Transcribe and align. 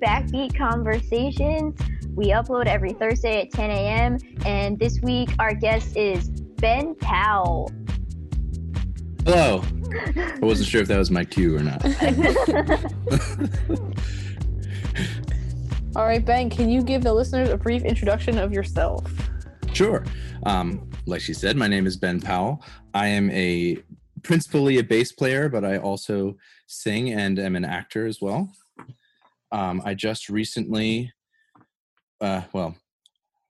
to 0.00 0.06
Backbeat 0.06 0.56
Conversations. 0.56 1.78
We 2.14 2.28
upload 2.28 2.66
every 2.66 2.92
Thursday 2.92 3.42
at 3.42 3.50
10 3.52 3.70
a.m. 3.70 4.18
And 4.44 4.78
this 4.78 5.00
week, 5.00 5.30
our 5.38 5.54
guest 5.54 5.96
is 5.96 6.28
Ben 6.28 6.94
Powell. 6.96 7.70
Hello. 9.24 9.62
I 10.16 10.38
wasn't 10.40 10.68
sure 10.68 10.82
if 10.82 10.88
that 10.88 10.98
was 10.98 11.10
my 11.10 11.24
cue 11.24 11.56
or 11.56 11.60
not. 11.60 11.84
All 15.96 16.04
right, 16.04 16.24
Ben, 16.24 16.48
can 16.48 16.70
you 16.70 16.82
give 16.82 17.02
the 17.02 17.12
listeners 17.12 17.48
a 17.48 17.56
brief 17.56 17.82
introduction 17.84 18.38
of 18.38 18.52
yourself? 18.52 19.10
Sure. 19.72 20.04
Um, 20.44 20.88
like 21.06 21.20
she 21.20 21.34
said, 21.34 21.56
my 21.56 21.66
name 21.66 21.86
is 21.86 21.96
Ben 21.96 22.20
Powell. 22.20 22.62
I 22.94 23.08
am 23.08 23.30
a 23.30 23.78
principally 24.22 24.78
a 24.78 24.84
bass 24.84 25.10
player, 25.12 25.48
but 25.48 25.64
I 25.64 25.78
also 25.78 26.36
sing 26.66 27.12
and 27.12 27.38
am 27.38 27.56
an 27.56 27.64
actor 27.64 28.06
as 28.06 28.20
well. 28.20 28.48
Um, 29.52 29.82
I 29.84 29.94
just 29.94 30.28
recently, 30.28 31.12
uh, 32.20 32.42
well, 32.52 32.76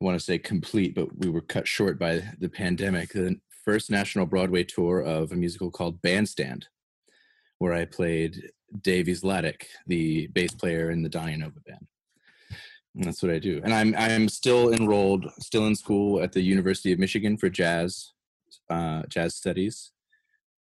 I 0.00 0.04
want 0.04 0.18
to 0.18 0.24
say 0.24 0.38
complete, 0.38 0.94
but 0.94 1.08
we 1.18 1.28
were 1.28 1.42
cut 1.42 1.68
short 1.68 1.98
by 1.98 2.22
the 2.38 2.48
pandemic. 2.48 3.10
The 3.10 3.38
first 3.64 3.90
national 3.90 4.26
Broadway 4.26 4.64
tour 4.64 5.00
of 5.00 5.32
a 5.32 5.36
musical 5.36 5.70
called 5.70 6.00
Bandstand, 6.00 6.68
where 7.58 7.74
I 7.74 7.84
played 7.84 8.50
Davy 8.82 9.12
Zlatic, 9.12 9.64
the 9.86 10.28
bass 10.28 10.52
player 10.52 10.90
in 10.90 11.02
the 11.02 11.08
Donny 11.08 11.36
Nova 11.36 11.60
band. 11.66 11.86
And 12.94 13.04
that's 13.04 13.22
what 13.22 13.32
I 13.32 13.38
do. 13.38 13.60
And 13.62 13.72
I'm 13.72 13.94
I'm 13.96 14.28
still 14.28 14.72
enrolled, 14.72 15.26
still 15.38 15.66
in 15.66 15.76
school 15.76 16.22
at 16.22 16.32
the 16.32 16.40
University 16.40 16.92
of 16.92 16.98
Michigan 16.98 17.36
for 17.36 17.48
jazz, 17.48 18.12
uh, 18.68 19.02
jazz 19.08 19.36
studies, 19.36 19.92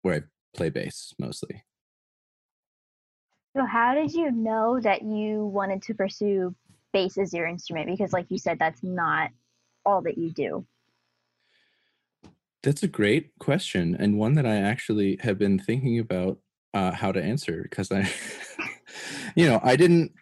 where 0.02 0.14
I 0.14 0.20
play 0.56 0.70
bass 0.70 1.12
mostly. 1.18 1.64
So, 3.56 3.64
how 3.64 3.94
did 3.94 4.12
you 4.12 4.30
know 4.32 4.78
that 4.80 5.00
you 5.00 5.46
wanted 5.46 5.80
to 5.84 5.94
pursue 5.94 6.54
bass 6.92 7.16
as 7.16 7.32
your 7.32 7.46
instrument? 7.46 7.86
Because, 7.86 8.12
like 8.12 8.26
you 8.28 8.36
said, 8.36 8.58
that's 8.58 8.82
not 8.82 9.30
all 9.86 10.02
that 10.02 10.18
you 10.18 10.30
do. 10.30 10.66
That's 12.62 12.82
a 12.82 12.88
great 12.88 13.30
question, 13.38 13.96
and 13.98 14.18
one 14.18 14.34
that 14.34 14.44
I 14.44 14.56
actually 14.56 15.18
have 15.22 15.38
been 15.38 15.58
thinking 15.58 15.98
about 15.98 16.38
uh, 16.74 16.92
how 16.92 17.12
to 17.12 17.22
answer 17.22 17.62
because 17.62 17.90
I, 17.90 18.10
you 19.36 19.46
know, 19.46 19.58
I 19.62 19.74
didn't. 19.74 20.12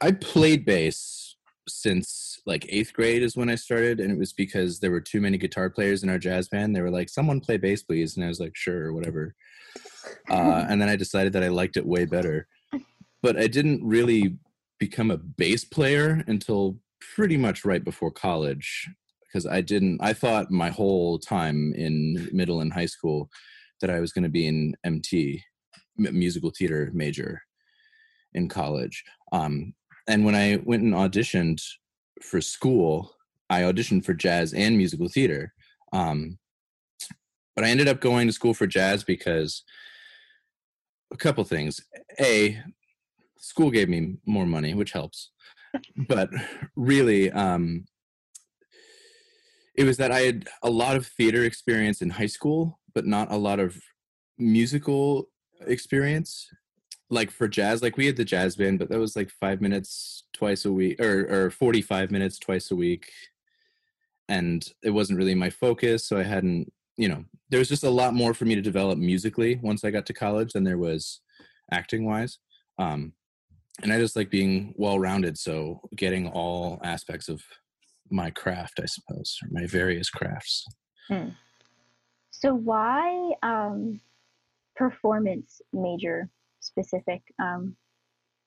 I 0.00 0.12
played 0.12 0.64
bass 0.64 1.34
since 1.66 2.40
like 2.46 2.64
eighth 2.68 2.92
grade 2.92 3.24
is 3.24 3.36
when 3.36 3.50
I 3.50 3.56
started, 3.56 3.98
and 3.98 4.12
it 4.12 4.18
was 4.18 4.32
because 4.32 4.78
there 4.78 4.92
were 4.92 5.00
too 5.00 5.20
many 5.20 5.36
guitar 5.36 5.68
players 5.68 6.04
in 6.04 6.10
our 6.10 6.18
jazz 6.18 6.48
band. 6.48 6.76
They 6.76 6.82
were 6.82 6.92
like, 6.92 7.08
"Someone 7.08 7.40
play 7.40 7.56
bass, 7.56 7.82
please," 7.82 8.14
and 8.14 8.24
I 8.24 8.28
was 8.28 8.38
like, 8.38 8.54
"Sure, 8.54 8.92
whatever." 8.92 9.34
Uh, 10.30 10.64
and 10.68 10.80
then 10.80 10.88
I 10.88 10.94
decided 10.94 11.32
that 11.32 11.42
I 11.42 11.48
liked 11.48 11.76
it 11.76 11.84
way 11.84 12.04
better, 12.04 12.46
but 13.22 13.36
I 13.36 13.46
didn't 13.46 13.84
really 13.84 14.38
become 14.78 15.10
a 15.10 15.18
bass 15.18 15.64
player 15.64 16.24
until 16.26 16.78
pretty 17.14 17.36
much 17.36 17.64
right 17.64 17.84
before 17.84 18.10
college 18.10 18.88
because 19.26 19.46
I 19.46 19.60
didn't. 19.60 20.00
I 20.00 20.12
thought 20.12 20.50
my 20.50 20.70
whole 20.70 21.18
time 21.18 21.74
in 21.74 22.28
middle 22.32 22.60
and 22.60 22.72
high 22.72 22.86
school 22.86 23.28
that 23.80 23.90
I 23.90 24.00
was 24.00 24.12
going 24.12 24.24
to 24.24 24.30
be 24.30 24.46
an 24.46 24.74
MT, 24.84 25.42
musical 25.96 26.50
theater 26.50 26.90
major, 26.92 27.42
in 28.34 28.48
college. 28.48 29.04
Um, 29.32 29.74
and 30.06 30.24
when 30.24 30.34
I 30.34 30.58
went 30.64 30.82
and 30.82 30.94
auditioned 30.94 31.62
for 32.22 32.40
school, 32.40 33.14
I 33.50 33.62
auditioned 33.62 34.04
for 34.04 34.14
jazz 34.14 34.52
and 34.52 34.76
musical 34.76 35.08
theater. 35.08 35.52
Um, 35.92 36.38
but 37.54 37.64
I 37.64 37.70
ended 37.70 37.88
up 37.88 38.00
going 38.00 38.26
to 38.26 38.32
school 38.32 38.54
for 38.54 38.66
jazz 38.66 39.04
because 39.04 39.64
a 41.12 41.16
couple 41.16 41.44
things. 41.44 41.80
A, 42.20 42.62
school 43.38 43.70
gave 43.70 43.88
me 43.88 44.16
more 44.26 44.46
money, 44.46 44.74
which 44.74 44.92
helps. 44.92 45.30
but 46.08 46.30
really, 46.76 47.30
um, 47.32 47.86
it 49.76 49.84
was 49.84 49.96
that 49.98 50.10
I 50.10 50.20
had 50.20 50.48
a 50.62 50.70
lot 50.70 50.96
of 50.96 51.06
theater 51.06 51.44
experience 51.44 52.02
in 52.02 52.10
high 52.10 52.26
school, 52.26 52.80
but 52.94 53.06
not 53.06 53.30
a 53.30 53.36
lot 53.36 53.60
of 53.60 53.80
musical 54.38 55.28
experience 55.66 56.48
like 57.10 57.30
for 57.30 57.48
jazz. 57.48 57.82
Like 57.82 57.96
we 57.96 58.06
had 58.06 58.16
the 58.16 58.24
jazz 58.24 58.56
band 58.56 58.78
but 58.78 58.88
that 58.90 58.98
was 58.98 59.16
like 59.16 59.30
five 59.30 59.60
minutes 59.60 60.24
twice 60.32 60.64
a 60.64 60.72
week 60.72 61.00
or 61.00 61.46
or 61.46 61.50
45 61.50 62.10
minutes 62.10 62.38
twice 62.38 62.70
a 62.70 62.76
week. 62.76 63.10
And 64.28 64.66
it 64.82 64.90
wasn't 64.90 65.18
really 65.18 65.34
my 65.34 65.48
focus 65.48 66.04
so 66.04 66.18
i 66.18 66.22
hadn't 66.22 66.70
you 66.98 67.08
know 67.08 67.24
there 67.48 67.60
was 67.60 67.68
just 67.68 67.84
a 67.84 67.88
lot 67.90 68.12
more 68.12 68.34
for 68.34 68.44
me 68.44 68.54
to 68.54 68.60
develop 68.60 68.98
musically 68.98 69.58
once 69.62 69.84
i 69.84 69.90
got 69.90 70.04
to 70.04 70.12
college 70.12 70.52
than 70.52 70.64
there 70.64 70.76
was 70.76 71.20
acting 71.72 72.04
wise 72.04 72.38
um 72.78 73.12
and 73.82 73.92
i 73.92 73.98
just 73.98 74.16
like 74.16 74.30
being 74.30 74.74
well 74.76 74.98
rounded 74.98 75.38
so 75.38 75.80
getting 75.96 76.26
all 76.28 76.80
aspects 76.82 77.28
of 77.28 77.42
my 78.10 78.30
craft 78.30 78.80
i 78.82 78.86
suppose 78.86 79.38
or 79.42 79.48
my 79.50 79.66
various 79.66 80.10
crafts. 80.10 80.66
Hmm. 81.08 81.28
so 82.30 82.54
why 82.54 83.32
um 83.42 84.00
performance 84.78 85.60
major 85.72 86.30
specific? 86.60 87.20
Um, 87.42 87.76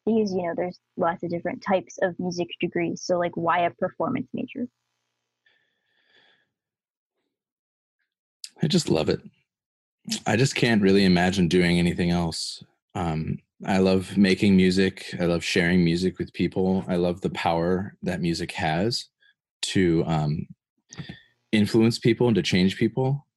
because 0.06 0.34
you 0.34 0.42
know 0.42 0.54
there's 0.56 0.80
lots 0.98 1.22
of 1.22 1.30
different 1.30 1.62
types 1.62 2.00
of 2.02 2.18
music 2.18 2.48
degrees 2.60 3.04
so 3.04 3.20
like 3.20 3.36
why 3.36 3.60
a 3.60 3.70
performance 3.72 4.28
major? 4.34 4.68
I 8.64 8.68
just 8.68 8.90
love 8.90 9.10
it. 9.10 9.22
I 10.26 10.36
just 10.36 10.56
can't 10.56 10.82
really 10.82 11.06
imagine 11.06 11.48
doing 11.48 11.78
anything 11.78 12.10
else 12.10 12.64
um, 12.96 13.38
i 13.66 13.78
love 13.78 14.18
making 14.18 14.56
music. 14.56 15.16
I 15.20 15.26
love 15.26 15.44
sharing 15.44 15.84
music 15.84 16.18
with 16.18 16.34
people. 16.34 16.84
I 16.88 16.96
love 16.96 17.22
the 17.22 17.30
power 17.30 17.96
that 18.02 18.22
music 18.22 18.52
has 18.54 19.06
to 19.64 20.04
um, 20.08 20.48
influence 21.52 22.00
people 22.00 22.28
and 22.28 22.36
to 22.36 22.42
change 22.42 22.78
people. 22.78 23.28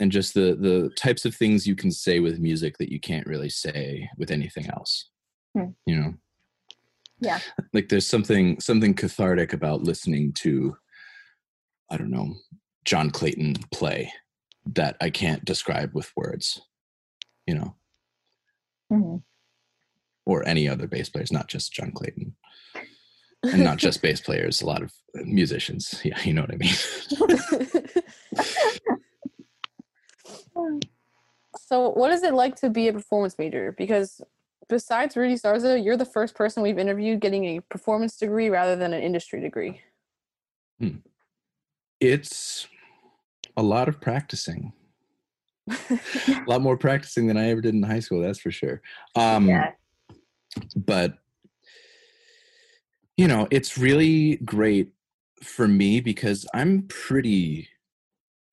And 0.00 0.12
just 0.12 0.34
the 0.34 0.56
the 0.60 0.90
types 0.96 1.24
of 1.24 1.34
things 1.34 1.66
you 1.66 1.74
can 1.74 1.90
say 1.90 2.20
with 2.20 2.38
music 2.38 2.78
that 2.78 2.92
you 2.92 3.00
can't 3.00 3.26
really 3.26 3.48
say 3.48 4.08
with 4.16 4.30
anything 4.30 4.66
else. 4.70 5.08
Hmm. 5.56 5.70
you 5.86 5.96
know? 5.96 6.14
Yeah. 7.20 7.40
Like 7.72 7.88
there's 7.88 8.06
something 8.06 8.60
something 8.60 8.94
cathartic 8.94 9.52
about 9.52 9.82
listening 9.82 10.32
to 10.34 10.76
i 11.90 11.96
don't 11.96 12.10
know 12.10 12.34
john 12.84 13.10
clayton 13.10 13.54
play 13.72 14.12
that 14.66 14.96
i 15.00 15.10
can't 15.10 15.44
describe 15.44 15.90
with 15.94 16.12
words. 16.16 16.60
You 17.46 17.54
know 17.54 17.74
mm-hmm. 18.92 19.16
or 20.26 20.46
any 20.46 20.68
other 20.68 20.86
bass 20.86 21.08
players 21.08 21.32
not 21.32 21.48
just 21.48 21.72
john 21.72 21.92
clayton 21.92 22.34
and 23.42 23.64
not 23.64 23.78
just 23.78 24.02
bass 24.02 24.20
players 24.20 24.62
a 24.62 24.66
lot 24.66 24.82
of 24.82 24.92
musicians 25.14 26.00
yeah 26.04 26.20
you 26.22 26.32
know 26.32 26.42
what 26.42 26.52
i 26.52 26.56
mean 26.56 26.74
So, 31.68 31.90
what 31.90 32.10
is 32.12 32.22
it 32.22 32.32
like 32.32 32.56
to 32.56 32.70
be 32.70 32.88
a 32.88 32.94
performance 32.94 33.38
major? 33.38 33.74
Because 33.76 34.22
besides 34.70 35.16
Rudy 35.16 35.34
Sarza, 35.34 35.82
you're 35.82 35.98
the 35.98 36.06
first 36.06 36.34
person 36.34 36.62
we've 36.62 36.78
interviewed 36.78 37.20
getting 37.20 37.44
a 37.44 37.60
performance 37.60 38.16
degree 38.16 38.48
rather 38.48 38.74
than 38.74 38.94
an 38.94 39.02
industry 39.02 39.38
degree. 39.40 39.82
Hmm. 40.80 40.96
It's 42.00 42.66
a 43.54 43.62
lot 43.62 43.88
of 43.88 44.00
practicing. 44.00 44.72
a 45.90 46.44
lot 46.46 46.60
more 46.60 46.76
practicing 46.76 47.26
than 47.26 47.36
I 47.36 47.50
ever 47.50 47.60
did 47.60 47.74
in 47.74 47.82
high 47.82 48.00
school, 48.00 48.20
that's 48.20 48.40
for 48.40 48.50
sure. 48.50 48.80
Um, 49.14 49.48
yeah. 49.48 49.72
But, 50.76 51.18
you 53.16 53.28
know, 53.28 53.46
it's 53.50 53.78
really 53.78 54.36
great 54.36 54.92
for 55.42 55.68
me 55.68 56.00
because 56.00 56.46
I'm 56.54 56.82
pretty 56.88 57.68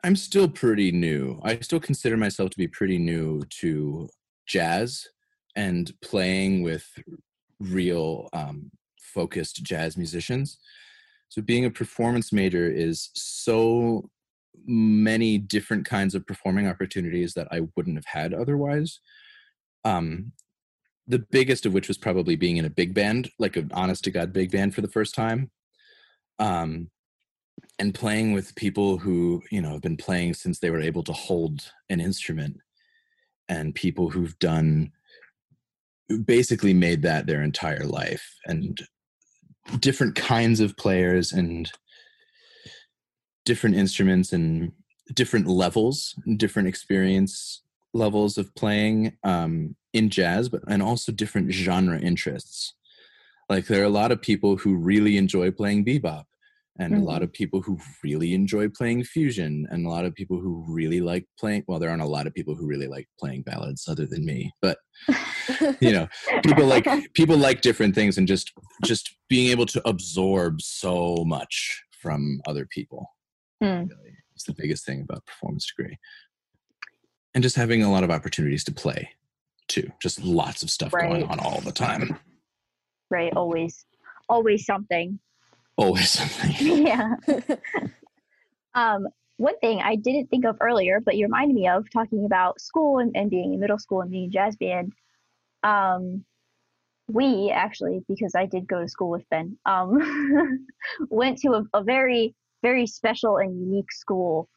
I'm 0.06 0.16
still 0.16 0.48
pretty 0.48 0.92
new. 0.92 1.40
I 1.44 1.58
still 1.62 1.80
consider 1.80 2.16
myself 2.16 2.52
to 2.52 2.58
be 2.58 2.68
pretty 2.68 3.00
new 3.00 3.42
to 3.62 4.08
jazz 4.46 5.08
and 5.56 5.92
playing 6.02 6.62
with 6.62 6.88
real 7.60 8.30
um, 8.32 8.70
focused 9.00 9.64
jazz 9.64 9.98
musicians. 9.98 10.60
So 11.30 11.42
being 11.42 11.66
a 11.66 11.72
performance 11.72 12.32
major 12.32 12.70
is 12.70 13.10
so 13.16 14.12
many 14.66 15.38
different 15.38 15.86
kinds 15.86 16.16
of 16.16 16.26
performing 16.26 16.68
opportunities 16.68 17.34
that 17.34 17.48
I 17.52 17.62
wouldn't 17.76 17.98
have 17.98 18.06
had 18.06 18.34
otherwise. 18.34 19.00
Um, 19.84 20.32
the 21.08 21.20
biggest 21.20 21.66
of 21.66 21.74
which 21.74 21.88
was 21.88 21.98
probably 21.98 22.36
being 22.36 22.58
in 22.58 22.66
a 22.66 22.70
big 22.70 22.94
band, 22.94 23.30
like 23.38 23.56
an 23.58 23.72
honest 23.74 24.04
to 24.06 24.12
God 24.12 24.34
big 24.34 24.52
band 24.52 24.74
for 24.74 24.82
the 24.82 24.88
first 24.88 25.14
time. 25.14 25.52
Um, 26.40 26.90
and 27.80 27.94
playing 27.94 28.34
with 28.34 28.56
people 28.56 28.98
who 28.98 29.42
you 29.52 29.62
know 29.62 29.74
have 29.74 29.82
been 29.82 29.98
playing 29.98 30.34
since 30.34 30.60
they 30.60 30.70
were 30.70 30.82
able 30.82 31.04
to 31.04 31.14
hold 31.14 31.72
an 31.90 32.00
instrument 32.00 32.58
and 33.48 33.76
people 33.76 34.10
who've 34.10 34.38
done 34.40 34.92
basically 36.26 36.74
made 36.74 37.02
that 37.02 37.26
their 37.26 37.42
entire 37.42 37.86
life 37.86 38.36
and 38.46 38.80
different 39.80 40.16
kinds 40.16 40.60
of 40.60 40.78
players 40.78 41.32
and 41.32 41.72
different 43.46 43.76
instruments 43.76 44.34
and 44.34 44.72
different 45.14 45.48
levels 45.48 46.16
different 46.38 46.68
experience 46.68 47.62
levels 47.94 48.38
of 48.38 48.54
playing 48.56 49.16
um, 49.24 49.76
in 49.94 50.10
jazz 50.10 50.50
but 50.50 50.62
and 50.68 50.82
also 50.84 51.12
different 51.12 51.52
genre 51.52 52.00
interests 52.00 52.74
Like 53.50 53.68
there 53.68 53.82
are 53.82 53.86
a 53.94 54.00
lot 54.02 54.12
of 54.12 54.22
people 54.22 54.58
who 54.58 54.76
really 54.76 55.18
enjoy 55.18 55.52
playing 55.52 55.86
bebop 55.86 56.26
and 56.78 56.94
a 56.94 57.00
lot 57.00 57.22
Mhm. 57.22 57.26
of 57.26 57.32
people 57.32 57.62
who 57.62 57.78
really 58.04 58.34
enjoy 58.34 58.68
playing 58.68 59.04
fusion 59.06 59.66
and 59.72 59.86
a 59.86 59.90
lot 59.90 60.04
of 60.06 60.14
people 60.14 60.40
who 60.42 60.66
really 60.68 61.00
like 61.00 61.26
playing 61.40 61.64
well 61.68 61.80
there 61.80 61.90
aren't 61.92 62.02
a 62.10 62.16
lot 62.18 62.28
of 62.28 62.34
people 62.34 62.56
who 62.56 62.66
really 62.68 62.88
like 62.88 63.08
playing 63.22 63.44
ballads 63.44 63.88
other 63.88 64.06
than 64.08 64.26
me 64.26 64.52
but 64.62 64.78
you 65.80 65.94
know 65.94 66.08
people 66.44 66.66
like 66.66 66.86
people 67.14 67.38
like 67.38 67.62
different 67.62 67.94
things 67.96 68.18
and 68.18 68.28
just 68.28 68.52
just 68.84 69.16
being 69.30 69.48
able 69.52 69.66
to 69.68 69.80
absorb 69.88 70.60
so 70.62 71.24
much 71.26 71.84
from 72.02 72.42
other 72.48 72.66
people 72.78 73.02
Hmm. 73.66 73.88
really 73.88 74.18
is 74.36 74.44
the 74.44 74.54
biggest 74.54 74.86
thing 74.86 75.02
about 75.02 75.26
performance 75.26 75.66
degree. 75.66 75.98
And 77.34 77.44
just 77.44 77.56
having 77.56 77.84
a 77.84 77.92
lot 77.92 78.04
of 78.04 78.12
opportunities 78.12 78.64
to 78.66 78.74
play 78.74 79.10
too. 79.68 79.92
Just 80.00 80.24
lots 80.24 80.62
of 80.64 80.70
stuff 80.70 80.92
going 80.92 81.24
on 81.24 81.40
all 81.40 81.62
the 81.62 81.72
time. 81.72 82.18
Right 83.10 83.34
always 83.36 83.86
always 84.30 84.66
something. 84.66 85.20
Always 85.78 86.10
something. 86.10 86.86
Yeah. 86.86 87.16
Um 88.74 89.08
one 89.38 89.58
thing 89.60 89.82
i 89.82 89.96
didn't 89.98 90.28
think 90.30 90.46
of 90.46 90.56
earlier 90.62 91.02
but 91.02 91.18
you 91.18 91.26
reminded 91.26 91.56
me 91.56 91.68
of 91.68 91.86
talking 91.92 92.24
about 92.26 92.62
school 92.62 93.00
and, 93.00 93.12
and 93.18 93.30
being 93.30 93.54
in 93.54 93.60
middle 93.60 93.78
school 93.78 94.00
and 94.02 94.10
being 94.12 94.26
in 94.26 94.32
jazz 94.32 94.56
band. 94.56 94.94
Um 95.64 96.24
we 97.08 97.52
actually 97.52 98.02
because 98.08 98.34
i 98.36 98.46
did 98.46 98.68
go 98.68 98.82
to 98.82 98.88
school 98.88 99.10
with 99.10 99.28
ben 99.30 99.58
um 99.66 100.66
went 101.10 101.38
to 101.38 101.50
a, 101.50 101.64
a 101.74 101.84
very 101.84 102.34
very 102.66 102.88
special 102.88 103.38
and 103.38 103.60
unique 103.60 103.92
school. 103.92 104.50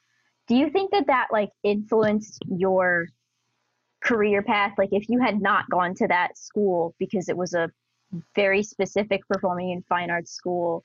Do 0.47 0.55
you 0.57 0.71
think 0.71 0.93
that 0.93 1.09
that 1.09 1.27
like 1.31 1.51
influenced 1.63 2.43
your 2.49 3.09
career 4.03 4.41
path? 4.43 4.73
Like 4.79 4.89
if 4.93 5.11
you 5.11 5.21
had 5.21 5.43
not 5.43 5.69
gone 5.69 5.95
to 5.97 6.09
that 6.09 6.39
school 6.39 6.95
because 6.99 7.29
it 7.29 7.37
was 7.37 7.53
a 7.53 7.71
very 8.35 8.63
specific 8.63 9.21
performing 9.29 9.73
and 9.73 9.85
fine 9.87 10.11
arts 10.11 10.33
school 10.33 10.85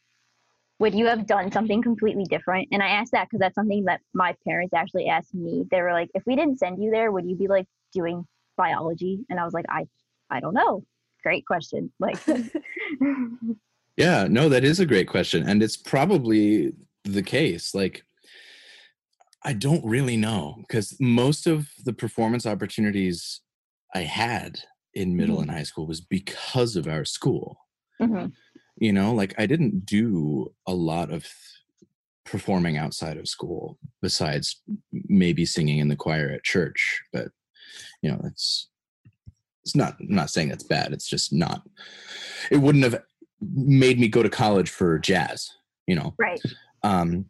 would 0.79 0.93
you 0.93 1.05
have 1.05 1.25
done 1.25 1.49
something 1.49 1.81
completely 1.81 2.25
different? 2.25 2.67
And 2.73 2.83
i 2.83 2.89
asked 2.89 3.13
that 3.13 3.27
because 3.27 3.39
that's 3.39 3.55
something 3.55 3.85
that 3.85 4.01
my 4.13 4.35
parents 4.45 4.73
actually 4.73 5.07
asked 5.07 5.33
me. 5.33 5.65
They 5.71 5.81
were 5.81 5.93
like 5.93 6.09
if 6.13 6.23
we 6.25 6.35
didn't 6.35 6.59
send 6.59 6.83
you 6.83 6.91
there 6.91 7.09
would 7.11 7.25
you 7.29 7.37
be 7.37 7.47
like 7.47 7.67
doing 7.93 8.27
biology? 8.57 9.23
And 9.29 9.39
i 9.39 9.45
was 9.45 9.53
like 9.53 9.69
i 9.69 9.85
i 10.29 10.41
don't 10.41 10.55
know. 10.61 10.83
Great 11.23 11.45
question. 11.45 11.89
Like 12.01 12.19
Yeah, 13.95 14.27
no, 14.29 14.49
that 14.49 14.63
is 14.63 14.79
a 14.79 14.85
great 14.85 15.07
question. 15.07 15.47
And 15.47 15.61
it's 15.61 15.77
probably 15.77 16.73
the 17.03 17.23
case. 17.23 17.73
Like, 17.73 18.03
I 19.43 19.53
don't 19.53 19.85
really 19.85 20.17
know 20.17 20.55
because 20.59 20.97
most 20.99 21.47
of 21.47 21.67
the 21.83 21.93
performance 21.93 22.45
opportunities 22.45 23.41
I 23.93 24.01
had 24.01 24.59
in 24.93 25.17
middle 25.17 25.39
and 25.39 25.51
high 25.51 25.63
school 25.63 25.85
was 25.85 26.01
because 26.01 26.75
of 26.75 26.87
our 26.87 27.03
school. 27.03 27.57
Mhm. 28.01 28.31
You 28.77 28.93
know, 28.93 29.13
like 29.13 29.35
I 29.37 29.45
didn't 29.45 29.85
do 29.85 30.53
a 30.65 30.73
lot 30.73 31.11
of 31.11 31.27
performing 32.25 32.77
outside 32.77 33.17
of 33.17 33.27
school 33.27 33.77
besides 34.01 34.61
maybe 34.91 35.45
singing 35.45 35.79
in 35.79 35.89
the 35.89 35.95
choir 35.95 36.29
at 36.29 36.43
church. 36.43 37.01
But, 37.11 37.27
you 38.01 38.11
know, 38.11 38.21
it's, 38.25 38.69
it's 39.63 39.75
not, 39.75 39.97
I'm 39.99 40.15
not 40.15 40.29
saying 40.29 40.49
that's 40.49 40.63
bad. 40.63 40.93
It's 40.93 41.07
just 41.07 41.33
not, 41.33 41.67
it 42.49 42.57
wouldn't 42.57 42.83
have 42.83 43.01
made 43.41 43.99
me 43.99 44.07
go 44.07 44.23
to 44.23 44.29
college 44.29 44.69
for 44.69 44.99
jazz, 44.99 45.49
you 45.85 45.95
know. 45.95 46.13
right 46.17 46.41
Um, 46.83 47.25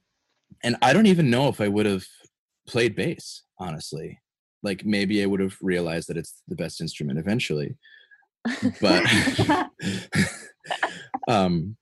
and 0.64 0.78
I 0.82 0.94
don't 0.94 1.08
even 1.08 1.30
know 1.30 1.50
if 1.50 1.62
I 1.62 1.68
would 1.68 1.86
have 1.86 2.06
played 2.68 2.96
bass, 2.96 3.44
honestly. 3.60 4.20
Like 4.62 4.86
maybe 4.86 5.22
I 5.22 5.26
would 5.26 5.42
have 5.42 5.58
realized 5.62 6.08
that 6.10 6.18
it's 6.18 6.42
the 6.48 6.56
best 6.56 6.80
instrument 6.80 7.20
eventually. 7.20 7.76
But 8.82 9.06
um 11.28 11.76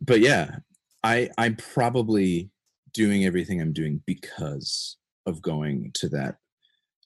but 0.00 0.20
yeah, 0.20 0.56
I 1.02 1.30
I'm 1.36 1.56
probably 1.56 2.50
doing 2.94 3.24
everything 3.24 3.60
I'm 3.60 3.72
doing 3.72 4.02
because 4.06 4.96
of 5.26 5.42
going 5.42 5.90
to 5.94 6.08
that 6.10 6.36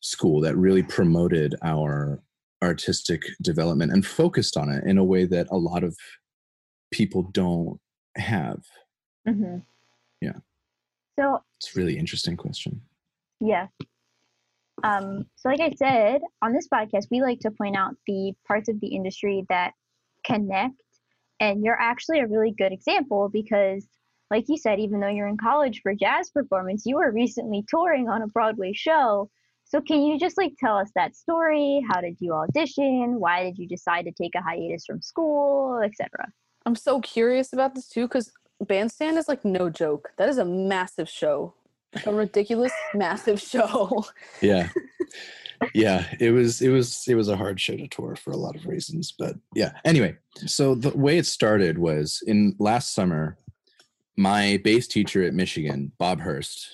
school 0.00 0.40
that 0.40 0.56
really 0.56 0.82
promoted 0.82 1.54
our 1.62 2.22
artistic 2.62 3.22
development 3.42 3.92
and 3.92 4.06
focused 4.06 4.56
on 4.56 4.70
it 4.70 4.84
in 4.84 4.98
a 4.98 5.04
way 5.04 5.24
that 5.24 5.46
a 5.50 5.56
lot 5.56 5.84
of 5.84 5.96
people 6.90 7.22
don't 7.32 7.78
have. 8.16 8.62
hmm 9.26 9.58
Yeah. 10.20 10.38
so 11.18 11.40
It's 11.58 11.74
a 11.74 11.78
really 11.78 11.98
interesting 11.98 12.36
question. 12.36 12.80
Yeah. 13.40 13.66
Um, 14.84 15.24
so, 15.36 15.48
like 15.48 15.60
I 15.60 15.70
said, 15.76 16.20
on 16.42 16.52
this 16.52 16.68
podcast, 16.68 17.06
we 17.10 17.22
like 17.22 17.40
to 17.40 17.50
point 17.50 17.76
out 17.76 17.94
the 18.06 18.32
parts 18.46 18.68
of 18.68 18.80
the 18.80 18.88
industry 18.88 19.44
that 19.48 19.72
connect. 20.24 20.74
And 21.40 21.62
you're 21.64 21.80
actually 21.80 22.20
a 22.20 22.26
really 22.26 22.54
good 22.56 22.72
example 22.72 23.28
because, 23.30 23.86
like 24.30 24.44
you 24.48 24.56
said, 24.56 24.80
even 24.80 25.00
though 25.00 25.08
you're 25.08 25.28
in 25.28 25.36
college 25.36 25.80
for 25.82 25.94
jazz 25.94 26.30
performance, 26.30 26.84
you 26.86 26.96
were 26.96 27.12
recently 27.12 27.64
touring 27.68 28.08
on 28.08 28.22
a 28.22 28.26
Broadway 28.26 28.72
show. 28.74 29.30
So, 29.64 29.80
can 29.80 30.02
you 30.02 30.18
just 30.18 30.38
like 30.38 30.52
tell 30.58 30.76
us 30.76 30.90
that 30.94 31.16
story? 31.16 31.84
How 31.90 32.00
did 32.00 32.16
you 32.20 32.32
audition? 32.34 33.18
Why 33.18 33.44
did 33.44 33.58
you 33.58 33.66
decide 33.66 34.04
to 34.04 34.12
take 34.12 34.34
a 34.34 34.42
hiatus 34.42 34.84
from 34.86 35.00
school, 35.02 35.80
etc.? 35.82 36.08
I'm 36.64 36.76
so 36.76 37.00
curious 37.00 37.52
about 37.52 37.74
this 37.74 37.88
too 37.88 38.06
because 38.06 38.32
Bandstand 38.60 39.18
is 39.18 39.28
like 39.28 39.44
no 39.44 39.68
joke. 39.70 40.10
That 40.16 40.28
is 40.28 40.38
a 40.38 40.44
massive 40.44 41.08
show, 41.08 41.54
a 42.04 42.12
ridiculous, 42.12 42.72
massive 42.94 43.40
show. 43.40 44.04
Yeah. 44.40 44.68
yeah, 45.74 46.06
it 46.20 46.30
was 46.30 46.60
it 46.60 46.68
was 46.68 47.04
it 47.08 47.14
was 47.14 47.28
a 47.28 47.36
hard 47.36 47.60
show 47.60 47.76
to 47.76 47.88
tour 47.88 48.16
for 48.16 48.30
a 48.30 48.36
lot 48.36 48.56
of 48.56 48.66
reasons, 48.66 49.14
but 49.18 49.36
yeah. 49.54 49.72
Anyway, 49.84 50.16
so 50.46 50.74
the 50.74 50.96
way 50.96 51.18
it 51.18 51.26
started 51.26 51.78
was 51.78 52.22
in 52.26 52.54
last 52.58 52.94
summer 52.94 53.36
my 54.16 54.58
bass 54.64 54.86
teacher 54.86 55.22
at 55.22 55.34
Michigan, 55.34 55.92
Bob 55.98 56.20
Hurst. 56.20 56.68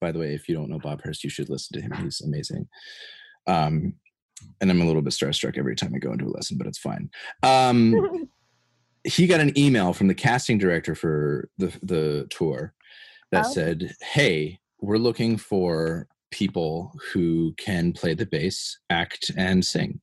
By 0.00 0.12
the 0.12 0.18
way, 0.18 0.34
if 0.34 0.48
you 0.48 0.54
don't 0.54 0.68
know 0.68 0.78
Bob 0.78 1.02
Hurst, 1.02 1.24
you 1.24 1.30
should 1.30 1.48
listen 1.48 1.78
to 1.78 1.82
him. 1.82 1.92
He's 2.04 2.20
amazing. 2.20 2.68
Um 3.46 3.94
and 4.60 4.70
I'm 4.70 4.80
a 4.80 4.84
little 4.84 5.02
bit 5.02 5.12
starstruck 5.12 5.58
every 5.58 5.74
time 5.74 5.92
I 5.94 5.98
go 5.98 6.12
into 6.12 6.26
a 6.26 6.28
lesson, 6.28 6.58
but 6.58 6.66
it's 6.66 6.78
fine. 6.78 7.10
Um 7.42 8.28
he 9.08 9.26
got 9.26 9.40
an 9.40 9.56
email 9.58 9.92
from 9.92 10.08
the 10.08 10.14
casting 10.14 10.58
director 10.58 10.94
for 10.94 11.48
the 11.58 11.72
the 11.82 12.26
tour 12.30 12.74
that 13.32 13.46
Oh. 13.46 13.52
said, 13.52 13.94
"Hey, 14.00 14.60
we're 14.80 14.98
looking 14.98 15.36
for 15.36 16.08
people 16.30 16.92
who 17.12 17.54
can 17.56 17.92
play 17.92 18.14
the 18.14 18.26
bass, 18.26 18.78
act, 18.90 19.30
and 19.36 19.64
sing." 19.64 20.00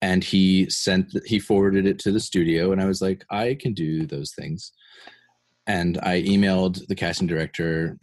And 0.00 0.24
he 0.24 0.68
sent 0.68 1.12
he 1.26 1.38
forwarded 1.38 1.86
it 1.86 1.98
to 2.00 2.12
the 2.12 2.20
studio, 2.20 2.72
and 2.72 2.80
I 2.80 2.86
was 2.86 3.00
like, 3.00 3.24
"I 3.30 3.54
can 3.54 3.72
do 3.72 4.06
those 4.06 4.32
things." 4.32 4.72
And 5.66 5.98
I 6.02 6.22
emailed 6.22 6.86
the 6.88 6.96
casting 6.96 7.28
director, 7.28 7.98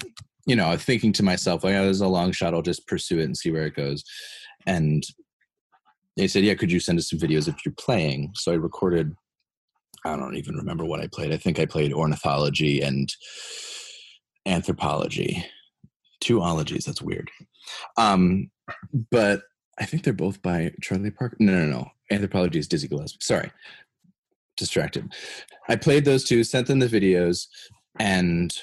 you 0.45 0.55
know, 0.55 0.75
thinking 0.77 1.11
to 1.13 1.23
myself, 1.23 1.63
like, 1.63 1.75
oh, 1.75 1.83
"There's 1.83 2.01
a 2.01 2.07
long 2.07 2.31
shot. 2.31 2.53
I'll 2.53 2.61
just 2.61 2.87
pursue 2.87 3.19
it 3.19 3.25
and 3.25 3.37
see 3.37 3.51
where 3.51 3.65
it 3.65 3.75
goes." 3.75 4.03
And 4.65 5.03
they 6.15 6.27
said, 6.27 6.43
"Yeah, 6.43 6.55
could 6.55 6.71
you 6.71 6.79
send 6.79 6.99
us 6.99 7.09
some 7.09 7.19
videos 7.19 7.47
of 7.47 7.55
you're 7.65 7.73
playing?" 7.73 8.31
So 8.35 8.51
I 8.51 8.55
recorded 8.55 9.13
I 10.05 10.15
don't 10.15 10.35
even 10.35 10.55
remember 10.55 10.85
what 10.85 11.01
I 11.01 11.07
played. 11.07 11.31
I 11.31 11.37
think 11.37 11.59
I 11.59 11.65
played 11.65 11.93
ornithology 11.93 12.81
and 12.81 13.13
anthropology. 14.45 15.45
Two 16.21 16.41
ologies. 16.41 16.85
That's 16.85 17.01
weird. 17.01 17.29
Um, 17.97 18.49
but 19.11 19.43
I 19.79 19.85
think 19.85 20.03
they're 20.03 20.13
both 20.13 20.41
by 20.41 20.71
Charlie 20.81 21.11
Parker. 21.11 21.37
No, 21.39 21.53
no, 21.53 21.65
no. 21.65 21.91
Anthropology 22.11 22.59
is 22.59 22.67
Dizzy 22.67 22.87
Gillespie. 22.87 23.19
Sorry. 23.21 23.51
Distracted. 24.57 25.13
I 25.69 25.75
played 25.75 26.05
those 26.05 26.23
two, 26.23 26.43
sent 26.43 26.67
them 26.67 26.79
the 26.79 26.87
videos, 26.87 27.47
and 27.99 28.53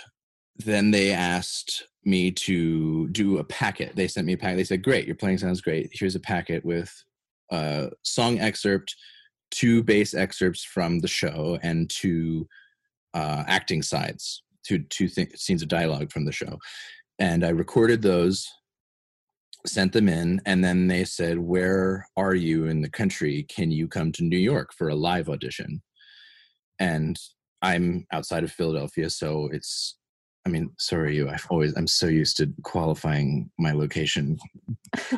then 0.57 0.91
they 0.91 1.13
asked 1.13 1.87
me 2.05 2.31
to 2.31 3.09
do 3.09 3.39
a 3.39 3.45
packet. 3.45 3.97
They 3.97 4.09
sent 4.09 4.27
me 4.27 4.35
a 4.35 4.39
packet. 4.39 4.57
They 4.57 4.65
said, 4.65 4.83
Great, 4.83 5.07
your 5.07 5.17
playing 5.17 5.39
sounds 5.39 5.61
great. 5.61 5.91
Here's 5.93 6.15
a 6.15 6.21
packet 6.21 6.65
with 6.65 6.93
a 7.51 7.91
song 8.03 8.39
excerpt 8.39 8.95
two 9.51 9.83
bass 9.83 10.15
excerpts 10.15 10.65
from 10.65 11.01
the 11.01 11.09
show 11.09 11.59
and 11.63 11.89
two 11.91 12.47
uh, 13.15 13.45
acting 13.47 13.83
sides, 13.83 14.43
two 14.67 14.81
two 14.91 15.09
th- 15.09 15.37
scenes 15.37 15.63
of 15.63 15.69
dialogue 15.69 16.13
from 16.13 16.25
the 16.25 16.33
show, 16.33 16.59
and 17.19 17.45
I 17.45 17.51
recorded 17.51 18.03
those, 18.03 18.47
sent 19.67 19.93
them 19.93 20.09
in, 20.09 20.41
and 20.47 20.63
then 20.63 20.89
they 20.89 21.05
said, 21.05 21.39
"Where 21.39 22.07
are 22.17 22.35
you 22.35 22.67
in 22.67 22.83
the 22.83 22.91
country? 22.91 23.45
Can 23.45 23.71
you 23.71 23.89
come 23.89 24.13
to 24.13 24.25
New 24.25 24.39
York 24.39 24.73
for 24.73 24.89
a 24.89 24.95
live 24.95 25.29
audition?" 25.29 25.83
And 26.79 27.19
I'm 27.63 28.07
outside 28.13 28.45
of 28.45 28.53
Philadelphia, 28.53 29.11
so 29.11 29.49
it's. 29.53 29.97
I 30.47 30.49
mean, 30.49 30.71
sorry, 30.79 31.17
you. 31.17 31.29
I've 31.29 31.45
always. 31.51 31.77
I'm 31.77 31.89
so 31.89 32.07
used 32.07 32.37
to 32.37 32.53
qualifying 32.63 33.51
my 33.59 33.73
location. 33.73 34.39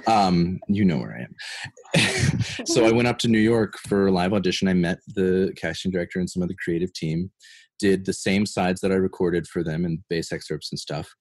Um, 0.08 0.58
you 0.66 0.84
know 0.84 0.96
where 0.96 1.14
I 1.14 2.00
am. 2.00 2.40
so 2.66 2.84
I 2.84 2.90
went 2.90 3.06
up 3.06 3.18
to 3.18 3.28
New 3.28 3.38
York 3.38 3.78
for 3.86 4.08
a 4.08 4.10
live 4.10 4.32
audition. 4.32 4.66
I 4.66 4.72
met 4.72 4.98
the 5.06 5.52
casting 5.56 5.92
director 5.92 6.18
and 6.18 6.28
some 6.28 6.42
of 6.42 6.48
the 6.48 6.56
creative 6.56 6.92
team. 6.94 7.30
Did 7.78 8.04
the 8.04 8.12
same 8.12 8.44
sides 8.44 8.80
that 8.80 8.90
I 8.90 8.96
recorded 8.96 9.46
for 9.46 9.62
them 9.62 9.84
and 9.84 10.00
bass 10.08 10.32
excerpts 10.32 10.72
and 10.72 10.78
stuff. 10.80 11.14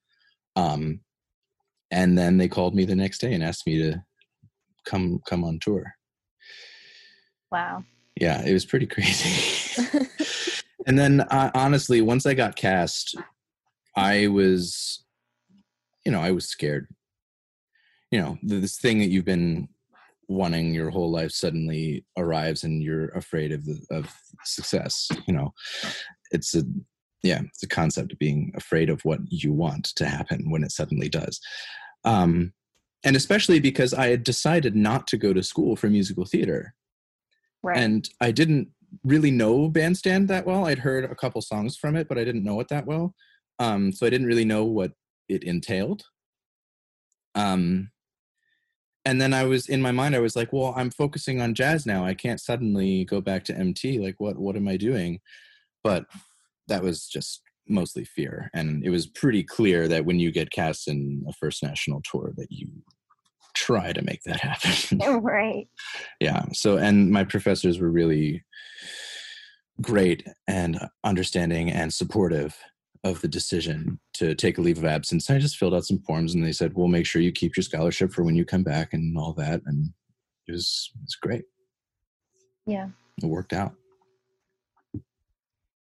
Um, 0.55 1.01
and 1.91 2.17
then 2.17 2.37
they 2.37 2.47
called 2.47 2.73
me 2.73 2.85
the 2.85 2.95
next 2.95 3.19
day 3.19 3.33
and 3.33 3.43
asked 3.43 3.67
me 3.67 3.77
to 3.79 4.01
come 4.85 5.19
come 5.27 5.43
on 5.43 5.59
tour. 5.59 5.93
Wow. 7.51 7.83
yeah, 8.19 8.43
it 8.43 8.53
was 8.53 8.65
pretty 8.65 8.87
crazy. 8.87 9.83
and 10.87 10.97
then 10.97 11.21
uh, 11.21 11.51
honestly, 11.53 12.01
once 12.01 12.25
I 12.25 12.33
got 12.33 12.55
cast, 12.55 13.15
I 13.97 14.27
was, 14.27 15.03
you 16.05 16.11
know, 16.11 16.21
I 16.21 16.31
was 16.31 16.47
scared. 16.47 16.87
You 18.11 18.21
know, 18.21 18.37
this 18.41 18.77
thing 18.77 18.99
that 18.99 19.09
you've 19.09 19.25
been 19.25 19.67
wanting 20.29 20.73
your 20.73 20.89
whole 20.89 21.09
life 21.09 21.31
suddenly 21.31 22.05
arrives 22.17 22.63
and 22.63 22.83
you're 22.83 23.09
afraid 23.09 23.51
of 23.51 23.65
the 23.65 23.81
of 23.89 24.13
success 24.43 25.09
you 25.25 25.33
know. 25.33 25.53
It's 26.31 26.53
a 26.53 26.63
yeah 27.23 27.41
it's 27.45 27.63
a 27.63 27.67
concept 27.67 28.11
of 28.11 28.19
being 28.19 28.51
afraid 28.55 28.89
of 28.89 29.03
what 29.03 29.19
you 29.29 29.53
want 29.53 29.85
to 29.95 30.05
happen 30.05 30.51
when 30.51 30.63
it 30.63 30.71
suddenly 30.71 31.09
does. 31.09 31.39
Um 32.03 32.53
and 33.03 33.15
especially 33.15 33.59
because 33.59 33.93
i 33.93 34.07
had 34.07 34.23
decided 34.23 34.75
not 34.75 35.07
to 35.07 35.17
go 35.17 35.31
to 35.33 35.43
school 35.43 35.75
for 35.75 35.89
musical 35.89 36.25
theater. 36.25 36.73
Right. 37.63 37.77
and 37.77 38.09
i 38.21 38.31
didn't 38.31 38.69
really 39.03 39.31
know 39.31 39.69
bandstand 39.69 40.27
that 40.29 40.45
well. 40.45 40.65
I'd 40.65 40.79
heard 40.79 41.03
a 41.05 41.15
couple 41.15 41.41
songs 41.41 41.77
from 41.77 41.95
it 41.95 42.07
but 42.07 42.17
i 42.17 42.23
didn't 42.23 42.43
know 42.43 42.59
it 42.59 42.67
that 42.69 42.85
well 42.85 43.13
um 43.59 43.91
so 43.91 44.05
i 44.05 44.09
didn't 44.09 44.27
really 44.27 44.45
know 44.45 44.63
what 44.63 44.91
it 45.29 45.43
entailed. 45.43 46.03
Um 47.35 47.91
and 49.05 49.21
then 49.21 49.33
i 49.33 49.43
was 49.43 49.67
in 49.69 49.81
my 49.81 49.91
mind 49.91 50.15
i 50.15 50.19
was 50.19 50.35
like 50.35 50.51
well 50.51 50.73
i'm 50.75 50.89
focusing 50.91 51.41
on 51.41 51.53
jazz 51.53 51.85
now. 51.85 52.05
I 52.05 52.13
can't 52.13 52.39
suddenly 52.41 53.05
go 53.05 53.21
back 53.21 53.43
to 53.45 53.53
mt 53.53 53.99
like 53.99 54.15
what 54.19 54.37
what 54.37 54.55
am 54.55 54.67
i 54.67 54.77
doing? 54.77 55.19
But 55.83 56.05
that 56.67 56.83
was 56.83 57.07
just 57.07 57.41
mostly 57.69 58.05
fear 58.05 58.49
and 58.53 58.83
it 58.85 58.89
was 58.89 59.07
pretty 59.07 59.43
clear 59.43 59.87
that 59.89 60.05
when 60.05 60.19
you 60.19 60.31
get 60.31 60.51
cast 60.51 60.87
in 60.87 61.23
a 61.27 61.33
first 61.33 61.61
national 61.61 62.01
tour 62.09 62.31
that 62.37 62.47
you 62.49 62.67
try 63.53 63.91
to 63.91 64.01
make 64.03 64.21
that 64.23 64.39
happen. 64.49 64.99
Right. 65.21 65.67
yeah 66.21 66.45
so 66.53 66.77
and 66.77 67.11
my 67.11 67.23
professors 67.25 67.79
were 67.79 67.89
really 67.91 68.43
great 69.81 70.25
and 70.47 70.79
understanding 71.03 71.69
and 71.71 71.93
supportive 71.93 72.57
of 73.09 73.21
the 73.21 73.27
decision 73.27 73.99
to 74.13 74.35
take 74.35 74.57
a 74.57 74.61
leave 74.61 74.77
of 74.77 74.85
absence 74.85 75.29
i 75.29 75.37
just 75.37 75.57
filled 75.57 75.73
out 75.73 75.85
some 75.85 75.99
forms 75.99 76.33
and 76.35 76.43
they 76.45 76.51
said 76.51 76.73
we'll 76.75 76.87
make 76.87 77.05
sure 77.05 77.21
you 77.21 77.31
keep 77.31 77.55
your 77.57 77.63
scholarship 77.63 78.11
for 78.11 78.23
when 78.23 78.35
you 78.35 78.45
come 78.45 78.63
back 78.63 78.93
and 78.93 79.17
all 79.17 79.33
that 79.33 79.61
and 79.65 79.91
it 80.47 80.51
was 80.51 80.91
it's 81.03 81.15
great 81.15 81.43
Yeah. 82.65 82.89
it 83.21 83.25
worked 83.27 83.53
out 83.53 83.73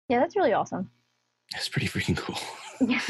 Yeah, 0.09 0.21
that's 0.21 0.37
really 0.37 0.53
awesome. 0.53 0.91
it's 1.55 1.69
pretty 1.69 1.89
freaking 1.89 2.17
cool 2.17 2.39
Yeah. 2.81 3.01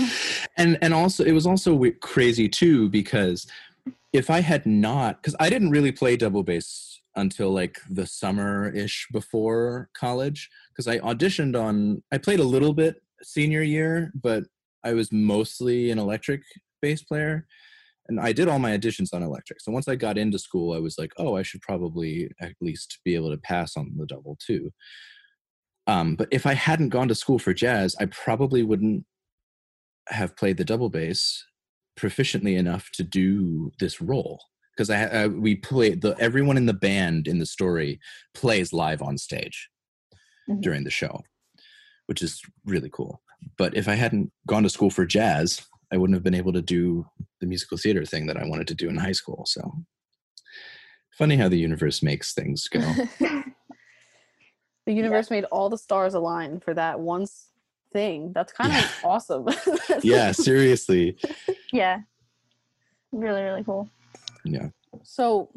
and 0.56 0.78
and 0.82 0.94
also 0.94 1.25
it 1.25 1.32
was 1.32 1.46
also 1.46 1.78
crazy 2.00 2.49
too 2.49 2.88
because 2.88 3.46
if 4.12 4.30
I 4.30 4.40
had 4.40 4.64
not 4.66 5.20
because 5.23 5.37
I 5.40 5.50
didn't 5.50 5.70
really 5.70 5.92
play 5.92 6.16
double 6.16 6.42
bass 6.42 7.00
until 7.16 7.50
like 7.50 7.78
the 7.90 8.06
summer 8.06 8.68
ish 8.70 9.08
before 9.12 9.88
college 9.94 10.50
because 10.73 10.87
I 10.87 10.99
auditioned 10.99 11.61
on 11.61 12.02
I 12.12 12.18
played 12.18 12.40
a 12.40 12.44
little 12.44 12.73
bit 12.75 13.02
senior 13.23 13.62
year 13.62 14.12
but 14.14 14.44
I 14.85 14.92
was 14.94 15.11
mostly 15.12 15.90
an 15.90 15.99
electric 15.99 16.42
bass 16.82 17.02
player 17.02 17.46
and 18.08 18.20
I 18.20 18.32
did 18.32 18.46
all 18.46 18.61
my 18.61 18.76
auditions 18.78 19.12
on 19.12 19.23
electric. 19.25 19.61
So 19.61 19.73
once 19.73 19.88
I 19.88 19.96
got 19.96 20.16
into 20.18 20.38
school 20.38 20.73
I 20.75 20.78
was 20.78 20.96
like 20.99 21.12
oh 21.18 21.37
I 21.37 21.42
should 21.42 21.62
probably 21.62 22.30
at 22.40 22.52
least 22.61 22.99
be 23.04 23.14
able 23.14 23.30
to 23.30 23.38
pass 23.38 23.76
on 23.76 23.92
the 23.96 24.06
double 24.06 24.37
too. 24.44 24.70
Um, 25.88 26.16
but 26.16 26.28
if 26.30 26.46
I 26.46 26.54
hadn't 26.54 26.90
gone 26.90 27.08
to 27.08 27.14
school 27.14 27.38
for 27.38 27.52
jazz 27.54 27.96
I 28.00 28.06
probably 28.06 28.62
wouldn't 28.62 29.04
have 30.08 30.37
played 30.37 30.56
the 30.56 30.64
double 30.64 30.88
bass 30.90 31.44
proficiently 31.99 32.56
enough 32.56 32.90
to 32.92 33.02
do 33.02 33.73
this 33.80 34.00
role 34.00 34.40
because 34.76 34.90
I, 34.90 35.04
I 35.06 35.26
we 35.28 35.56
play 35.56 35.94
the 35.94 36.14
everyone 36.20 36.56
in 36.58 36.66
the 36.66 36.75
band 36.75 37.26
in 37.26 37.38
the 37.38 37.46
story 37.46 37.99
plays 38.35 38.73
live 38.73 39.00
on 39.02 39.16
stage 39.18 39.68
Mhm. 40.49 40.61
during 40.61 40.85
the 40.85 40.90
show, 40.90 41.23
which 42.06 42.22
is 42.22 42.40
really 42.64 42.90
cool. 42.92 43.20
But 43.58 43.76
if 43.76 43.88
I 43.88 43.94
hadn't 43.94 44.32
gone 44.46 44.62
to 44.62 44.68
school 44.68 44.90
for 44.90 45.04
jazz, 45.04 45.66
I 45.92 45.96
wouldn't 45.96 46.16
have 46.16 46.25
been 46.25 46.34
able 46.34 46.52
to 46.52 46.62
do 46.62 47.06
the 47.40 47.46
musical 47.46 47.78
theater 47.78 48.04
thing 48.04 48.26
that 48.26 48.36
I 48.36 48.46
wanted 48.46 48.66
to 48.68 48.75
do 48.75 48.88
in 48.88 48.96
high 48.96 49.12
school. 49.12 49.44
So 49.46 49.84
funny 51.12 51.36
how 51.36 51.48
the 51.48 51.58
universe 51.58 52.02
makes 52.02 52.34
things 52.34 52.68
go. 52.68 52.80
the 53.20 54.92
universe 54.92 55.30
made 55.30 55.44
all 55.44 55.68
the 55.68 55.78
stars 55.78 56.14
align 56.14 56.60
for 56.60 56.75
that 56.75 57.00
one 57.00 57.26
thing. 57.92 58.32
That's 58.34 58.52
kind 58.52 58.72
of 58.72 58.94
awesome. 59.04 59.48
yeah, 60.02 60.32
seriously. 60.32 61.16
yeah. 61.72 62.00
Really, 63.12 63.42
really 63.42 63.64
cool. 63.64 63.88
Yeah. 64.44 64.68
So, 65.02 65.50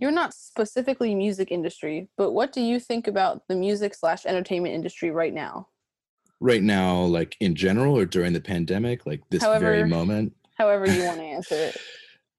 you're 0.00 0.12
not 0.12 0.32
specifically 0.32 1.14
music 1.14 1.50
industry, 1.50 2.08
but 2.16 2.30
what 2.30 2.52
do 2.52 2.60
you 2.60 2.78
think 2.78 3.08
about 3.08 3.42
the 3.48 3.56
music 3.56 3.94
slash 3.94 4.24
entertainment 4.26 4.74
industry 4.74 5.10
right 5.10 5.34
now? 5.34 5.68
Right 6.40 6.62
now, 6.62 7.00
like 7.02 7.36
in 7.40 7.56
general 7.56 7.98
or 7.98 8.06
during 8.06 8.32
the 8.32 8.40
pandemic, 8.40 9.06
like 9.06 9.22
this 9.30 9.42
very 9.42 9.84
moment. 9.84 10.34
However 10.56 10.86
you 10.86 11.02
want 11.02 11.18
to 11.18 11.24
answer 11.24 11.54
it. 11.56 11.76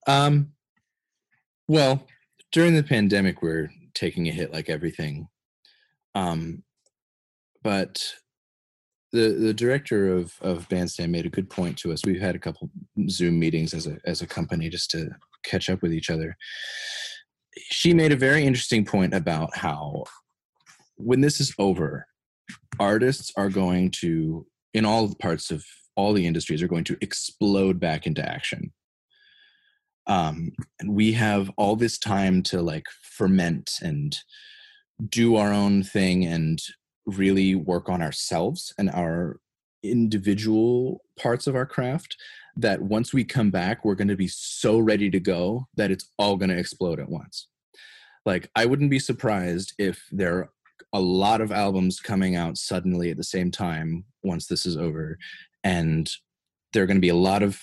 Um, 0.08 0.54
well, 1.68 2.08
during 2.54 2.76
the 2.76 2.84
pandemic, 2.84 3.42
we're 3.42 3.70
taking 3.94 4.28
a 4.30 4.32
hit 4.32 4.54
like 4.54 4.70
everything. 4.70 5.28
Um, 6.16 6.64
but 7.62 8.14
the 9.12 9.32
the 9.32 9.54
director 9.54 10.14
of 10.16 10.34
of 10.42 10.70
Bandstand 10.70 11.12
made 11.12 11.26
a 11.26 11.30
good 11.30 11.50
point 11.50 11.78
to 11.80 11.92
us. 11.92 12.06
We've 12.06 12.22
had 12.22 12.36
a 12.36 12.40
couple 12.40 12.70
Zoom 13.10 13.38
meetings 13.38 13.74
as 13.74 13.86
a 13.86 13.98
as 14.06 14.22
a 14.22 14.28
company 14.28 14.70
just 14.70 14.92
to 14.92 15.10
catch 15.44 15.70
up 15.70 15.82
with 15.82 15.94
each 15.94 16.10
other. 16.10 16.38
She 17.58 17.94
made 17.94 18.12
a 18.12 18.18
very 18.18 18.46
interesting 18.46 18.86
point 18.86 19.14
about 19.14 19.56
how 19.56 20.04
when 20.96 21.22
this 21.22 21.40
is 21.40 21.54
over, 21.58 22.06
artists 22.80 23.32
are 23.36 23.50
going 23.50 23.92
to 23.92 24.46
in 24.74 24.86
all 24.86 25.14
parts 25.16 25.52
of 25.52 25.66
all 25.96 26.14
the 26.14 26.28
industries 26.28 26.62
are 26.62 26.68
going 26.68 26.84
to 26.86 26.98
explode 27.02 27.80
back 27.80 28.06
into 28.06 28.28
action. 28.28 28.72
Um, 30.08 30.52
and 30.80 30.94
we 30.94 31.12
have 31.14 31.52
all 31.58 31.76
this 31.76 31.98
time 31.98 32.42
to 32.44 32.62
like 32.62 32.86
ferment 33.04 33.72
and 33.82 34.18
do 35.08 35.36
our 35.36 35.54
own 35.54 35.84
thing 35.84 36.26
and 36.26 36.60
really 37.06 37.56
work 37.56 37.90
on 37.90 38.02
ourselves 38.02 38.74
and 38.78 38.90
our 38.90 39.40
individual 39.84 41.02
parts 41.18 41.48
of 41.48 41.56
our 41.56 41.66
craft 41.66 42.18
that 42.62 42.82
once 42.82 43.14
we 43.14 43.24
come 43.24 43.50
back 43.50 43.86
we're 43.86 43.96
going 43.96 44.08
to 44.08 44.16
be 44.16 44.28
so 44.28 44.80
ready 44.80 45.10
to 45.10 45.20
go 45.20 45.68
that 45.76 45.92
it's 45.92 46.10
all 46.18 46.36
going 46.36 46.50
to 46.50 46.58
explode 46.58 47.00
at 47.00 47.10
once. 47.10 47.48
Like 48.26 48.50
i 48.56 48.66
wouldn't 48.66 48.92
be 48.92 49.00
surprised 49.00 49.74
if 49.78 50.06
there 50.12 50.38
are 50.38 50.50
a 50.94 51.00
lot 51.00 51.42
of 51.42 51.52
albums 51.52 52.00
coming 52.00 52.36
out 52.36 52.58
suddenly 52.58 53.12
at 53.12 53.18
the 53.18 53.24
same 53.24 53.52
time 53.52 54.06
once 54.24 54.48
this 54.48 54.66
is 54.66 54.76
over 54.76 55.18
and 55.64 56.10
there 56.74 56.84
are 56.84 56.88
going 56.88 56.98
to 56.98 57.02
be 57.02 57.10
a 57.10 57.16
lot 57.16 57.44
of 57.44 57.62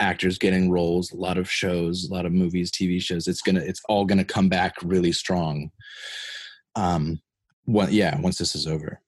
actors 0.00 0.38
getting 0.38 0.70
roles 0.70 1.12
a 1.12 1.16
lot 1.16 1.38
of 1.38 1.50
shows 1.50 2.08
a 2.10 2.12
lot 2.12 2.26
of 2.26 2.32
movies 2.32 2.70
tv 2.70 3.00
shows. 3.00 3.28
It's 3.28 3.42
gonna 3.42 3.60
it's 3.60 3.80
all 3.88 4.04
gonna 4.04 4.24
come 4.24 4.48
back 4.48 4.74
really 4.82 5.12
strong 5.12 5.70
um 6.76 7.20
what 7.64 7.92
yeah 7.92 8.20
once 8.20 8.38
this 8.38 8.54
is 8.54 8.66
over. 8.66 9.00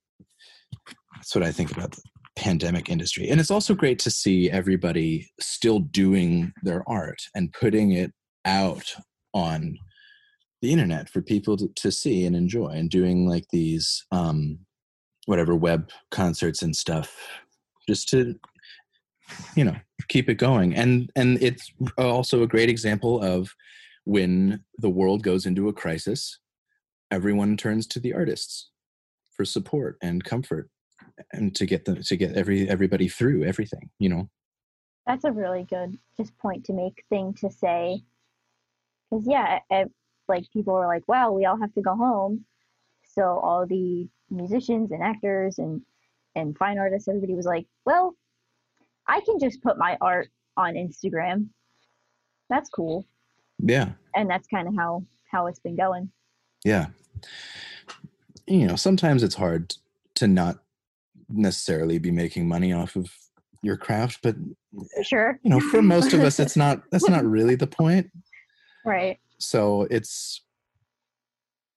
That's 1.15 1.35
what 1.35 1.45
i 1.45 1.53
think 1.53 1.73
about 1.73 1.97
pandemic 2.37 2.91
industry. 2.91 3.29
And 3.29 3.41
it's 3.41 3.51
also 3.51 3.75
great 3.75 3.99
to 4.01 4.11
see 4.11 4.51
everybody 4.51 5.29
still 5.41 5.81
doing 5.81 6.53
their 6.63 6.85
art 6.89 7.23
and 7.35 7.53
putting 7.53 7.93
it 7.93 8.13
out 8.45 8.95
on 9.35 9.79
the 10.63 10.73
internet 10.73 11.09
for 11.09 11.21
people 11.21 11.57
to, 11.57 11.69
to 11.77 11.91
see 11.91 12.25
and 12.25 12.37
enjoy 12.37 12.69
and 12.69 12.89
doing 12.89 13.29
like 13.29 13.45
these 13.51 14.05
um 14.11 14.59
whatever 15.27 15.55
web 15.55 15.91
concerts 16.11 16.63
and 16.63 16.75
stuff 16.75 17.17
just 17.89 18.09
to 18.09 18.35
you 19.55 19.65
know 19.65 19.77
keep 20.09 20.29
it 20.29 20.37
going. 20.37 20.75
And 20.75 21.11
and 21.17 21.43
it's 21.43 21.73
also 21.99 22.43
a 22.43 22.47
great 22.47 22.69
example 22.69 23.21
of 23.23 23.53
when 24.05 24.65
the 24.79 24.91
world 24.91 25.23
goes 25.23 25.47
into 25.47 25.69
a 25.69 25.73
crisis 25.73 26.39
everyone 27.11 27.57
turns 27.57 27.87
to 27.87 28.01
the 28.01 28.13
artists 28.13 28.71
for 29.31 29.45
support 29.45 29.97
and 30.03 30.25
comfort 30.25 30.69
and 31.33 31.55
to 31.55 31.67
get 31.67 31.85
them 31.85 32.03
to 32.03 32.17
get 32.17 32.35
every 32.37 32.69
everybody 32.69 33.09
through 33.09 33.45
everything 33.45 33.91
you 33.99 34.09
know 34.09 34.29
That's 35.07 35.25
a 35.25 35.33
really 35.33 35.65
good 35.65 35.99
just 36.17 36.37
point 36.39 36.65
to 36.65 36.73
make 36.73 37.05
thing 37.09 37.35
to 37.41 37.51
say. 37.51 38.03
Because 39.11 39.25
yeah, 39.29 39.61
it, 39.71 39.91
like 40.27 40.51
people 40.53 40.75
were 40.75 40.87
like, 40.89 41.07
"Wow, 41.07 41.31
we 41.31 41.47
all 41.47 41.61
have 41.61 41.73
to 41.75 41.81
go 41.83 41.95
home," 41.95 42.45
so 43.05 43.23
all 43.23 43.67
the 43.67 44.09
musicians 44.31 44.91
and 44.91 45.03
actors 45.03 45.59
and 45.59 45.81
and 46.35 46.59
fine 46.59 46.79
artists, 46.79 47.09
everybody 47.09 47.35
was 47.35 47.47
like, 47.47 47.67
"Well, 47.85 48.17
I 49.07 49.21
can 49.21 49.39
just 49.39 49.63
put 49.63 49.79
my 49.79 49.97
art 50.01 50.29
on 50.57 50.75
Instagram. 50.75 51.51
That's 52.51 52.69
cool." 52.71 53.07
yeah 53.63 53.93
And 54.15 54.29
that's 54.29 54.49
kind 54.49 54.69
of 54.69 54.75
how 54.77 55.05
how 55.31 55.47
it's 55.47 55.61
been 55.61 55.77
going. 55.77 56.11
yeah 56.65 56.87
you 58.47 58.67
know 58.67 58.77
sometimes 58.77 59.23
it's 59.23 59.37
hard 59.37 59.75
to 60.15 60.27
not 60.27 60.59
necessarily 61.29 61.99
be 61.99 62.11
making 62.11 62.49
money 62.49 62.73
off 62.73 62.97
of 62.97 63.11
your 63.63 63.77
craft 63.77 64.21
but 64.23 64.37
sure. 65.03 65.39
you 65.43 65.51
know 65.51 65.61
for 65.61 65.83
most 65.83 66.13
of 66.13 66.21
us 66.21 66.39
it's 66.45 66.57
not 66.57 66.83
that's 66.91 67.09
not 67.09 67.25
really 67.25 67.55
the 67.55 67.67
point 67.67 68.11
Right. 68.85 69.19
so 69.39 69.89
it's 69.91 70.43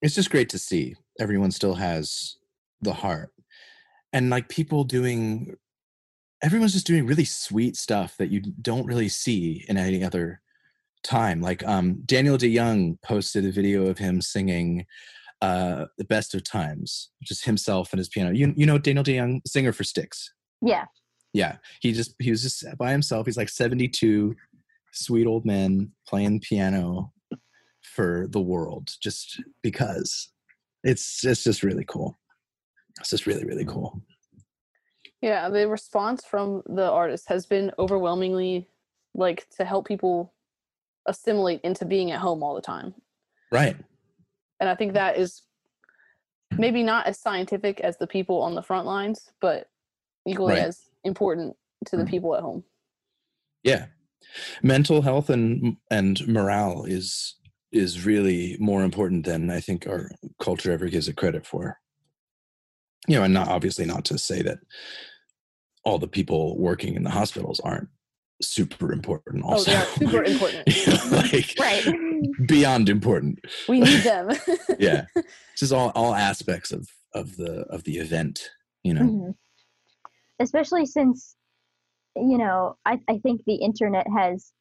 it's 0.02 0.16
just 0.16 0.30
great 0.30 0.50
to 0.50 0.60
see 0.60 0.96
everyone 1.20 1.52
still 1.52 1.76
has 1.76 2.38
the 2.82 2.94
heart 2.94 3.32
and 4.14 4.30
like 4.30 4.50
people 4.50 4.84
doing 4.84 5.56
everyone's 6.42 6.74
just 6.74 6.88
doing 6.88 7.06
really 7.06 7.26
sweet 7.26 7.76
stuff 7.76 8.16
that 8.18 8.30
you 8.30 8.42
don't 8.62 8.86
really 8.86 9.10
see 9.10 9.66
in 9.68 9.78
any 9.78 10.04
other 10.04 10.42
time 11.04 11.42
like 11.42 11.66
um 11.66 12.02
dennis 12.06 12.38
deyoung 12.38 13.02
posted 13.02 13.46
a 13.46 13.52
video 13.52 13.88
of 13.88 13.98
him 13.98 14.22
singing 14.22 14.86
uh 15.42 15.86
the 15.98 16.06
best 16.06 16.36
of 16.36 16.44
times 16.44 17.10
just 17.24 17.46
himself 17.46 17.92
and 17.92 17.98
his 17.98 18.10
piano. 18.10 18.32
You, 18.32 18.54
you 18.56 18.66
know 18.66 18.78
dennis 18.78 19.04
deyoung 19.04 19.42
singer 19.48 19.72
for 19.72 19.84
Styx? 19.84 20.34
Yeah. 20.62 20.86
yeah. 21.34 21.58
He 21.82 21.94
just 21.94 22.16
he 22.20 22.32
was 22.32 22.42
just 22.42 22.66
by 22.78 22.92
himself. 22.92 23.26
He's 23.26 23.38
like 23.38 23.50
72 23.50 24.36
sweet 24.92 25.28
old 25.28 25.46
man 25.46 25.92
playing 26.08 26.42
piano 26.42 27.14
for 27.82 28.28
the 28.30 28.42
world 28.42 28.92
just 29.02 29.42
because. 29.62 30.30
It's 30.84 31.26
it's 31.26 31.44
just 31.44 31.64
really 31.64 31.86
cool. 31.86 32.18
It's 33.00 33.10
just 33.10 33.26
really 33.26 33.46
really 33.46 33.66
cool. 33.66 34.02
Yeah, 35.22 35.50
the 35.50 35.68
response 35.68 36.24
from 36.24 36.64
the 36.66 36.90
artist 36.90 37.28
has 37.28 37.46
been 37.46 37.72
overwhelmingly 37.78 38.70
like 39.14 39.50
to 39.58 39.66
help 39.66 39.88
people 39.88 40.34
assimilate 41.06 41.60
into 41.64 41.84
being 41.84 42.12
at 42.12 42.20
home 42.20 42.44
all 42.44 42.56
the 42.56 42.62
time. 42.62 42.94
right 43.52 43.76
And 44.60 44.70
I 44.70 44.76
think 44.76 44.94
that 44.94 45.18
is 45.18 45.44
maybe 46.58 46.84
not 46.84 47.06
as 47.08 47.20
scientific 47.20 47.80
as 47.80 47.98
the 47.98 48.08
people 48.08 48.42
on 48.42 48.56
the 48.56 48.64
front 48.64 48.86
lines, 48.86 49.30
but 49.40 49.68
equally 50.28 50.54
Right. 50.56 50.64
as 50.64 50.82
important 51.04 51.56
to 51.86 51.98
the 51.98 52.04
Mhm. 52.04 52.10
people 52.10 52.36
at 52.36 52.42
home. 52.42 52.64
yeah 53.64 53.88
mental 54.64 55.02
health 55.02 55.30
and 55.30 55.76
and 55.92 56.26
morale 56.28 56.86
is 56.86 57.36
is 57.74 58.06
really 58.06 58.56
more 58.60 58.84
important 58.84 59.26
than 59.26 59.50
i 59.50 59.60
think 59.60 59.86
our 59.88 60.10
culture 60.42 60.72
ever 60.72 60.88
gives 60.88 61.08
it 61.10 61.18
credit 61.18 61.46
for 61.46 61.78
you 63.08 63.16
know 63.18 63.24
and 63.24 63.34
not 63.34 63.50
obviously 63.50 63.86
not 63.86 64.06
to 64.06 64.18
say 64.18 64.42
that 64.42 64.60
all 65.84 66.00
the 66.00 66.08
people 66.08 66.58
working 66.58 66.96
in 66.96 67.04
the 67.04 67.10
hospitals 67.10 67.60
aren't 67.62 67.90
super 68.42 68.94
important 68.94 69.44
Oh, 69.46 69.50
also 69.50 69.72
they 69.72 69.78
are 69.78 69.86
super 69.98 70.24
important. 70.32 70.68
like 71.12 71.56
Right. 71.60 71.84
beyond 72.48 72.90
important 72.90 73.40
We 73.68 73.80
need 73.82 74.02
them. 74.04 74.30
yeah 74.80 75.06
just 75.58 75.74
all 75.74 75.92
all 75.96 76.14
aspects 76.16 76.72
of 76.72 76.90
of 77.14 77.38
the 77.38 77.62
of 77.70 77.84
the 77.84 77.98
event 77.98 78.50
you 78.84 78.94
know 78.94 79.02
Mhm. 79.02 79.36
Especially 80.42 80.86
since, 80.86 81.36
you 82.16 82.38
know, 82.38 82.78
I, 82.86 83.00
I 83.10 83.18
think 83.20 83.42
the 83.46 83.56
internet 83.56 84.08
has 84.16 84.54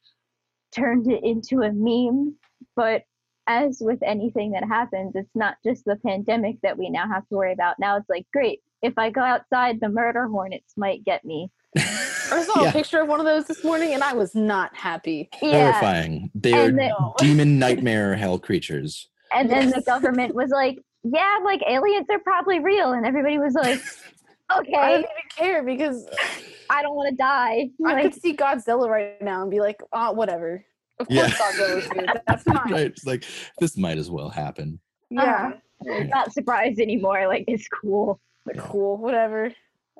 turned 0.75 1.09
it 1.09 1.23
into 1.23 1.61
a 1.61 1.71
meme, 1.71 2.35
but 2.75 3.03
as 3.47 3.77
with 3.81 3.99
anything 4.03 4.51
that 4.51 4.65
happens, 4.65 5.13
it's 5.15 5.35
not 5.35 5.55
just 5.63 5.85
the 5.85 5.95
pandemic 6.05 6.57
that 6.63 6.77
we 6.77 6.89
now 6.89 7.07
have 7.07 7.27
to 7.29 7.35
worry 7.35 7.53
about. 7.53 7.79
Now 7.79 7.95
it's 7.97 8.09
like, 8.09 8.27
great, 8.33 8.61
if 8.81 8.93
I 8.97 9.09
go 9.09 9.21
outside, 9.21 9.79
the 9.79 9.87
murder 9.89 10.27
hornets 10.27 10.73
might 10.77 11.03
get 11.05 11.23
me. 11.23 11.49
I 11.77 12.43
saw 12.45 12.63
Yeah. 12.63 12.69
a 12.69 12.71
picture 12.71 13.01
of 13.01 13.07
one 13.07 13.19
of 13.19 13.25
those 13.25 13.45
this 13.45 13.63
morning 13.63 13.93
and 13.93 14.03
I 14.03 14.13
was 14.13 14.33
not 14.35 14.75
happy. 14.75 15.29
Yeah. 15.41 15.71
horrifying 15.71 16.31
they 16.35 16.53
are 16.53 16.71
the- 16.71 17.13
demon 17.17 17.59
nightmare 17.59 18.15
hell 18.15 18.39
creatures 18.39 19.07
And 19.31 19.49
then 19.49 19.69
the 19.69 19.81
government 19.81 20.33
was 20.35 20.49
like, 20.49 20.79
yeah, 21.03 21.37
like 21.43 21.61
aliens 21.67 22.07
are 22.09 22.19
probably 22.19 22.59
real. 22.59 22.93
And 22.93 23.05
everybody 23.05 23.37
was 23.37 23.53
like, 23.53 23.79
okay. 24.57 24.73
I 24.73 24.81
okay, 24.81 24.91
don't 24.93 24.99
even 24.99 25.07
care 25.37 25.63
because 25.63 26.07
I 26.69 26.81
don't 26.81 26.95
want 26.95 27.09
to 27.09 27.15
die. 27.15 27.69
I 27.85 27.93
Like, 27.93 28.03
could 28.13 28.21
see 28.21 28.35
Godzilla 28.35 28.87
right 28.89 29.21
now 29.21 29.41
and 29.43 29.51
be 29.51 29.59
like, 29.59 29.81
oh, 29.93 30.11
whatever. 30.11 30.65
Of 30.99 31.07
course 31.07 31.19
Yeah. 31.19 31.29
Godzilla's 31.29 31.91
here. 31.91 32.05
That's 32.27 32.43
fine. 32.43 32.71
right 32.71 32.81
it's 32.87 33.05
like 33.05 33.23
this 33.59 33.77
might 33.77 33.97
as 33.99 34.09
well 34.09 34.29
happen 34.29 34.79
Yeah. 35.11 35.51
I'm 35.89 36.09
not 36.09 36.33
surprised 36.33 36.79
anymore. 36.79 37.27
Like, 37.27 37.45
it's 37.47 37.67
cool. 37.67 38.19
Like, 38.45 38.57
cool, 38.57 38.97
whatever. 38.97 39.51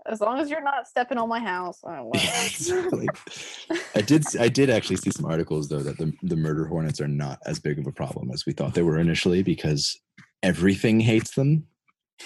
As 0.06 0.22
long 0.22 0.40
as 0.40 0.50
you're 0.50 0.64
not 0.64 0.88
stepping 0.88 1.18
on 1.18 1.30
my 1.30 1.40
house. 1.40 1.80
I 1.86 1.98
don't 1.98 2.16
exactly. 2.16 3.08
I 3.96 4.02
did. 4.02 4.24
I 4.38 4.50
did 4.50 4.70
actually 4.70 4.98
see 4.98 5.12
some 5.12 5.26
articles 5.26 5.70
though 5.70 5.80
that 5.80 5.98
the 5.98 6.14
the 6.24 6.36
murder 6.36 6.66
hornets 6.66 7.02
are 7.02 7.08
not 7.08 7.40
as 7.46 7.60
big 7.60 7.80
of 7.80 7.88
a 7.88 7.92
problem 7.92 8.32
as 8.32 8.46
we 8.46 8.54
thought 8.54 8.74
they 8.74 8.82
were 8.82 9.00
initially 9.00 9.44
because 9.44 10.00
everything 10.44 11.00
hates 11.00 11.36
them. 11.36 11.66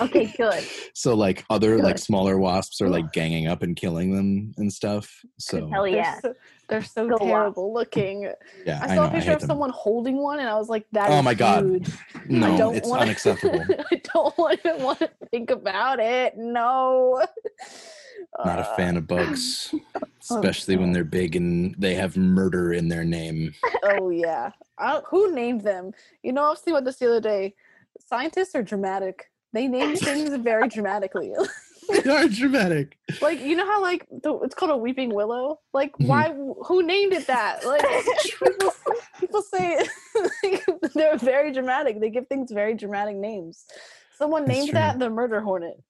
Okay, 0.02 0.34
good. 0.38 0.64
So 0.96 1.16
like 1.16 1.44
other 1.50 1.80
like 1.80 1.98
smaller 1.98 2.38
wasps 2.38 2.80
are 2.82 2.90
like 2.90 3.12
ganging 3.14 3.48
up 3.48 3.62
and 3.64 3.76
killing 3.76 4.16
them 4.16 4.54
and 4.58 4.72
stuff. 4.72 5.12
So 5.40 5.68
Hell 5.68 5.84
They're 5.84 5.96
yeah. 5.96 6.20
so, 6.22 6.34
they're 6.70 6.84
so 6.84 7.04
Go 7.08 7.16
Wasps. 7.16 7.26
terrible 7.26 7.74
looking. 7.74 8.32
yeah, 8.66 8.80
I 8.82 8.86
I, 8.86 8.88
saw 8.90 8.96
know. 8.96 9.04
a 9.04 9.08
I 9.08 9.10
picture 9.12 9.32
of 9.34 9.40
them. 9.42 9.48
someone 9.48 9.70
holding 9.72 10.18
one, 10.18 10.40
and 10.40 10.48
I 10.50 10.56
was 10.58 10.70
like, 10.70 10.86
"That 10.94 11.10
is 11.10 11.16
Oh 11.16 11.22
my 11.22 11.34
God. 11.34 11.64
huge. 11.66 11.90
No, 12.30 12.54
I 12.54 12.58
don't 12.58 12.76
it's 12.76 12.88
wanna- 12.90 13.02
unacceptable. 13.04 13.60
I 13.92 14.02
don't 14.14 14.38
want- 14.38 14.60
even 14.66 14.82
want 14.84 15.00
to 15.00 15.12
think 15.32 15.50
about 15.52 16.00
it. 16.00 16.34
No. 16.38 17.24
Not 18.46 18.60
a 18.60 18.68
Uh, 18.70 18.76
fan 18.76 18.98
of 18.98 19.06
bugs, 19.08 19.74
especially 20.22 20.76
when 20.78 20.92
they're 20.92 21.04
big 21.04 21.36
and 21.36 21.76
they 21.78 21.94
have 21.96 22.16
murder 22.18 22.74
in 22.74 22.88
their 22.88 23.04
name. 23.04 23.54
Oh 23.84 24.10
yeah. 24.10 24.52
I, 24.78 25.02
who 25.10 25.34
named 25.36 25.62
them? 25.62 25.92
You 26.24 26.34
know, 26.34 26.44
I 26.46 26.50
was 26.50 26.60
thinking 26.60 26.76
about 26.78 26.86
this 26.86 26.98
the 26.98 27.08
other 27.08 27.22
day. 27.22 27.54
Scientists 28.00 28.56
are 28.56 28.64
dramatic. 28.64 29.30
They 29.54 29.68
name 29.68 29.96
things 29.96 30.36
very 30.38 30.68
dramatically. 30.68 31.32
they 32.04 32.10
are 32.10 32.28
dramatic. 32.28 32.98
like 33.22 33.40
you 33.42 33.56
know 33.56 33.66
how 33.66 33.82
like 33.82 34.08
the, 34.24 34.34
it's 34.40 34.56
called 34.56 34.72
a 34.72 34.78
weeping 34.78 35.14
willow. 35.14 35.60
Like 35.74 35.94
Mhm. 35.94 36.08
why? 36.08 36.34
Who 36.68 36.84
named 36.84 37.14
it 37.14 37.28
that? 37.28 37.66
Like 37.66 37.84
people, 38.24 38.74
people 39.20 39.42
say 39.44 39.80
they're 40.96 41.18
very 41.18 41.52
dramatic. 41.52 42.00
They 42.00 42.10
give 42.10 42.28
things 42.28 42.52
very 42.52 42.74
dramatic 42.74 43.16
names. 43.16 43.66
Someone 44.18 44.46
That's 44.46 44.58
named 44.58 44.70
true. 44.70 44.80
that 44.80 45.00
the 45.00 45.10
murder 45.10 45.42
hornet. 45.42 45.82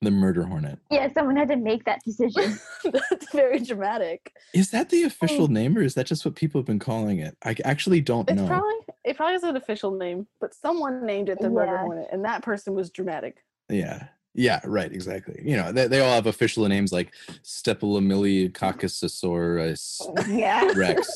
The 0.00 0.12
murder 0.12 0.44
hornet. 0.44 0.78
Yeah, 0.90 1.12
someone 1.12 1.36
had 1.36 1.48
to 1.48 1.56
make 1.56 1.84
that 1.84 2.00
decision. 2.04 2.56
That's 2.84 3.32
very 3.32 3.58
dramatic. 3.58 4.32
Is 4.54 4.70
that 4.70 4.90
the 4.90 5.02
official 5.02 5.48
hmm. 5.48 5.54
name 5.54 5.76
or 5.76 5.82
is 5.82 5.94
that 5.94 6.06
just 6.06 6.24
what 6.24 6.36
people 6.36 6.60
have 6.60 6.66
been 6.66 6.78
calling 6.78 7.18
it? 7.18 7.36
I 7.44 7.56
actually 7.64 8.00
don't 8.00 8.30
It's 8.30 8.40
know. 8.40 8.46
probably 8.46 8.74
it 9.04 9.16
probably 9.16 9.32
has 9.32 9.42
an 9.42 9.56
official 9.56 9.90
name, 9.90 10.28
but 10.40 10.54
someone 10.54 11.04
named 11.04 11.30
it 11.30 11.40
the 11.40 11.50
murder 11.50 11.78
hornet, 11.78 12.06
and 12.12 12.24
that 12.24 12.42
person 12.42 12.74
was 12.74 12.90
dramatic. 12.90 13.38
Yeah. 13.68 14.06
Yeah, 14.34 14.60
right, 14.64 14.92
exactly. 14.92 15.40
You 15.44 15.56
know, 15.56 15.72
they, 15.72 15.88
they 15.88 16.00
all 16.00 16.14
have 16.14 16.26
official 16.26 16.68
names 16.68 16.92
like 16.92 17.12
Stepilomylicoccussasaurus 17.42 20.28
yeah. 20.38 20.70
rex, 20.76 21.08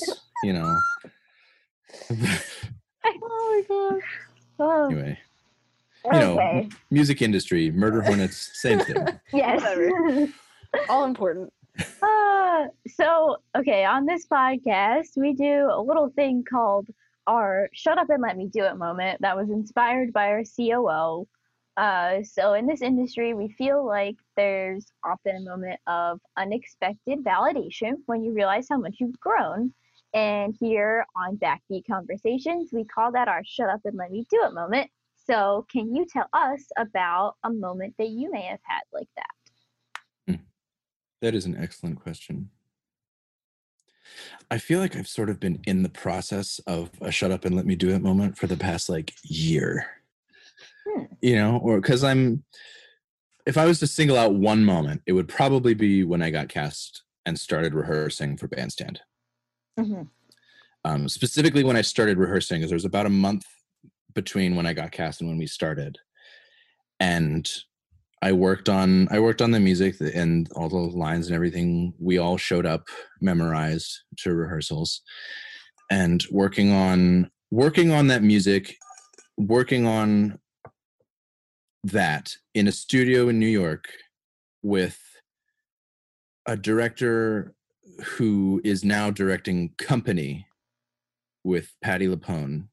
you 0.43 0.55
know. 0.55 0.77
Oh 3.05 3.65
my 3.69 3.69
god. 3.69 4.01
Oh, 4.59 4.87
anyway, 4.87 5.19
you 6.05 6.13
know, 6.13 6.35
okay. 6.35 6.69
music 6.91 7.23
industry, 7.23 7.71
murder 7.71 8.03
hornets, 8.03 8.51
same 8.55 8.81
thing. 8.81 8.97
Yes. 9.33 10.31
All 10.89 11.05
important. 11.05 11.53
Uh, 12.03 12.67
so, 12.87 13.37
okay, 13.57 13.85
on 13.85 14.07
this 14.07 14.27
podcast, 14.27 15.17
we 15.17 15.33
do 15.33 15.69
a 15.71 15.81
little 15.81 16.11
thing 16.11 16.45
called 16.49 16.89
our 17.27 17.69
Shut 17.73 17.99
Up 17.99 18.11
and 18.11 18.23
Let 18.23 18.37
Me 18.37 18.49
Do 18.49 18.65
It 18.65 18.77
moment 18.77 19.21
that 19.21 19.37
was 19.37 19.51
inspired 19.51 20.13
by 20.13 20.29
our 20.29 20.43
COO. 20.45 21.27
Uh, 21.77 22.23
so, 22.23 22.53
in 22.55 22.67
this 22.67 22.83
industry, 22.83 23.33
we 23.33 23.49
feel 23.49 23.87
like 23.87 24.17
there's 24.37 24.93
often 25.05 25.37
a 25.37 25.41
moment 25.41 25.81
of 25.87 26.21
unexpected 26.37 27.25
validation 27.25 27.95
when 28.07 28.23
you 28.23 28.33
realize 28.33 28.67
how 28.69 28.79
much 28.79 28.97
you've 28.99 29.19
grown. 29.21 29.73
And 30.15 30.55
here 30.61 31.07
on 31.17 31.39
Backbeat 31.39 31.87
Conversations, 31.87 32.71
we 32.71 32.85
call 32.85 33.13
that 33.13 33.29
our 33.29 33.43
Shut 33.45 33.71
Up 33.71 33.81
and 33.85 33.97
Let 33.97 34.11
Me 34.11 34.27
Do 34.31 34.45
It 34.45 34.53
moment. 34.53 34.91
So, 35.33 35.67
can 35.73 35.95
you 35.95 36.05
tell 36.05 36.29
us 36.35 36.63
about 36.77 37.37
a 37.43 37.51
moment 37.51 37.95
that 37.99 38.11
you 38.11 38.31
may 38.31 38.43
have 38.43 38.61
had 38.65 38.83
like 38.93 39.09
that? 39.17 40.39
That 41.23 41.35
is 41.37 41.47
an 41.47 41.57
excellent 41.57 42.03
question. 42.03 42.51
I 44.51 44.59
feel 44.59 44.81
like 44.81 44.97
I've 44.97 45.09
sort 45.09 45.31
of 45.31 45.39
been 45.39 45.61
in 45.67 45.85
the 45.85 45.89
process 45.89 46.59
of 46.67 46.91
a 47.01 47.13
shut 47.13 47.31
up 47.31 47.45
and 47.45 47.55
let 47.55 47.65
me 47.65 47.77
do 47.77 47.91
it 47.91 48.03
moment 48.03 48.37
for 48.37 48.49
the 48.49 48.57
past 48.57 48.89
like 48.89 49.15
year. 49.23 49.87
Hmm. 50.85 51.05
You 51.23 51.37
know, 51.37 51.59
or 51.59 51.81
because 51.81 52.03
I'm, 52.03 52.43
if 53.47 53.57
I 53.57 53.67
was 53.67 53.79
to 53.79 53.87
single 53.87 54.19
out 54.19 54.35
one 54.35 54.65
moment, 54.65 55.03
it 55.07 55.13
would 55.13 55.29
probably 55.29 55.75
be 55.75 56.03
when 56.03 56.23
I 56.23 56.31
got 56.31 56.49
cast 56.49 57.05
and 57.25 57.39
started 57.39 57.73
rehearsing 57.73 58.37
for 58.37 58.49
Bandstand. 58.49 59.01
Mhm. 59.79 60.09
Um, 60.85 61.09
specifically, 61.09 61.63
when 61.63 61.77
I 61.77 61.83
started 61.83 62.19
rehearsing, 62.19 62.59
because 62.59 62.71
there 62.71 62.77
was 62.77 62.85
about 62.85 63.07
a 63.07 63.11
month 63.11 63.47
between 64.15 64.57
when 64.57 64.67
I 64.67 64.73
got 64.73 64.93
cast 64.93 65.21
and 65.21 65.29
when 65.29 65.39
we 65.39 65.47
started, 65.47 65.99
and 67.01 67.49
I 68.23 68.33
worked 68.33 68.69
on 68.69 69.09
I 69.11 69.19
worked 69.19 69.43
on 69.43 69.51
the 69.51 69.61
music 69.61 69.97
and 70.01 70.49
all 70.55 70.69
the 70.69 70.77
lines 70.77 71.27
and 71.27 71.35
everything. 71.35 71.95
We 71.99 72.19
all 72.19 72.37
showed 72.37 72.67
up, 72.67 72.89
memorized 73.21 74.01
to 74.19 74.35
rehearsals, 74.35 75.03
and 75.91 76.25
working 76.31 76.73
on 76.73 77.31
working 77.51 77.91
on 77.91 78.07
that 78.07 78.23
music, 78.23 78.77
working 79.37 79.87
on 79.87 80.39
that 81.85 82.33
in 82.55 82.69
a 82.69 82.73
studio 82.73 83.29
in 83.29 83.39
New 83.39 83.47
York 83.47 83.89
with 84.63 84.99
a 86.47 86.57
director 86.57 87.55
who 88.05 88.61
is 88.65 88.85
now 88.85 89.11
directing 89.11 89.71
Company 89.79 90.47
with 91.45 91.75
Patti 91.83 92.07
LuPone. 92.07 92.69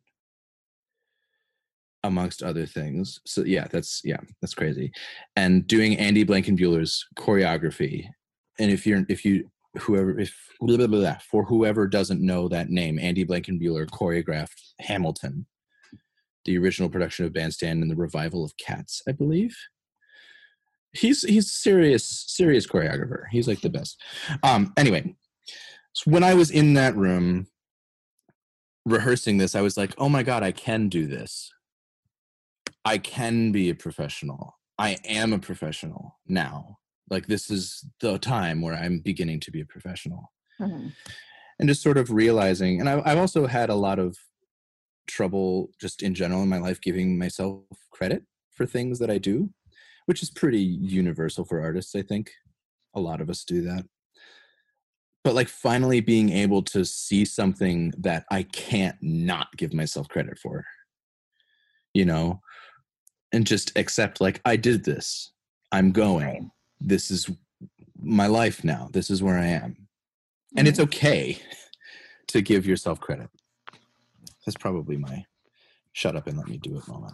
Amongst 2.04 2.44
other 2.44 2.66
things. 2.66 3.20
So 3.26 3.44
yeah, 3.44 3.68
that's 3.70 4.02
yeah, 4.04 4.20
that's 4.42 4.54
crazy. 4.54 4.92
And 5.36 5.68
doing 5.68 5.98
Andy 5.98 6.24
Blankenbuehler's 6.24 7.06
choreography. 7.18 8.08
And 8.60 8.72
if 8.72 8.86
you're 8.86 9.06
if 9.10 9.26
you 9.26 9.50
whoever 9.80 10.20
if 10.20 10.36
blah, 10.60 10.78
blah, 10.78 10.88
blah, 10.88 11.18
for 11.30 11.44
whoever 11.46 11.88
doesn't 11.88 12.22
know 12.22 12.48
that 12.48 12.70
name, 12.70 13.00
Andy 13.00 13.26
Blankenbuehler 13.26 13.88
choreographed 13.88 14.74
Hamilton, 14.80 15.46
the 16.46 16.58
original 16.58 16.90
production 16.90 17.26
of 17.26 17.34
Bandstand 17.34 17.82
and 17.82 17.92
the 17.92 17.96
revival 17.96 18.44
of 18.44 18.58
Cats, 18.58 19.02
I 19.08 19.12
believe. 19.12 19.56
He's 20.92 21.22
he's 21.22 21.52
serious 21.52 22.08
serious 22.28 22.66
choreographer. 22.66 23.26
He's 23.30 23.48
like 23.48 23.62
the 23.62 23.70
best. 23.70 24.02
Um 24.42 24.74
anyway, 24.78 25.16
so 25.94 26.10
when 26.10 26.24
I 26.24 26.34
was 26.34 26.50
in 26.50 26.74
that 26.76 26.96
room 26.96 27.48
rehearsing 28.86 29.38
this, 29.38 29.54
I 29.54 29.62
was 29.62 29.78
like, 29.78 29.94
"Oh 30.00 30.10
my 30.10 30.24
god, 30.24 30.42
I 30.42 30.52
can 30.52 30.90
do 30.90 31.06
this. 31.06 31.52
I 32.90 32.98
can 32.98 33.52
be 33.52 33.70
a 33.70 33.76
professional. 33.76 34.58
I 34.78 34.98
am 35.06 35.34
a 35.34 35.40
professional 35.40 36.18
now. 36.28 36.78
Like 37.10 37.28
this 37.28 37.50
is 37.50 37.86
the 38.00 38.18
time 38.18 38.62
where 38.62 38.74
I'm 38.74 39.00
beginning 39.00 39.40
to 39.42 39.52
be 39.52 39.62
a 39.62 39.66
professional." 39.66 40.32
Mhm. 40.60 40.92
and 41.60 41.70
just 41.70 41.82
sort 41.82 41.98
of 41.98 42.12
realizing 42.12 42.80
and 42.80 42.90
I've, 42.90 43.02
I've 43.06 43.18
also 43.18 43.46
had 43.48 43.70
a 43.70 43.76
lot 43.88 43.98
of 44.00 44.18
trouble 45.08 45.72
just 45.80 46.04
in 46.04 46.14
general 46.14 46.44
in 46.44 46.50
my 46.50 46.58
life 46.58 46.80
giving 46.82 47.18
myself 47.18 47.64
credit 47.92 48.24
for 48.56 48.66
things 48.66 49.00
that 49.00 49.10
i 49.10 49.18
do 49.18 49.50
which 50.06 50.22
is 50.24 50.30
pretty 50.30 50.62
universal 51.02 51.44
for 51.46 51.62
artists 51.62 51.96
i 51.96 52.02
think 52.02 52.32
a 52.94 53.00
lot 53.00 53.22
of 53.22 53.30
us 53.30 53.44
do 53.44 53.62
that 53.62 53.86
but 55.24 55.34
like 55.36 55.48
finally 55.48 56.02
being 56.02 56.30
able 56.30 56.62
to 56.74 56.84
see 56.86 57.24
something 57.26 57.94
that 57.98 58.26
i 58.32 58.44
can't 58.44 58.98
not 59.02 59.48
give 59.58 59.74
myself 59.74 60.08
credit 60.10 60.38
for 60.38 60.66
you 61.94 62.06
know 62.06 62.42
and 63.32 63.46
just 63.46 63.78
accept 63.78 64.22
like 64.22 64.42
i 64.46 64.56
did 64.56 64.84
this 64.84 65.32
i'm 65.72 65.92
going 65.92 66.26
Right. 66.26 66.44
this 66.80 67.12
is 67.12 67.30
my 68.02 68.28
life 68.28 68.64
now 68.64 68.90
this 68.92 69.10
is 69.10 69.22
where 69.22 69.38
i 69.38 69.46
am 69.46 69.76
and 70.56 70.68
it's 70.68 70.80
mm-hmm. 70.80 70.88
okay 70.88 71.42
to 72.30 72.42
give 72.42 72.66
yourself 72.66 73.00
credit. 73.00 73.30
That's 74.46 74.58
probably 74.58 74.98
my 74.98 75.26
shut 75.94 76.16
up 76.16 76.28
and 76.28 76.38
let 76.38 76.48
me 76.48 76.58
do 76.58 76.78
it 76.78 76.88
moment. 76.88 77.14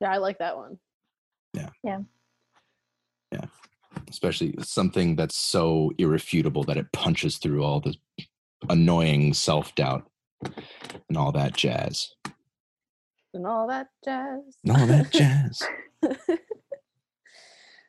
Yeah, 0.00 0.12
I 0.12 0.18
like 0.18 0.38
that 0.38 0.56
one. 0.56 0.78
Yeah. 1.54 1.70
Yeah. 1.82 2.00
Yeah. 3.32 3.46
Especially 4.10 4.54
something 4.60 5.16
that's 5.16 5.36
so 5.36 5.92
irrefutable 5.98 6.64
that 6.64 6.76
it 6.76 6.92
punches 6.92 7.38
through 7.38 7.62
all 7.62 7.80
the 7.80 7.94
annoying 8.68 9.32
self 9.32 9.74
doubt 9.74 10.10
and 11.08 11.16
all 11.16 11.32
that 11.32 11.56
jazz. 11.56 12.10
And 13.34 13.46
all 13.46 13.66
that 13.68 13.88
jazz. 14.04 14.40
All 14.68 14.86
that 14.86 15.10
jazz. 15.10 15.62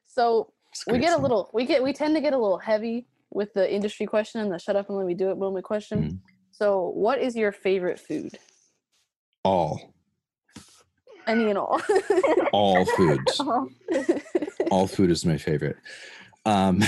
so 0.08 0.52
we 0.90 1.00
get 1.00 1.18
a 1.18 1.22
little 1.22 1.50
we 1.54 1.66
get 1.66 1.84
we 1.84 1.94
tend 1.94 2.16
to 2.16 2.22
get 2.22 2.34
a 2.34 2.38
little 2.38 2.58
heavy 2.58 3.08
with 3.32 3.54
the 3.54 3.72
industry 3.72 4.06
question 4.06 4.42
and 4.42 4.52
the 4.52 4.60
shut 4.60 4.76
up 4.76 4.90
and 4.90 4.98
let 4.98 5.06
me 5.06 5.14
do 5.14 5.30
it 5.30 5.38
moment 5.38 5.66
question. 5.66 6.04
Mhm. 6.04 6.20
So 6.52 6.90
what 6.96 7.20
is 7.20 7.36
your 7.36 7.52
favorite 7.52 8.00
food? 8.00 8.38
all, 9.44 9.94
Any 11.28 11.50
and 11.50 11.58
all. 11.60 11.80
all 12.52 12.84
foods. 12.86 13.40
All 14.72 14.88
food 14.88 15.12
is 15.12 15.24
my 15.24 15.38
favorite. 15.38 15.78
Um, 16.46 16.82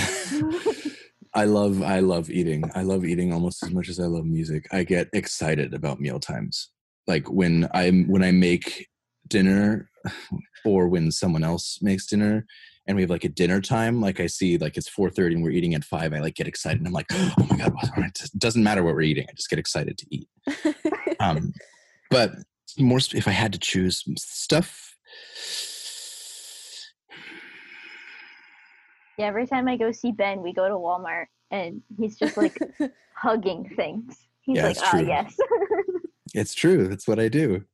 I 1.32 1.44
love 1.44 1.82
I 1.82 2.00
love 2.00 2.30
eating. 2.30 2.68
I 2.74 2.82
love 2.82 3.04
eating 3.04 3.32
almost 3.32 3.62
as 3.62 3.70
much 3.70 3.88
as 3.88 4.00
I 4.00 4.06
love 4.06 4.24
music. 4.24 4.66
I 4.72 4.82
get 4.82 5.08
excited 5.12 5.72
about 5.74 6.00
meal 6.00 6.18
times. 6.18 6.70
Like 7.08 7.28
when 7.30 7.68
I'm 7.72 8.06
when 8.06 8.22
I 8.22 8.30
make 8.30 8.86
dinner 9.26 9.90
or 10.64 10.86
when 10.88 11.10
someone 11.10 11.42
else 11.42 11.78
makes 11.82 12.06
dinner 12.06 12.46
and 12.86 12.94
we 12.96 13.02
have 13.02 13.10
like 13.10 13.24
a 13.24 13.28
dinner 13.30 13.60
time, 13.60 14.00
like 14.00 14.20
I 14.20 14.26
see 14.26 14.58
like 14.58 14.76
it's 14.76 14.90
4:30 14.90 15.34
and 15.34 15.42
we're 15.42 15.50
eating 15.50 15.74
at 15.74 15.84
5, 15.84 16.12
I 16.12 16.20
like 16.20 16.34
get 16.34 16.46
excited 16.46 16.78
and 16.78 16.86
I'm 16.86 16.92
like, 16.92 17.06
"Oh 17.12 17.32
my 17.50 17.56
god, 17.56 17.72
it 17.96 18.20
doesn't 18.36 18.62
matter 18.62 18.82
what 18.82 18.94
we're 18.94 19.00
eating. 19.00 19.26
I 19.28 19.32
just 19.32 19.50
get 19.50 19.58
excited 19.58 19.98
to 19.98 20.06
eat." 20.10 20.28
Um 21.20 21.52
but 22.10 22.30
more 22.78 23.00
if 23.12 23.26
I 23.26 23.32
had 23.32 23.52
to 23.52 23.58
choose 23.58 24.04
stuff 24.16 24.94
Yeah, 29.18 29.26
every 29.26 29.48
time 29.48 29.66
I 29.66 29.76
go 29.76 29.90
see 29.90 30.12
Ben, 30.12 30.42
we 30.42 30.52
go 30.52 30.68
to 30.68 30.74
Walmart 30.74 31.26
and 31.50 31.82
he's 31.98 32.16
just 32.16 32.36
like 32.36 32.56
hugging 33.16 33.68
things. 33.74 34.16
He's 34.42 34.56
Yeah, 34.56 34.66
like, 34.68 34.76
ah, 34.78 34.90
true. 34.92 35.08
yes. 35.08 35.36
It's 36.34 36.54
true. 36.54 36.88
That's 36.88 37.08
what 37.08 37.18
I 37.18 37.28
do. 37.28 37.64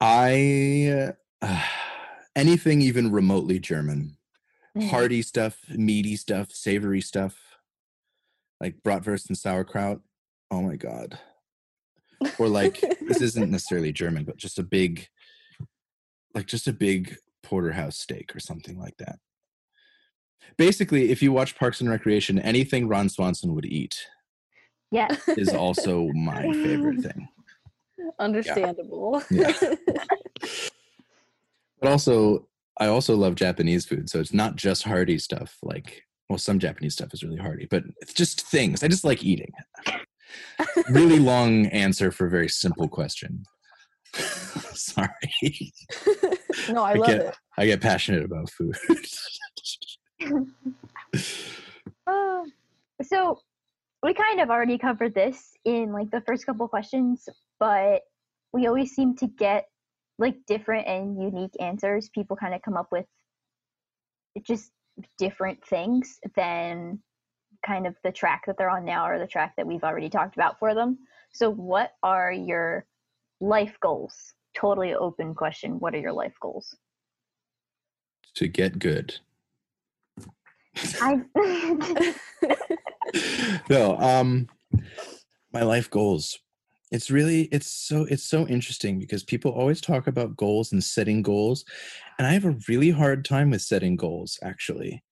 I 0.00 1.14
uh, 1.40 1.62
anything 2.36 2.80
even 2.82 3.12
remotely 3.12 3.58
German, 3.58 4.16
Mm. 4.76 4.88
hearty 4.88 5.20
stuff, 5.20 5.58
meaty 5.68 6.16
stuff, 6.16 6.50
savory 6.50 7.02
stuff, 7.02 7.36
like 8.58 8.76
bratwurst 8.82 9.28
and 9.28 9.36
sauerkraut. 9.36 10.00
Oh 10.50 10.62
my 10.62 10.76
god! 10.76 11.18
Or 12.38 12.48
like 12.48 12.80
this 13.06 13.20
isn't 13.22 13.50
necessarily 13.50 13.92
German, 13.92 14.24
but 14.24 14.38
just 14.38 14.58
a 14.58 14.62
big, 14.62 15.08
like 16.34 16.46
just 16.46 16.66
a 16.68 16.72
big 16.72 17.16
porterhouse 17.42 17.98
steak 17.98 18.34
or 18.34 18.40
something 18.40 18.78
like 18.78 18.96
that. 18.96 19.18
Basically, 20.56 21.10
if 21.10 21.22
you 21.22 21.32
watch 21.32 21.54
Parks 21.56 21.82
and 21.82 21.90
Recreation, 21.90 22.38
anything 22.38 22.88
Ron 22.88 23.10
Swanson 23.10 23.54
would 23.54 23.66
eat 23.66 24.06
Yes. 24.92 25.26
is 25.28 25.48
also 25.54 26.08
my 26.08 26.42
favorite 26.52 27.00
thing. 27.02 27.28
Understandable. 28.18 29.22
Yeah. 29.30 29.52
But 31.80 31.90
also, 31.90 32.46
I 32.78 32.86
also 32.86 33.16
love 33.16 33.34
Japanese 33.34 33.84
food. 33.84 34.08
So 34.08 34.20
it's 34.20 34.32
not 34.32 34.54
just 34.54 34.84
hearty 34.84 35.18
stuff. 35.18 35.58
Like, 35.64 36.04
well, 36.28 36.38
some 36.38 36.60
Japanese 36.60 36.94
stuff 36.94 37.12
is 37.12 37.24
really 37.24 37.38
hearty, 37.38 37.66
but 37.68 37.82
it's 38.00 38.12
just 38.12 38.42
things. 38.42 38.84
I 38.84 38.88
just 38.88 39.02
like 39.04 39.24
eating. 39.24 39.50
really 40.90 41.18
long 41.18 41.66
answer 41.66 42.12
for 42.12 42.26
a 42.26 42.30
very 42.30 42.48
simple 42.48 42.88
question. 42.88 43.42
Sorry. 44.14 45.08
no, 46.70 46.82
I 46.84 46.92
I 46.92 46.94
love 46.94 47.06
get- 47.08 47.20
it. 47.22 47.34
I 47.58 47.66
get 47.66 47.80
passionate 47.80 48.24
about 48.24 48.48
food. 48.50 48.76
Uh, 52.06 52.42
so 53.02 53.40
we 54.02 54.14
kind 54.14 54.40
of 54.40 54.50
already 54.50 54.78
covered 54.78 55.14
this 55.14 55.52
in 55.64 55.92
like 55.92 56.10
the 56.10 56.22
first 56.22 56.44
couple 56.44 56.66
questions, 56.68 57.28
but 57.60 58.02
we 58.52 58.66
always 58.66 58.92
seem 58.92 59.16
to 59.16 59.26
get 59.26 59.66
like 60.18 60.36
different 60.46 60.86
and 60.86 61.20
unique 61.22 61.54
answers. 61.60 62.10
People 62.14 62.36
kind 62.36 62.54
of 62.54 62.62
come 62.62 62.76
up 62.76 62.88
with 62.90 63.06
just 64.46 64.72
different 65.18 65.64
things 65.66 66.18
than 66.36 67.00
kind 67.64 67.86
of 67.86 67.94
the 68.02 68.12
track 68.12 68.42
that 68.46 68.56
they're 68.58 68.70
on 68.70 68.84
now 68.84 69.06
or 69.06 69.18
the 69.18 69.26
track 69.26 69.54
that 69.56 69.66
we've 69.66 69.84
already 69.84 70.08
talked 70.08 70.34
about 70.36 70.58
for 70.58 70.74
them. 70.74 70.98
So 71.32 71.50
what 71.50 71.92
are 72.02 72.32
your 72.32 72.86
life 73.40 73.76
goals? 73.80 74.34
Totally 74.54 74.94
open 74.94 75.34
question. 75.34 75.78
What 75.78 75.94
are 75.94 76.00
your 76.00 76.12
life 76.12 76.34
goals? 76.40 76.74
to 78.34 78.48
get 78.48 78.78
good. 78.78 79.14
I 81.00 81.20
no, 83.70 83.96
um 83.98 84.48
my 85.52 85.62
life 85.62 85.90
goals. 85.90 86.38
It's 86.90 87.10
really 87.10 87.42
it's 87.44 87.70
so 87.70 88.04
it's 88.04 88.24
so 88.24 88.46
interesting 88.48 88.98
because 88.98 89.24
people 89.24 89.50
always 89.50 89.80
talk 89.80 90.06
about 90.06 90.36
goals 90.36 90.72
and 90.72 90.84
setting 90.84 91.22
goals 91.22 91.64
and 92.18 92.26
I 92.26 92.32
have 92.32 92.44
a 92.44 92.56
really 92.68 92.90
hard 92.90 93.24
time 93.24 93.50
with 93.50 93.62
setting 93.62 93.96
goals 93.96 94.38
actually 94.42 95.02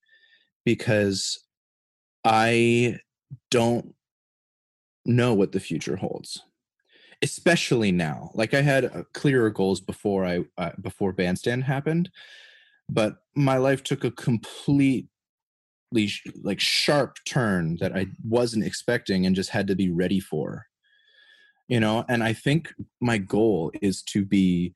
because 0.64 1.42
I 2.24 2.98
don't 3.50 3.94
know 5.06 5.34
what 5.34 5.52
the 5.52 5.60
future 5.60 5.96
holds. 5.96 6.42
Especially 7.22 7.92
now. 7.92 8.30
Like 8.34 8.54
I 8.54 8.62
had 8.62 8.84
uh, 8.86 9.02
clearer 9.12 9.50
goals 9.50 9.80
before 9.80 10.24
I 10.24 10.44
uh, 10.56 10.70
before 10.80 11.12
bandstand 11.12 11.64
happened, 11.64 12.10
but 12.88 13.16
my 13.34 13.58
life 13.58 13.82
took 13.82 14.04
a 14.04 14.10
complete 14.10 15.06
like 16.42 16.60
sharp 16.60 17.16
turn 17.26 17.76
that 17.80 17.96
I 17.96 18.06
wasn't 18.26 18.64
expecting 18.64 19.26
and 19.26 19.34
just 19.34 19.50
had 19.50 19.66
to 19.68 19.74
be 19.74 19.90
ready 19.90 20.20
for. 20.20 20.66
You 21.68 21.80
know, 21.80 22.04
and 22.08 22.22
I 22.22 22.32
think 22.32 22.72
my 23.00 23.18
goal 23.18 23.72
is 23.80 24.02
to 24.04 24.24
be 24.24 24.74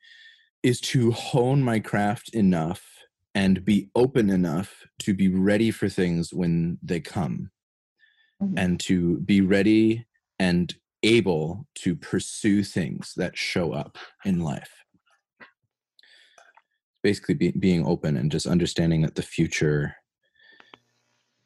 is 0.63 0.81
to 0.81 1.11
hone 1.11 1.63
my 1.63 1.79
craft 1.79 2.31
enough 2.35 2.83
and 3.35 3.65
be 3.65 3.91
open 3.95 4.31
enough 4.31 4.87
to 5.01 5.13
be 5.13 5.29
ready 5.29 5.71
for 5.71 5.89
things 5.89 6.33
when 6.33 6.79
they 6.83 7.01
come 7.01 7.51
Mhm. 8.41 8.55
and 8.57 8.81
to 8.81 9.21
be 9.21 9.41
ready 9.41 10.07
and 10.39 10.75
able 11.03 11.67
to 11.75 11.95
pursue 11.95 12.63
things 12.63 13.13
that 13.17 13.37
show 13.37 13.73
up 13.73 13.99
in 14.25 14.41
life 14.41 14.85
basically 17.05 17.35
be, 17.35 17.51
being 17.53 17.87
open 17.87 18.17
and 18.17 18.33
just 18.33 18.47
understanding 18.47 19.03
that 19.03 19.15
the 19.15 19.23
future 19.23 19.95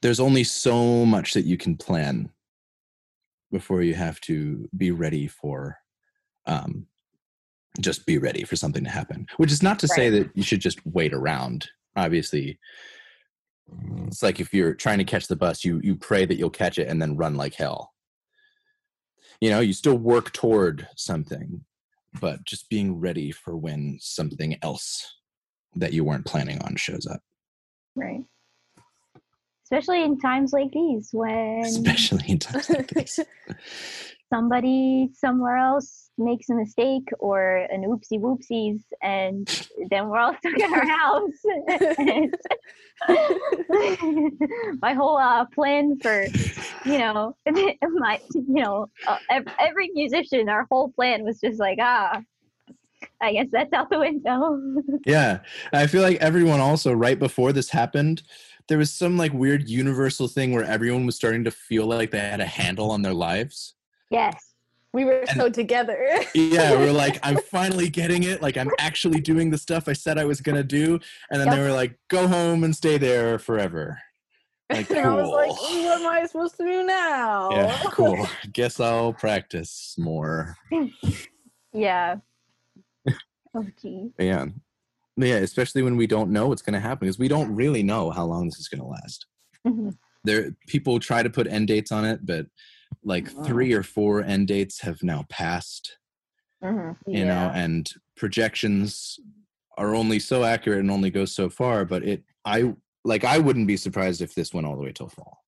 there's 0.02 0.20
only 0.20 0.44
so 0.44 1.04
much 1.04 1.34
that 1.34 1.44
you 1.44 1.56
can 1.56 1.76
plan 1.76 2.30
before 3.50 3.82
you 3.82 3.94
have 3.94 4.20
to 4.20 4.68
be 4.76 4.90
ready 4.90 5.26
for 5.26 5.78
um 6.46 6.86
just 7.80 8.06
be 8.06 8.18
ready 8.18 8.44
for 8.44 8.56
something 8.56 8.84
to 8.84 8.90
happen. 8.90 9.26
Which 9.36 9.52
is 9.52 9.62
not 9.62 9.78
to 9.80 9.88
say 9.88 10.10
that 10.10 10.30
you 10.34 10.42
should 10.42 10.60
just 10.60 10.84
wait 10.84 11.14
around. 11.14 11.68
Obviously, 11.96 12.58
it's 14.06 14.22
like 14.22 14.40
if 14.40 14.52
you're 14.52 14.74
trying 14.74 14.98
to 14.98 15.04
catch 15.04 15.28
the 15.28 15.36
bus, 15.36 15.64
you 15.64 15.80
you 15.82 15.96
pray 15.96 16.24
that 16.24 16.36
you'll 16.36 16.50
catch 16.50 16.78
it 16.78 16.88
and 16.88 17.00
then 17.00 17.16
run 17.16 17.36
like 17.36 17.54
hell. 17.54 17.92
You 19.40 19.50
know, 19.50 19.60
you 19.60 19.72
still 19.72 19.98
work 19.98 20.32
toward 20.32 20.88
something, 20.96 21.64
but 22.20 22.44
just 22.44 22.68
being 22.68 22.98
ready 22.98 23.30
for 23.30 23.56
when 23.56 23.98
something 24.00 24.58
else 24.62 25.16
that 25.76 25.92
you 25.92 26.02
weren't 26.02 26.26
planning 26.26 26.60
on 26.62 26.74
shows 26.76 27.06
up. 27.06 27.20
Right. 27.94 28.24
Especially 29.70 30.02
in 30.02 30.18
times 30.18 30.54
like 30.54 30.70
these 30.72 31.10
when 31.12 31.60
Especially 31.60 32.24
in 32.26 32.38
times 32.38 32.70
like 32.70 32.86
this. 32.94 33.20
somebody 34.32 35.10
somewhere 35.12 35.58
else 35.58 36.08
makes 36.16 36.48
a 36.48 36.54
mistake 36.54 37.06
or 37.18 37.66
an 37.70 37.82
oopsie 37.84 38.18
whoopsies 38.18 38.80
and 39.02 39.46
then 39.90 40.08
we're 40.08 40.18
all 40.18 40.34
stuck 40.38 40.58
in 40.58 40.72
our 40.72 40.86
house. 40.98 41.40
my 44.80 44.94
whole 44.94 45.18
uh, 45.18 45.44
plan 45.54 45.98
for 46.00 46.24
you 46.86 46.98
know 46.98 47.36
my 47.98 48.18
you 48.34 48.62
know 48.62 48.86
uh, 49.06 49.18
every 49.60 49.90
musician 49.94 50.48
our 50.48 50.66
whole 50.70 50.90
plan 50.92 51.24
was 51.24 51.38
just 51.40 51.60
like 51.60 51.78
ah 51.80 52.20
i 53.20 53.32
guess 53.32 53.46
that's 53.52 53.72
out 53.72 53.88
the 53.90 53.98
window 53.98 54.58
Yeah. 55.06 55.40
I 55.72 55.86
feel 55.86 56.02
like 56.02 56.18
everyone 56.18 56.58
also 56.60 56.92
right 56.92 57.18
before 57.18 57.52
this 57.52 57.70
happened, 57.70 58.22
there 58.68 58.78
was 58.78 58.92
some 58.92 59.16
like 59.16 59.32
weird 59.32 59.68
universal 59.68 60.28
thing 60.28 60.52
where 60.52 60.64
everyone 60.64 61.06
was 61.06 61.16
starting 61.16 61.44
to 61.44 61.50
feel 61.50 61.86
like 61.86 62.10
they 62.10 62.18
had 62.18 62.40
a 62.40 62.46
handle 62.46 62.90
on 62.90 63.02
their 63.02 63.14
lives. 63.14 63.74
yes 64.10 64.34
we 64.94 65.04
were 65.04 65.20
And- 65.28 65.38
so 65.38 65.50
together. 65.50 65.98
Yeah, 66.34 66.74
we 66.74 66.88
are 66.88 66.92
like, 66.92 67.20
I'm 67.22 67.36
finally 67.52 67.90
getting 67.90 68.22
it. 68.22 68.40
Like 68.40 68.56
I'm 68.56 68.70
actually 68.78 69.20
doing 69.20 69.50
the 69.50 69.58
stuff 69.58 69.86
I 69.86 69.92
said 69.92 70.16
I 70.16 70.24
was 70.24 70.40
gonna 70.40 70.64
do. 70.64 70.98
And 71.30 71.38
then 71.40 71.50
they 71.50 71.60
were 71.60 71.72
like, 71.72 71.98
go 72.08 72.26
home 72.26 72.64
and 72.64 72.74
stay 72.74 72.96
there 72.96 73.38
forever. 73.38 74.00
Like 74.70 74.88
and 74.90 75.00
I 75.00 75.14
was 75.14 75.28
like, 75.28 75.50
cool. 75.50 75.84
what 75.84 76.00
am 76.00 76.06
I 76.06 76.24
supposed 76.24 76.56
to 76.56 76.64
do 76.64 76.86
now? 76.86 77.50
Yeah, 77.50 77.82
cool. 77.90 78.26
Guess 78.52 78.80
I'll 78.80 79.12
practice 79.12 79.94
more. 79.98 80.56
yeah 81.74 82.16
oh 83.54 83.66
gee 83.80 84.10
But 84.16 84.24
yeah. 85.18 85.26
Yeah, 85.26 85.40
especially 85.42 85.82
when 85.82 85.96
we 85.96 86.06
don't 86.06 86.30
know 86.30 86.48
what's 86.48 86.62
gonna 86.62 86.80
happen, 86.80 87.06
because 87.06 87.18
we 87.18 87.28
don't 87.28 87.54
really 87.54 87.82
know 87.82 88.10
how 88.10 88.24
long 88.24 88.46
this 88.46 88.58
is 88.58 88.68
gonna 88.68 88.86
last. 88.86 89.26
Mhm. 89.66 89.96
there 90.24 90.52
people 90.66 90.98
try 90.98 91.22
to 91.22 91.30
put 91.30 91.46
end 91.46 91.66
dates 91.68 91.90
on 91.92 92.04
it 92.04 92.24
but 92.26 92.46
like 93.04 93.28
three 93.44 93.72
or 93.72 93.82
four 93.82 94.22
end 94.22 94.46
dates 94.48 94.80
have 94.80 95.02
now 95.02 95.24
passed 95.28 95.98
Mhm. 96.62 96.96
you 97.06 97.24
know 97.24 97.50
and 97.54 97.90
projections 98.16 99.18
are 99.76 99.94
only 99.94 100.18
so 100.18 100.44
accurate 100.44 100.80
and 100.80 100.90
only 100.90 101.10
go 101.10 101.24
so 101.24 101.48
far 101.50 101.84
but 101.84 102.02
it 102.04 102.24
i 102.44 102.72
like 103.04 103.24
i 103.24 103.38
wouldn't 103.38 103.66
be 103.68 103.76
surprised 103.76 104.20
if 104.22 104.34
this 104.34 104.52
went 104.54 104.66
all 104.66 104.76
the 104.76 104.82
way 104.82 104.92
till 104.92 105.08
fall 105.08 105.38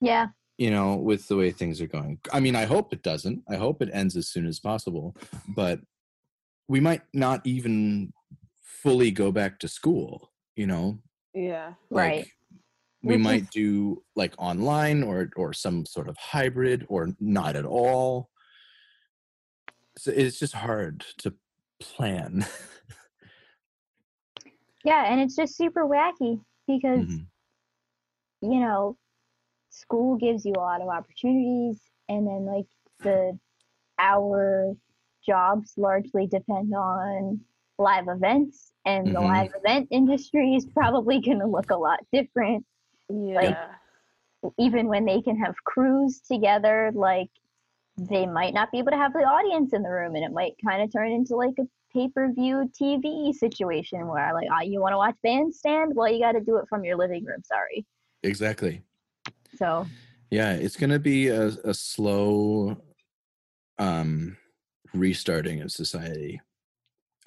yeah 0.00 0.28
you 0.58 0.70
know 0.70 0.96
with 0.96 1.28
the 1.28 1.36
way 1.36 1.50
things 1.50 1.80
are 1.80 1.86
going 1.86 2.18
i 2.32 2.40
mean 2.40 2.56
i 2.56 2.64
hope 2.64 2.92
it 2.92 3.02
doesn't 3.02 3.42
i 3.48 3.56
hope 3.56 3.80
it 3.82 3.90
ends 3.92 4.16
as 4.16 4.26
soon 4.28 4.46
as 4.46 4.58
possible 4.60 5.14
but 5.54 5.80
we 6.68 6.80
might 6.80 7.02
not 7.14 7.40
even 7.46 8.12
fully 8.82 9.10
go 9.10 9.30
back 9.32 9.58
to 9.58 9.68
school 9.68 10.32
you 10.56 10.66
know 10.66 10.98
yeah. 11.34 11.74
Right. 11.90 12.26
we 13.02 13.14
Which 13.14 13.22
might 13.24 13.42
is- 13.42 13.50
do 13.50 14.02
like 14.16 14.34
online 14.38 15.02
or 15.02 15.30
or 15.36 15.52
some 15.52 15.86
sort 15.86 16.08
of 16.08 16.16
hybrid 16.16 16.86
or 16.88 17.14
not 17.20 17.54
at 17.56 17.64
all 17.64 18.30
so 19.96 20.10
it's 20.10 20.38
just 20.38 20.54
hard 20.54 21.04
to 21.18 21.34
plan 21.80 22.44
yeah 24.84 25.10
and 25.10 25.20
it's 25.20 25.36
just 25.36 25.56
super 25.56 25.86
wacky 25.86 26.40
because 26.66 27.06
Mhm. 27.06 27.26
you 28.42 28.60
know, 28.60 28.96
school 29.68 30.16
gives 30.16 30.44
you 30.46 30.52
a 30.56 30.60
lot 30.60 30.80
of 30.80 30.88
opportunities, 30.88 31.78
and 32.08 32.26
then 32.26 32.46
like 32.46 32.66
the 33.00 33.38
our 33.98 34.74
jobs 35.26 35.74
largely 35.76 36.26
depend 36.26 36.74
on 36.74 37.40
live 37.78 38.08
events, 38.08 38.69
and 38.84 39.14
the 39.14 39.20
Mhm. 39.20 39.24
live 39.24 39.52
event 39.56 39.88
industry 39.90 40.54
is 40.54 40.66
probably 40.66 41.20
going 41.26 41.40
to 41.40 41.46
look 41.46 41.70
a 41.70 41.76
lot 41.76 42.00
different. 42.12 42.64
Yeah. 43.08 43.34
Like, 44.42 44.52
Even 44.58 44.86
when 44.88 45.04
they 45.04 45.20
can 45.20 45.36
have 45.38 45.54
crews 45.64 46.20
together, 46.20 46.90
like 46.94 47.28
they 47.98 48.24
might 48.26 48.54
not 48.54 48.72
be 48.72 48.78
able 48.78 48.90
to 48.92 48.96
have 48.96 49.12
the 49.12 49.18
audience 49.18 49.74
in 49.74 49.82
the 49.82 49.90
room, 49.90 50.14
and 50.14 50.24
it 50.24 50.32
might 50.32 50.54
kind 50.66 50.82
of 50.82 50.90
turn 50.90 51.12
into 51.12 51.36
like 51.36 51.54
a 51.58 51.64
pay-per-view 51.92 52.70
TV 52.80 53.34
situation 53.34 54.06
where 54.06 54.32
like, 54.32 54.48
oh, 54.50 54.62
you 54.62 54.80
want 54.80 54.94
to 54.94 54.96
watch 54.96 55.16
Bandstand? 55.22 55.94
Well, 55.94 56.10
you 56.10 56.20
got 56.20 56.32
to 56.32 56.40
do 56.40 56.56
it 56.56 56.64
from 56.70 56.84
your 56.84 56.96
living 56.96 57.24
room. 57.24 57.42
Sorry. 57.44 57.84
exactly 58.22 58.82
So 59.56 59.86
yeah 60.30 60.52
it's 60.52 60.76
going 60.76 60.90
to 60.90 60.98
be 60.98 61.28
a, 61.28 61.48
a 61.64 61.74
slow 61.74 62.76
um 63.78 64.36
restarting 64.94 65.60
of 65.62 65.70
society 65.72 66.40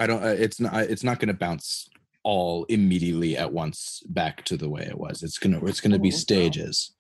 i 0.03 0.07
don't 0.07 0.23
uh, 0.23 0.27
it's 0.45 0.59
not 0.59 0.73
it's 0.75 1.03
not 1.03 1.19
going 1.19 1.27
to 1.29 1.33
bounce 1.33 1.89
all 2.23 2.65
immediately 2.65 3.35
at 3.37 3.51
once 3.51 4.01
back 4.07 4.43
to 4.45 4.55
the 4.57 4.69
way 4.69 4.83
it 4.83 4.97
was 4.97 5.23
it's 5.23 5.37
going 5.39 5.57
to 5.57 5.65
it's 5.65 5.81
going 5.81 5.91
to 5.91 5.99
be 5.99 6.09
Mhm. 6.09 6.13
stages 6.25 6.93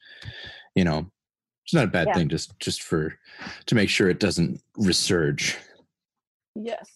you 0.75 0.83
know 0.83 1.09
it's 1.65 1.73
not 1.73 1.85
a 1.85 1.87
bad 1.97 2.07
Yeah. 2.07 2.15
thing 2.15 2.29
just 2.29 2.57
just 2.59 2.81
for 2.83 3.17
to 3.67 3.75
make 3.75 3.89
sure 3.89 4.09
it 4.09 4.19
doesn't 4.19 4.61
resurge 4.77 5.55
Yes. 6.55 6.89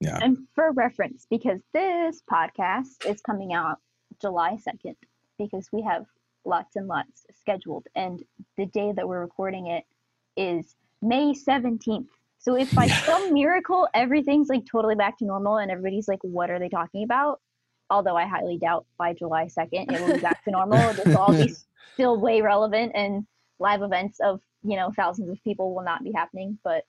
yeah 0.00 0.18
And 0.22 0.38
for 0.54 0.72
reference, 0.72 1.26
because 1.30 1.60
this 1.72 2.20
podcast 2.30 3.06
is 3.06 3.20
coming 3.20 3.52
out 3.52 3.78
July 4.20 4.56
2nd, 4.66 4.96
because 5.38 5.68
we 5.72 5.82
have 5.82 6.04
lots 6.44 6.74
and 6.76 6.88
lots 6.88 7.24
scheduled. 7.40 7.86
And 7.94 8.22
the 8.56 8.66
day 8.66 8.92
that 8.96 9.06
we're 9.08 9.20
recording 9.20 9.68
it 9.68 9.84
is 10.36 10.74
May 11.00 11.32
17th. 11.32 12.08
So 12.44 12.56
if 12.56 12.70
by 12.74 12.84
Yeah. 12.84 13.00
some 13.06 13.32
miracle 13.32 13.88
everything's 13.94 14.50
like 14.50 14.66
totally 14.70 14.94
back 14.94 15.16
to 15.18 15.24
normal 15.24 15.56
and 15.56 15.70
everybody's 15.70 16.06
like, 16.08 16.18
what 16.22 16.50
are 16.50 16.58
they 16.58 16.68
talking 16.68 17.02
about? 17.02 17.40
Although 17.88 18.16
I 18.16 18.26
highly 18.26 18.58
doubt 18.58 18.84
by 18.98 19.14
July 19.14 19.46
2nd 19.46 19.90
it 19.90 19.98
will 19.98 20.12
be 20.14 20.20
back 20.20 20.44
to 20.44 20.50
normal. 20.50 20.92
This 20.92 21.06
will 21.06 21.16
all 21.16 21.32
be 21.32 21.54
still 21.94 22.20
way 22.20 22.42
relevant 22.42 22.92
and 22.94 23.26
live 23.60 23.80
events 23.80 24.20
of, 24.20 24.40
you 24.62 24.76
know, 24.76 24.92
thousands 24.94 25.30
of 25.30 25.42
people 25.42 25.74
will 25.74 25.84
not 25.84 26.04
be 26.04 26.12
happening. 26.12 26.58
But 26.62 26.84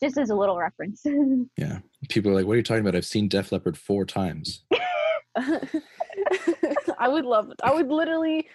just 0.00 0.16
as 0.16 0.30
a 0.30 0.34
little 0.36 0.56
reference. 0.58 1.04
Yeah. 1.56 1.80
People 2.08 2.30
are 2.30 2.34
like 2.34 2.46
what 2.46 2.52
are 2.54 2.56
you 2.56 2.62
talking 2.62 2.80
about 2.80 2.96
i've 2.96 3.04
seen 3.04 3.28
def 3.28 3.52
leppard 3.52 3.76
four 3.76 4.06
times 4.06 4.62
I 6.98 7.08
would 7.08 7.24
love 7.24 7.50
it. 7.50 7.56
I 7.62 7.72
would 7.72 7.88
literally 7.88 8.48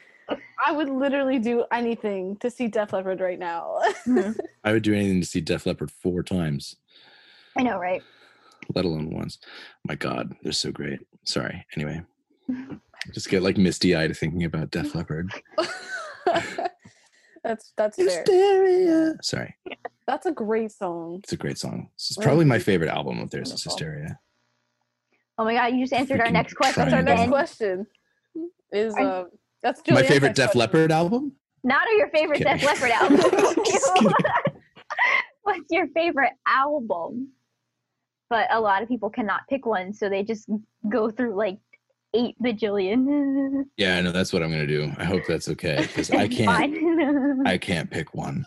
I 0.65 0.71
would 0.71 0.89
literally 0.89 1.37
do 1.39 1.65
anything 1.71 2.37
to 2.37 2.49
see 2.49 2.67
Def 2.67 2.93
Leppard 2.93 3.19
right 3.19 3.37
now. 3.39 3.79
Mhm. 4.07 4.37
i 4.63 4.71
would 4.71 4.81
do 4.83 4.93
anything 4.95 5.21
to 5.21 5.27
see 5.27 5.41
def 5.41 5.65
leppard 5.67 5.91
four 5.91 6.23
times 6.23 6.75
I 7.57 7.61
know, 7.63 7.77
right? 7.77 8.03
let 8.73 8.83
alone 8.85 9.13
once 9.13 9.37
my 9.87 9.93
god 9.93 10.33
they're 10.41 10.51
so 10.51 10.71
great 10.71 10.99
sorry 11.23 11.63
anyway 11.75 12.01
just 13.13 13.29
get 13.29 13.43
like 13.43 13.57
misty-eyed 13.57 14.17
thinking 14.17 14.43
about 14.43 14.71
def 14.71 14.95
leppard 14.95 15.31
that's 17.43 17.73
that's 17.77 17.97
fair. 17.97 18.23
hysteria 18.25 19.13
sorry 19.21 19.55
That's 20.07 20.25
a 20.25 20.31
great 20.31 20.71
song. 20.71 21.19
it's 21.23 21.33
a 21.33 21.37
great 21.37 21.59
song 21.59 21.89
it's 21.95 22.17
Well, 22.17 22.25
probably 22.25 22.45
my 22.45 22.57
favorite 22.59 22.89
album 22.89 23.19
of 23.19 23.29
theirs 23.29 23.51
is 23.51 23.65
wonderful. 23.65 23.71
hysteria 23.73 24.19
Oh 25.37 25.43
my 25.43 25.53
god, 25.53 25.73
you 25.75 25.81
just 25.81 25.91
answered 25.93 26.21
our 26.21 26.31
next 26.31 26.53
question. 26.53 26.81
That's 26.85 26.93
our 26.93 27.01
next 27.03 27.27
question. 27.29 27.85
Is 28.71 28.95
I- 28.97 29.03
uh 29.03 29.23
that's 29.65 29.81
my 29.89 30.03
favorite 30.03 30.35
def 30.35 30.53
leppard 30.55 30.91
album 30.91 31.33
Not 31.63 31.87
your 31.97 32.09
favorite 32.09 32.43
Def 32.43 32.63
Leppard 32.63 32.91
album. 33.01 33.17
Just 33.65 33.93
kidding. 33.95 34.13
What's 35.41 35.65
your 35.71 35.87
favorite 35.95 36.33
album? 36.47 37.29
But 38.29 38.47
a 38.51 38.59
lot 38.61 38.83
of 38.83 38.87
people 38.87 39.09
cannot 39.09 39.41
pick 39.49 39.65
one, 39.65 39.91
so 39.91 40.07
they 40.07 40.23
just 40.23 40.47
go 40.89 41.09
through 41.09 41.35
like 41.35 41.57
eight 42.13 42.35
bajillion. 42.41 43.63
yeah 43.77 43.97
i 43.97 44.01
know 44.01 44.11
that's 44.11 44.31
what 44.31 44.41
i'm 44.41 44.49
gonna 44.49 44.65
do 44.65 44.89
i 44.97 45.03
hope 45.03 45.23
that's 45.27 45.49
okay 45.49 45.81
because 45.81 46.09
i 46.11 46.27
can't 46.27 46.49
Fine. 46.49 47.43
I 47.45 47.57
can't 47.57 47.91
pick 47.91 48.13
one. 48.13 48.45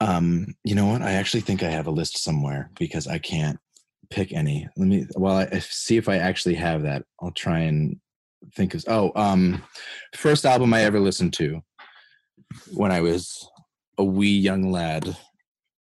Um, 0.00 0.54
you 0.64 0.74
know 0.74 0.86
what? 0.86 1.02
I 1.02 1.12
actually 1.12 1.42
think 1.42 1.62
I 1.62 1.68
have 1.68 1.86
a 1.86 1.90
list 1.90 2.16
somewhere 2.24 2.70
because 2.78 3.06
I 3.06 3.18
can't 3.18 3.58
pick 4.08 4.32
any. 4.32 4.66
Let 4.76 4.88
me 4.88 5.06
well, 5.14 5.36
I 5.36 5.48
I 5.52 5.58
see 5.58 5.98
if 5.98 6.08
I 6.08 6.16
actually 6.16 6.54
have 6.54 6.82
that. 6.84 7.04
I'll 7.20 7.32
try 7.32 7.60
and 7.60 8.00
think 8.54 8.74
is 8.74 8.84
oh, 8.88 9.12
um 9.14 9.62
first 10.14 10.44
album 10.44 10.74
I 10.74 10.82
ever 10.82 11.00
listened 11.00 11.32
to 11.34 11.60
when 12.72 12.90
I 12.92 13.00
was 13.00 13.48
a 13.98 14.04
wee 14.04 14.38
young 14.38 14.70
lad 14.70 15.16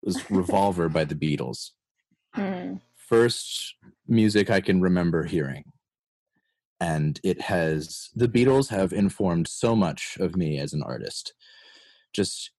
was 0.03 0.29
Revolver 0.29 0.89
by 0.89 1.05
the 1.05 1.15
Beatles. 1.15 1.71
Hmm. 2.33 2.75
First 2.95 3.75
music 4.07 4.49
I 4.49 4.61
can 4.61 4.81
remember 4.81 5.23
hearing. 5.23 5.63
And 6.79 7.19
it 7.23 7.41
has 7.41 8.09
the 8.15 8.27
Beatles 8.27 8.69
have 8.69 8.93
informed 8.93 9.47
so 9.47 9.75
much 9.75 10.17
of 10.19 10.35
me 10.35 10.59
as 10.59 10.73
an 10.73 10.83
artist. 10.83 11.33
Just 12.13 12.51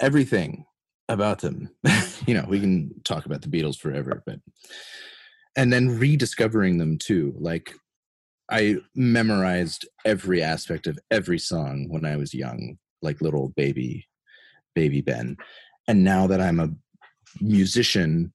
everything 0.00 0.64
about 1.08 1.40
them. 1.40 1.70
you 2.26 2.34
know, 2.34 2.44
we 2.48 2.60
can 2.60 3.00
talk 3.04 3.26
about 3.26 3.42
the 3.42 3.48
Beatles 3.48 3.78
forever, 3.78 4.22
but 4.24 4.40
and 5.56 5.72
then 5.72 5.98
rediscovering 5.98 6.78
them 6.78 6.98
too. 6.98 7.34
Like 7.38 7.74
I 8.50 8.76
memorized 8.94 9.86
every 10.04 10.42
aspect 10.42 10.86
of 10.86 10.98
every 11.10 11.38
song 11.38 11.86
when 11.88 12.04
I 12.04 12.16
was 12.16 12.32
young, 12.34 12.78
like 13.02 13.20
little 13.20 13.48
baby 13.56 14.06
baby 14.74 15.00
Ben. 15.00 15.36
And 15.88 16.04
now 16.04 16.26
that 16.26 16.40
I'm 16.40 16.60
a 16.60 16.70
musician 17.40 18.32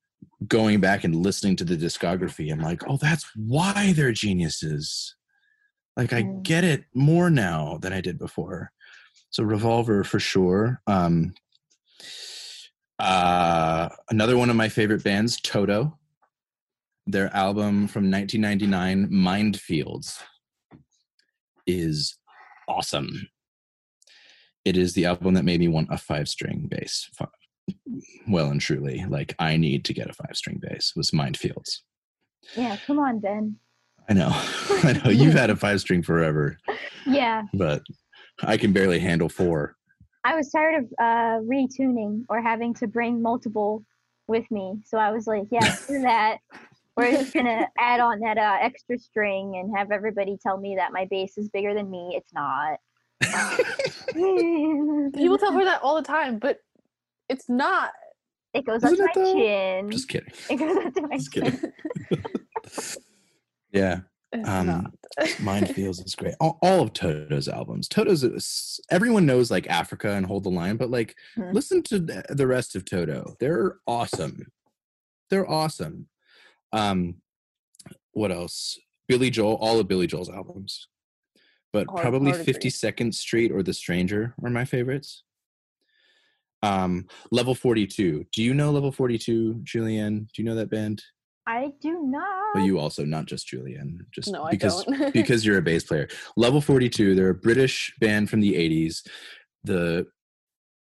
going 0.48 0.80
back 0.80 1.04
and 1.04 1.16
listening 1.16 1.56
to 1.58 1.64
the 1.64 1.78
discography, 1.78 2.52
I'm 2.52 2.60
like, 2.62 2.82
"Oh, 2.88 2.98
that's 2.98 3.26
why 3.36 3.94
they're 3.94 4.12
geniuses." 4.12 5.16
Like 5.96 6.14
I 6.14 6.24
Mm. 6.24 6.44
get 6.44 6.64
it 6.64 6.86
more 6.94 7.30
now 7.30 7.78
than 7.82 7.94
I 7.94 8.02
did 8.02 8.18
before. 8.18 8.72
So 9.30 9.44
Revolver 9.44 10.04
for 10.04 10.20
sure. 10.20 10.82
Um 10.88 11.34
uh 13.00 13.90
another 14.10 14.38
one 14.38 14.50
of 14.50 14.56
my 14.56 14.70
favorite 14.70 15.04
bands, 15.04 15.40
Toto. 15.42 15.98
Their 17.08 17.36
album 17.36 17.88
from 17.88 18.12
1999, 18.12 19.10
Mindfields, 19.10 20.22
is 21.66 22.18
awesome. 22.68 23.30
It 24.66 24.78
is 24.78 24.94
the 24.94 25.06
album 25.06 25.34
that 25.34 25.46
made 25.46 25.60
me 25.60 25.68
want 25.68 25.88
a 25.92 25.98
five 25.98 26.28
string 26.28 26.68
bass. 26.70 27.10
Well 28.28 28.50
and 28.50 28.62
truly, 28.62 29.06
like 29.08 29.36
I 29.40 29.58
need 29.58 29.86
to 29.86 29.94
get 29.94 30.10
a 30.10 30.14
five 30.14 30.36
string 30.36 30.60
bass 30.62 30.94
was 30.96 31.12
Mindfields. 31.12 31.80
Yeah, 32.56 32.78
come 32.86 33.00
on, 33.00 33.20
Ben. 33.20 33.58
I 34.10 34.14
know, 34.14 34.30
I 34.34 35.02
know. 35.04 35.12
You've 35.12 35.34
had 35.34 35.50
a 35.50 35.56
five 35.56 35.80
string 35.80 36.04
forever, 36.04 36.58
Yeah, 37.08 37.44
but 37.54 37.84
I 38.44 38.58
can 38.58 38.74
barely 38.74 39.00
handle 39.00 39.30
four. 39.30 39.76
I 40.24 40.36
was 40.36 40.52
tired 40.52 40.84
of 40.84 40.92
uh, 41.00 41.42
retuning 41.48 42.26
or 42.30 42.42
having 42.42 42.74
to 42.76 42.88
bring 42.88 43.22
multiple 43.22 43.84
with 44.28 44.50
me, 44.52 44.80
so 44.86 44.98
I 44.98 45.12
was 45.12 45.28
like, 45.28 45.48
yeah, 45.52 45.76
do 45.88 46.02
that. 46.02 46.38
We're 47.02 47.12
just 47.12 47.34
gonna 47.34 47.68
add 47.78 48.00
on 48.00 48.20
that 48.22 48.38
uh, 48.38 48.58
extra 48.62 48.98
string 49.00 49.56
and 49.58 49.76
have 49.78 49.92
everybody 49.92 50.38
tell 50.42 50.58
me 50.58 50.76
that 50.76 50.92
my 50.94 51.06
bass 51.10 51.38
is 51.38 51.50
bigger 51.50 51.74
than 51.74 51.90
me. 51.90 52.14
It's 52.16 52.34
not. 52.34 52.80
People 54.14 55.38
tell 55.38 55.52
her 55.54 55.64
that 55.66 55.80
all 55.84 55.96
the 55.96 56.02
time, 56.08 56.40
but 56.40 56.60
it's 57.30 57.48
not. 57.50 57.92
it 58.54 58.66
goes 58.66 58.84
up 58.84 58.92
Isn't 58.94 59.06
to 59.06 59.12
it 59.12 59.16
my 59.16 59.24
though? 59.24 59.34
chin. 59.34 59.92
Just 59.92 60.08
kidding. 60.10 60.34
It 60.50 60.56
goes 60.58 60.78
up 60.86 60.94
to 60.94 61.02
my 61.08 61.18
Just 61.18 61.32
chin. 61.32 61.72
kidding. 62.10 62.24
yeah, 63.72 64.00
It's 64.34 64.50
Um, 64.50 64.68
not. 64.68 64.92
Mindfields 65.40 66.06
is 66.06 66.16
great. 66.16 66.36
All, 66.40 66.58
all 66.62 66.82
of 66.82 66.94
Toto's 66.94 67.48
albums. 67.48 67.88
Toto's 67.88 68.24
is- 68.24 68.80
everyone 68.90 69.26
knows 69.26 69.52
like 69.52 69.70
Africa 69.70 70.12
and 70.12 70.26
Hold 70.26 70.44
the 70.44 70.50
Line, 70.50 70.78
but 70.78 70.90
like 70.90 71.16
Mhm. 71.38 71.54
listen 71.54 71.84
to 71.84 72.00
the 72.00 72.24
the 72.30 72.48
rest 72.48 72.76
of 72.76 72.86
Toto. 72.86 73.36
They're 73.40 73.78
awesome. 73.88 74.48
They're 75.30 75.50
awesome. 75.50 76.08
Um, 76.74 77.16
what 78.14 78.32
else? 78.32 78.78
Billy 79.08 79.30
Joel. 79.30 79.56
All 79.56 79.80
of 79.80 79.88
Billy 79.88 80.08
Joel's 80.08 80.30
albums, 80.30 80.88
but 81.74 81.88
Hard- 81.88 82.02
probably. 82.02 82.34
Fifty 82.34 82.70
Second 82.70 83.14
Street 83.16 83.52
or 83.52 83.64
The 83.64 83.74
Stranger 83.74 84.34
are 84.44 84.50
my 84.50 84.66
favorites. 84.66 85.24
Um, 86.64 87.08
Level 87.32 87.56
Forty 87.56 87.88
Two. 87.88 88.26
Do 88.32 88.44
you 88.44 88.54
know 88.54 88.72
Level 88.72 88.92
Forty 88.92 89.18
Two, 89.18 89.62
Julianne? 89.64 90.28
Do 90.34 90.42
you 90.42 90.44
know 90.44 90.56
that 90.56 90.70
band? 90.70 91.02
I 91.48 91.72
do 91.82 92.04
not. 92.04 92.54
But 92.54 92.64
you 92.64 92.78
also, 92.80 93.04
not 93.04 93.26
just 93.26 93.48
Julianne, 93.48 94.00
just 94.12 94.32
no, 94.32 94.44
I 94.44 94.52
because 94.52 94.86
don't. 94.86 95.12
because 95.14 95.46
you're 95.46 95.58
a 95.58 95.62
bass 95.62 95.84
player. 95.84 96.08
Level 96.38 96.62
42, 96.62 97.16
they're 97.16 97.30
a 97.30 97.34
British 97.36 97.94
band 98.00 98.30
from 98.30 98.42
the 98.42 98.54
80s. 98.54 99.06
The 99.64 100.06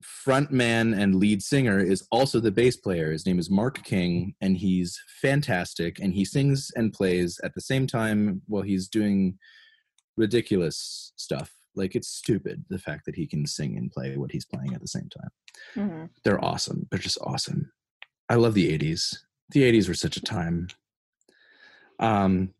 front 0.02 0.50
man 0.50 0.94
and 0.94 1.14
lead 1.14 1.42
singer 1.42 1.78
is 1.78 2.06
also 2.10 2.40
the 2.40 2.50
bass 2.50 2.76
player. 2.76 3.12
His 3.12 3.26
name 3.26 3.38
is 3.38 3.50
Mark 3.50 3.82
King, 3.84 4.34
and 4.40 4.56
he's 4.56 5.00
fantastic. 5.20 5.98
And 5.98 6.14
he 6.14 6.24
sings 6.24 6.70
and 6.74 6.92
plays 6.92 7.38
at 7.44 7.54
the 7.54 7.60
same 7.60 7.86
time 7.86 8.42
while 8.46 8.62
he's 8.62 8.88
doing 8.88 9.38
ridiculous 10.16 11.12
stuff. 11.16 11.52
Like 11.74 11.94
it's 11.94 12.08
stupid 12.08 12.64
the 12.68 12.78
fact 12.78 13.06
that 13.06 13.14
he 13.14 13.26
can 13.26 13.46
sing 13.46 13.76
and 13.76 13.90
play 13.90 14.16
what 14.16 14.32
he's 14.32 14.44
playing 14.44 14.74
at 14.74 14.80
the 14.80 14.88
same 14.88 15.08
time. 15.08 15.30
Mhm. 15.76 16.10
They're 16.24 16.44
awesome. 16.44 16.86
They're 16.90 16.98
just 16.98 17.18
awesome. 17.22 17.72
I 18.28 18.34
love 18.34 18.54
the 18.54 18.72
80s. 18.72 19.24
The 19.50 19.62
80s 19.62 19.88
were 19.88 19.94
such 19.94 20.16
a 20.16 20.22
time. 20.22 20.68
Um 21.98 22.54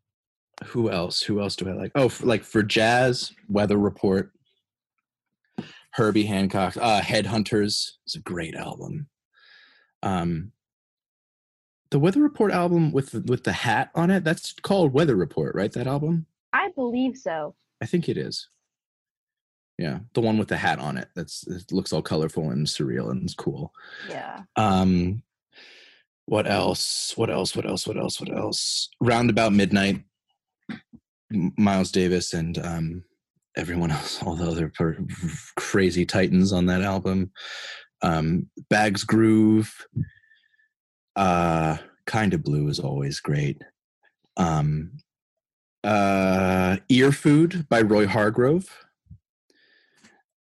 who 0.65 0.91
else? 0.91 1.21
Who 1.23 1.41
else 1.41 1.55
do 1.55 1.67
I 1.67 1.73
like? 1.73 1.91
Oh, 1.95 2.07
for, 2.07 2.25
like 2.27 2.43
for 2.43 2.61
jazz, 2.61 3.33
Weather 3.49 3.77
Report, 3.77 4.31
Herbie 5.93 6.25
Hancock, 6.25 6.77
uh 6.77 7.01
Headhunters 7.01 7.91
is 8.05 8.15
a 8.15 8.19
great 8.19 8.55
album. 8.55 9.07
Um 10.03 10.51
the 11.91 11.99
Weather 11.99 12.21
Report 12.21 12.53
album 12.53 12.91
with 12.93 13.11
the, 13.11 13.19
with 13.21 13.43
the 13.43 13.51
hat 13.51 13.91
on 13.95 14.09
it, 14.09 14.23
that's 14.23 14.53
called 14.61 14.93
Weather 14.93 15.15
Report, 15.15 15.53
right? 15.55 15.71
That 15.73 15.87
album? 15.87 16.25
I 16.53 16.69
believe 16.73 17.17
so. 17.17 17.55
I 17.81 17.85
think 17.85 18.07
it 18.07 18.17
is. 18.17 18.47
Yeah, 19.77 19.99
the 20.13 20.21
one 20.21 20.37
with 20.37 20.47
the 20.47 20.57
hat 20.57 20.79
on 20.79 20.97
it. 20.97 21.09
That's 21.15 21.45
it 21.47 21.71
looks 21.71 21.91
all 21.91 22.01
colorful 22.01 22.51
and 22.51 22.67
surreal 22.67 23.09
and 23.09 23.23
it's 23.23 23.33
cool. 23.33 23.73
Yeah. 24.09 24.41
Um, 24.55 25.23
what 26.25 26.47
else? 26.47 27.13
What 27.17 27.29
else? 27.29 27.55
What 27.55 27.65
else? 27.65 27.87
What 27.87 27.97
else? 27.97 28.19
What 28.19 28.31
else? 28.31 28.89
Roundabout 29.01 29.53
Midnight, 29.53 30.03
Miles 31.31 31.91
Davis 31.91 32.33
and 32.33 32.57
um, 32.59 33.03
everyone 33.57 33.91
else, 33.91 34.21
all 34.23 34.35
the 34.35 34.49
other 34.49 34.69
per- 34.69 34.97
crazy 35.57 36.05
titans 36.05 36.51
on 36.53 36.65
that 36.67 36.81
album. 36.81 37.31
Um, 38.01 38.49
Bags 38.69 39.03
Groove, 39.03 39.85
uh, 41.15 41.77
Kind 42.05 42.33
of 42.33 42.43
Blue 42.43 42.67
is 42.67 42.79
always 42.79 43.19
great. 43.19 43.61
Um, 44.37 44.93
uh, 45.83 46.77
Ear 46.89 47.11
Food 47.11 47.67
by 47.69 47.81
Roy 47.81 48.07
Hargrove. 48.07 48.69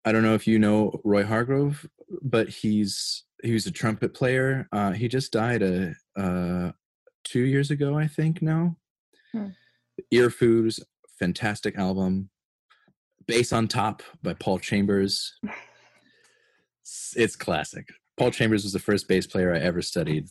I 0.05 0.13
don't 0.13 0.23
know 0.23 0.35
if 0.35 0.47
you 0.47 0.59
know 0.59 1.01
Roy 1.05 1.25
Hargrove, 1.25 1.87
but 2.23 2.49
he's 2.49 3.25
he 3.43 3.53
was 3.53 3.67
a 3.67 3.71
trumpet 3.71 4.15
player. 4.15 4.69
Uh, 4.73 4.93
he 4.93 5.07
just 5.09 5.33
died 5.33 5.63
a 5.63 5.95
uh, 6.17 6.73
two 7.25 7.43
years 7.45 7.71
ago, 7.71 7.97
I 7.99 8.07
think. 8.07 8.43
Now, 8.43 8.77
Hmm. 9.33 9.49
Ear 10.11 10.31
Food's 10.31 10.81
fantastic 11.19 11.77
album. 11.77 12.31
Bass 13.29 13.53
on 13.53 13.69
Top 13.69 14.03
by 14.23 14.33
Paul 14.33 14.59
Chambers. 14.59 15.39
It's, 17.15 17.37
classic. 17.37 17.87
Paul 18.17 18.31
Chambers 18.31 18.65
was 18.65 18.73
the 18.73 18.79
first 18.79 19.07
bass 19.07 19.27
player 19.27 19.55
I 19.55 19.59
ever 19.59 19.83
studied. 19.83 20.27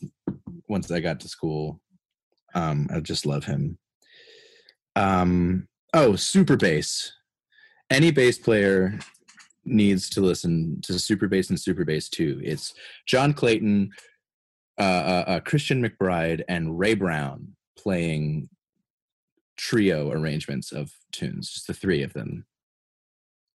Once 0.68 0.90
I 0.90 1.00
got 1.00 1.20
to 1.20 1.30
school, 1.30 1.80
um, 2.56 2.88
I 2.92 3.00
just 3.00 3.28
love 3.28 3.46
him. 3.46 3.78
Um, 4.96 5.68
oh, 5.94 6.16
super 6.16 6.58
bass. 6.58 7.14
Any 7.92 8.10
bass 8.10 8.40
player 8.40 8.98
needs 9.64 10.10
to 10.10 10.22
listen 10.22 10.82
to 10.82 10.98
Super 10.98 11.28
Bass 11.28 11.52
and 11.52 11.60
Super 11.60 11.86
Bass 11.86 12.10
2. 12.10 12.42
It's 12.44 12.74
John 13.06 13.32
Clayton, 13.32 13.92
uh, 14.80 14.82
uh, 14.82 15.24
uh, 15.28 15.40
Christian 15.42 15.84
McBride, 15.84 16.42
and 16.50 16.80
Ray 16.80 16.96
Brown 16.96 17.50
playing 17.78 18.50
trio 19.56 20.12
arrangements 20.12 20.72
of 20.72 20.92
tunes, 21.12 21.52
just 21.52 21.68
the 21.68 21.74
three 21.74 22.02
of 22.02 22.14
them 22.14 22.46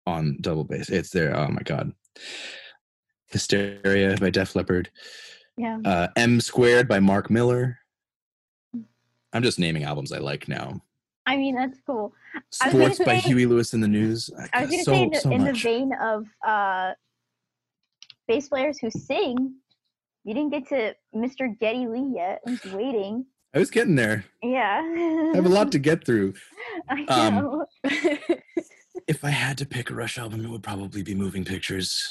on 0.10 0.38
double 0.42 0.64
bass. 0.64 0.90
It's 0.90 1.10
there. 1.10 1.36
Oh 1.36 1.48
my 1.48 1.62
God. 1.62 1.94
Hysteria 3.28 4.18
by 4.18 4.30
Def 4.30 4.56
Leppard. 4.56 4.90
Yeah. 5.58 5.80
Uh, 5.86 6.08
M 6.16 6.42
Squared 6.42 6.88
by 6.88 7.00
Marcus 7.00 7.32
Miller. 7.32 7.80
I'm 9.32 9.44
just 9.44 9.60
naming 9.60 9.84
albums 9.84 10.12
I 10.12 10.18
like 10.18 10.48
now. 10.48 10.82
I 11.28 11.38
mean, 11.38 11.56
that's 11.56 11.80
cool. 11.86 12.14
I 12.62 12.70
was 12.70 12.96
Sports 12.96 13.00
by 13.00 13.20
say- 13.20 13.28
Huey 13.28 13.46
Lewis 13.46 13.74
and 13.74 13.84
the 13.84 13.88
News. 13.88 14.32
I 14.52 14.62
was 14.62 14.72
going 14.72 14.80
to 14.80 14.86
so, 14.86 14.92
say, 14.92 15.04
in, 15.04 15.10
the, 15.12 15.20
so 15.20 15.32
in 15.32 15.44
the 15.44 15.54
vein 15.54 15.92
of 16.02 16.26
uh, 16.46 16.94
bass 18.28 18.50
players 18.50 18.80
who 18.80 18.90
sing, 18.90 19.54
you 20.24 20.34
didn't 20.34 20.50
get 20.50 20.68
to 20.70 20.96
Mr. 21.16 21.58
Geddy 21.60 21.88
Lee 21.88 22.14
yet. 22.16 22.42
I'm 22.48 22.58
just 22.58 22.74
waiting. 22.74 23.26
I 23.54 23.60
was 23.60 23.70
getting 23.70 23.96
there. 23.96 24.26
Yeah. 24.42 24.82
I 24.84 25.36
have 25.36 25.46
a 25.46 25.50
lot 25.50 25.72
to 25.74 25.80
get 25.80 26.06
through. 26.06 26.34
I 26.88 27.04
um, 27.06 27.36
know. 27.36 27.66
If 29.10 29.26
I 29.26 29.32
had 29.32 29.58
to 29.58 29.66
pick 29.66 29.90
a 29.90 29.96
Rush 29.96 30.20
album, 30.20 30.46
it 30.46 30.50
would 30.50 30.62
probably 30.62 31.02
be 31.02 31.16
Moving 31.16 31.44
Pictures. 31.44 32.08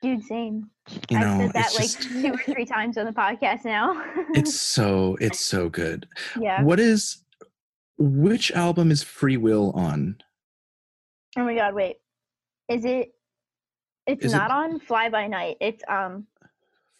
Dude, 0.00 0.24
same. 0.24 0.70
You 1.10 1.18
I've 1.18 1.20
know, 1.20 1.38
said 1.44 1.52
that 1.52 1.74
like 1.74 1.82
just, 1.82 2.02
two 2.02 2.32
or 2.32 2.38
three 2.38 2.64
times 2.64 2.96
on 2.96 3.04
the 3.04 3.12
podcast 3.12 3.66
now. 3.66 4.02
it's 4.34 4.58
so 4.60 5.18
it's 5.20 5.44
so 5.44 5.68
good. 5.68 6.08
yeah. 6.40 6.62
What 6.62 6.80
is 6.80 7.22
which 7.98 8.50
album 8.52 8.90
is 8.90 9.02
Free 9.02 9.36
Will 9.36 9.72
on? 9.72 10.16
Oh 11.36 11.44
my 11.44 11.54
god, 11.54 11.74
wait. 11.74 11.96
Is 12.70 12.86
it 12.86 13.12
it's 14.06 14.24
Is 14.24 14.32
it- 14.32 14.36
not 14.38 14.50
on 14.50 14.80
Fly 14.80 15.10
By 15.10 15.26
Night. 15.26 15.58
It's 15.60 15.84
um 15.86 16.26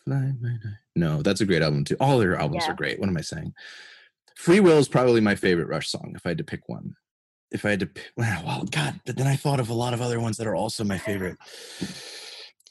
Fly 0.05 0.17
by 0.39 0.49
Night. 0.49 0.61
No, 0.95 1.23
that's 1.23 1.41
a 1.41 1.47
great 1.47 1.63
album 1.63 1.85
too. 1.85 1.97
All 2.01 2.19
their 2.19 2.37
albums 2.37 2.65
Yeah. 2.67 2.73
are 2.73 2.77
great. 2.77 3.01
What 3.01 3.09
am 3.09 3.17
I 3.17 3.23
saying? 3.23 3.55
Free 4.37 4.61
Will 4.61 4.77
is 4.77 4.89
probably 4.89 5.23
my 5.23 5.35
favorite 5.37 5.69
Rush 5.69 5.89
song. 5.89 6.13
If 6.15 6.27
I 6.27 6.31
had 6.31 6.39
to 6.39 6.45
pick 6.45 6.69
one, 6.69 6.97
if 7.53 7.65
I 7.65 7.71
had 7.71 7.81
to, 7.81 7.89
well, 8.17 8.65
God, 8.71 9.01
but 9.07 9.17
then 9.17 9.27
I 9.27 9.37
thought 9.37 9.61
of 9.61 9.69
a 9.71 9.75
lot 9.75 9.95
of 9.95 10.01
other 10.01 10.21
ones 10.21 10.37
that 10.37 10.47
are 10.47 10.55
also 10.55 10.85
my 10.85 10.99
favorite. 10.99 11.37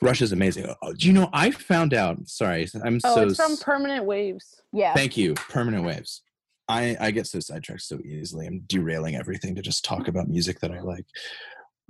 Rush 0.01 0.21
is 0.21 0.31
amazing. 0.31 0.65
Oh, 0.67 0.75
oh, 0.81 0.93
do 0.93 1.07
you 1.07 1.13
know? 1.13 1.29
I 1.33 1.51
found 1.51 1.93
out. 1.93 2.27
Sorry, 2.27 2.67
I'm 2.83 2.99
Oh, 3.03 3.15
so. 3.15 3.21
it's 3.27 3.35
from 3.35 3.57
Permanent 3.57 4.05
Waves. 4.05 4.61
Yeah. 4.71 4.93
Thank 4.93 5.17
you, 5.17 5.33
Permanent 5.33 5.83
Waves. 5.83 6.21
I 6.69 6.95
I 6.99 7.11
get 7.11 7.27
so 7.27 7.39
sidetracked 7.39 7.81
so 7.81 7.99
easily. 8.05 8.47
I'm 8.47 8.61
derailing 8.67 9.15
everything 9.15 9.55
to 9.55 9.61
just 9.61 9.83
talk 9.83 10.07
about 10.07 10.29
music 10.29 10.59
that 10.61 10.71
I 10.71 10.79
like. 10.81 11.05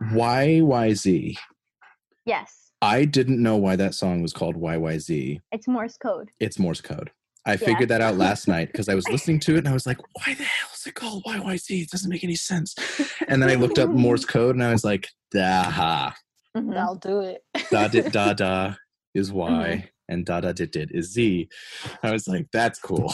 YYZ. 0.01 1.37
yes. 2.25 2.55
I 2.81 3.03
didn't 3.03 3.43
know 3.43 3.57
why 3.57 3.75
that 3.75 3.93
song 3.93 4.21
was 4.21 4.31
called 4.31 4.55
YYZ. 4.55 5.41
It's 5.51 5.67
Morse 5.67 5.97
code. 5.97 6.29
It's 6.39 6.57
Morse 6.57 6.79
code. 6.79 7.11
I 7.49 7.57
figured 7.57 7.89
that 7.89 8.01
out 8.01 8.15
last 8.25 8.47
night 8.47 8.71
because 8.71 8.87
I 8.89 8.95
was 8.95 9.07
listening 9.09 9.39
to 9.41 9.55
it 9.55 9.59
and 9.59 9.67
I 9.67 9.73
was 9.73 9.85
like, 9.85 9.97
why 10.13 10.33
the 10.33 10.43
hell 10.43 10.69
is 10.73 10.85
it 10.87 10.95
called 10.95 11.23
YYZ? 11.25 11.83
It 11.83 11.89
doesn't 11.89 12.09
make 12.09 12.23
any 12.23 12.35
sense. 12.35 12.75
And 13.27 13.41
then 13.41 13.49
I 13.49 13.55
looked 13.55 13.79
up 13.79 13.89
Morse 13.89 14.25
code 14.35 14.55
and 14.55 14.63
I 14.63 14.71
was 14.71 14.83
like, 14.85 15.07
da 15.31 16.11
Mhm. 16.57 16.77
I'll 16.77 16.95
do 16.95 17.19
it. 17.21 17.43
da 17.69 17.87
dit 17.87 18.11
da 18.11 18.33
da 18.33 18.73
is 19.13 19.31
Y 19.31 19.49
Mm-hmm. 19.49 19.85
and 20.09 20.25
da 20.25 20.41
da 20.41 20.51
dit 20.51 20.71
dit 20.71 20.89
is 20.91 21.11
Z. 21.13 21.47
I 22.03 22.11
was 22.11 22.27
like, 22.27 22.47
that's 22.51 22.79
cool. 22.79 23.11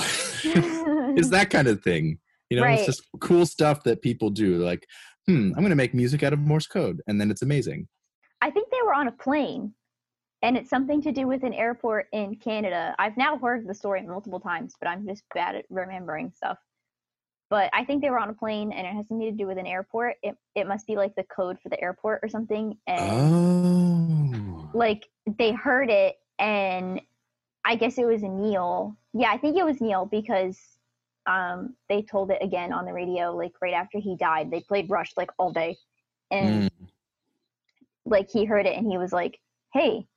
it's 1.17 1.29
that 1.29 1.49
kind 1.49 1.67
of 1.67 1.81
thing. 1.83 2.19
You 2.49 2.57
know, 2.57 2.63
Right. 2.63 2.77
it's 2.79 2.85
just 2.85 3.01
cool 3.21 3.45
stuff 3.45 3.83
that 3.83 4.01
people 4.01 4.29
do. 4.29 4.57
They're 4.57 4.67
like, 4.67 4.85
hmm, 5.27 5.51
I'm 5.55 5.61
going 5.61 5.69
to 5.69 5.75
make 5.75 5.93
music 5.93 6.23
out 6.23 6.31
of 6.33 6.39
Morse 6.39 6.67
code. 6.67 7.01
And 7.07 7.19
then 7.19 7.31
it's 7.31 7.41
amazing. 7.41 7.87
I 8.41 8.51
think 8.51 8.69
they 8.71 8.77
were 8.85 8.93
on 8.93 9.07
a 9.07 9.11
plane, 9.11 9.73
and 10.45 10.55
it's 10.55 10.69
something 10.69 11.01
to 11.01 11.11
do 11.11 11.25
with 11.27 11.43
an 11.43 11.55
airport 11.55 12.07
in 12.13 12.35
Canada. 12.35 12.95
I've 12.99 13.17
now 13.17 13.35
heard 13.35 13.67
the 13.67 13.73
story 13.73 14.03
multiple 14.03 14.39
times, 14.39 14.75
but 14.79 14.87
I'm 14.87 15.07
just 15.07 15.23
bad 15.33 15.55
at 15.55 15.65
remembering 15.71 16.31
stuff. 16.35 16.59
But 17.49 17.71
I 17.73 17.83
think 17.83 18.03
they 18.03 18.11
were 18.11 18.19
on 18.19 18.29
a 18.29 18.33
plane, 18.33 18.71
and 18.71 18.85
it 18.85 18.93
has 18.93 19.07
something 19.07 19.27
to 19.31 19.35
do 19.35 19.47
with 19.47 19.57
an 19.57 19.65
airport. 19.65 20.17
It 20.21 20.35
it 20.53 20.67
must 20.67 20.85
be 20.85 20.95
like 20.97 21.15
the 21.15 21.23
code 21.23 21.57
for 21.63 21.69
the 21.69 21.81
airport 21.81 22.19
or 22.21 22.29
something. 22.29 22.77
And 22.85 23.31
Oh. 24.05 24.69
like 24.73 25.07
they 25.25 25.51
heard 25.51 25.89
it, 25.89 26.15
and 26.37 27.01
I 27.65 27.75
guess 27.75 27.97
it 27.97 28.05
was 28.05 28.21
Neil. 28.21 28.95
Yeah, 29.13 29.31
I 29.31 29.37
think 29.39 29.57
it 29.57 29.65
was 29.65 29.81
Neil 29.81 30.05
because 30.05 30.59
um 31.27 31.75
they 31.89 32.03
told 32.03 32.29
it 32.29 32.37
again 32.43 32.71
on 32.71 32.85
the 32.85 32.93
radio 32.93 33.35
like 33.35 33.53
right 33.63 33.73
after 33.73 33.97
he 33.97 34.15
died. 34.15 34.51
They 34.51 34.61
played 34.61 34.91
Rush 34.91 35.11
like 35.17 35.31
all 35.39 35.51
day, 35.51 35.75
and 36.29 36.67
Mm. 36.67 36.87
like 38.05 38.29
he 38.29 38.45
heard 38.45 38.67
it 38.67 38.77
and 38.77 38.85
he 38.85 38.99
was 38.99 39.11
like, 39.11 39.39
"Hey, 39.73 40.07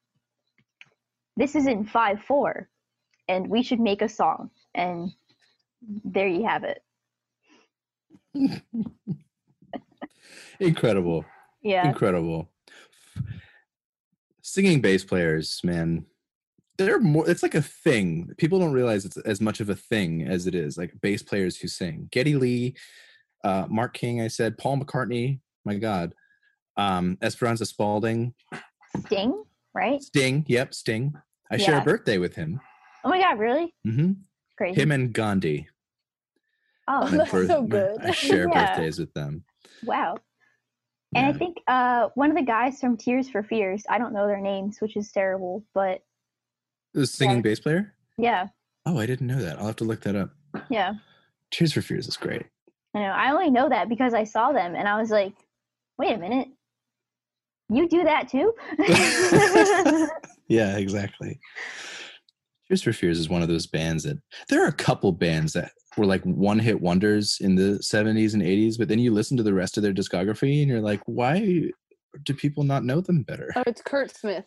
this 1.38 1.54
is 1.54 1.66
in 1.66 1.84
five 1.84 2.20
four, 2.20 2.68
and 3.28 3.48
we 3.48 3.62
should 3.62 3.80
make 3.80 4.02
a 4.02 4.08
song." 4.08 4.50
And 4.74 5.10
there 6.04 6.28
you 6.28 6.44
have 6.44 6.64
it. 6.64 6.82
Incredible. 10.60 11.24
Yeah, 11.62 11.88
Incredible. 11.88 12.50
Singing 14.42 14.80
bass 14.80 15.04
players, 15.04 15.60
man. 15.62 16.04
They're 16.76 17.00
more 17.00 17.28
it's 17.28 17.42
like 17.42 17.54
a 17.54 17.62
thing. 17.62 18.30
People 18.38 18.58
don't 18.58 18.72
realize 18.72 19.04
it's 19.04 19.16
as 19.18 19.40
much 19.40 19.60
of 19.60 19.68
a 19.68 19.74
thing 19.74 20.22
as 20.22 20.46
it 20.46 20.54
is. 20.54 20.78
Like 20.78 20.92
bass 21.00 21.22
players 21.22 21.56
who 21.56 21.68
sing. 21.68 22.08
Geddy 22.10 22.36
Lee, 22.36 22.74
uh, 23.44 23.66
Mark 23.68 23.94
King, 23.94 24.20
I 24.20 24.28
said, 24.28 24.58
Paul 24.58 24.78
McCartney, 24.78 25.40
my 25.64 25.76
God. 25.76 26.14
Um, 26.76 27.18
Esperanza 27.20 27.66
Spalding, 27.66 28.34
Sting, 29.06 29.42
right? 29.74 30.00
Sting, 30.00 30.44
yep, 30.46 30.72
Sting. 30.72 31.14
I 31.50 31.56
share 31.56 31.78
a 31.78 31.82
birthday 31.82 32.18
with 32.18 32.34
him. 32.34 32.60
Oh 33.04 33.08
my 33.08 33.18
god, 33.20 33.38
really? 33.38 33.74
Mm 33.86 33.94
hmm 33.94 34.12
Crazy. 34.56 34.80
Him 34.80 34.90
and 34.90 35.12
Gandhi. 35.12 35.68
oh, 36.88 37.00
Oh, 37.04 37.08
that's 37.18 37.30
so 37.30 37.62
good. 37.62 38.00
I 38.02 38.10
share 38.10 38.48
Yeah. 38.52 38.66
birthdays 38.66 38.98
with 38.98 39.14
them. 39.14 39.44
wow. 39.84 40.16
And 41.14 41.24
I 41.26 41.32
think 41.32 41.56
uh, 41.66 42.08
one 42.16 42.30
of 42.30 42.36
the 42.36 42.42
guys 42.42 42.80
from 42.80 42.96
Tears 42.98 43.30
for 43.30 43.42
Fears, 43.42 43.82
I 43.88 43.96
don't 43.98 44.12
know 44.12 44.26
their 44.26 44.40
names, 44.40 44.78
which 44.80 44.94
is 44.96 45.10
terrible, 45.10 45.64
but 45.74 46.02
The 46.92 47.06
singing 47.06 47.40
bass 47.40 47.60
player? 47.60 47.94
yeah, 48.18 48.48
Oh, 48.84 48.98
I 48.98 49.06
didn't 49.06 49.26
know 49.26 49.40
that. 49.40 49.58
I'll 49.58 49.66
have 49.66 49.76
to 49.76 49.84
look 49.84 50.02
that 50.02 50.16
up. 50.16 50.30
yeah. 50.70 50.94
Tears 51.50 51.72
for 51.72 51.80
Fears 51.82 52.08
is 52.08 52.16
great. 52.18 52.44
I 52.94 52.98
know. 53.00 53.06
I 53.10 53.30
only 53.32 53.50
know 53.50 53.68
that 53.70 53.88
because 53.88 54.12
I 54.12 54.24
saw 54.24 54.52
them 54.52 54.74
and 54.74 54.86
I 54.88 55.00
was 55.00 55.10
like, 55.10 55.32
wait 55.98 56.14
a 56.14 56.18
minute. 56.18 56.48
You 57.70 57.88
do 57.88 58.04
that 58.04 58.28
too? 58.28 58.54
Yeah, 60.48 60.76
exactly. 60.78 61.40
Tears 62.68 62.82
for 62.82 62.92
Fears 62.92 63.18
is 63.18 63.28
one 63.28 63.42
of 63.42 63.48
those 63.48 63.66
bands 63.66 64.04
that 64.04 64.18
there 64.48 64.62
are 64.62 64.68
a 64.68 64.72
couple 64.72 65.12
bands 65.12 65.52
that 65.54 65.72
were 65.96 66.06
like 66.06 66.22
one 66.24 66.58
hit 66.58 66.80
wonders 66.80 67.38
in 67.40 67.54
the 67.54 67.78
70s 67.82 68.34
and 68.34 68.42
80s, 68.42 68.76
but 68.78 68.88
then 68.88 68.98
you 68.98 69.12
listen 69.12 69.36
to 69.36 69.42
the 69.42 69.54
rest 69.54 69.76
of 69.76 69.82
their 69.82 69.94
discography 69.94 70.60
and 70.60 70.70
you're 70.70 70.80
like, 70.80 71.00
why 71.06 71.70
do 72.22 72.34
people 72.34 72.64
not 72.64 72.84
know 72.84 73.00
them 73.00 73.22
better? 73.22 73.52
Oh, 73.56 73.62
it's 73.66 73.82
Curt 73.82 74.14
Smith. 74.14 74.44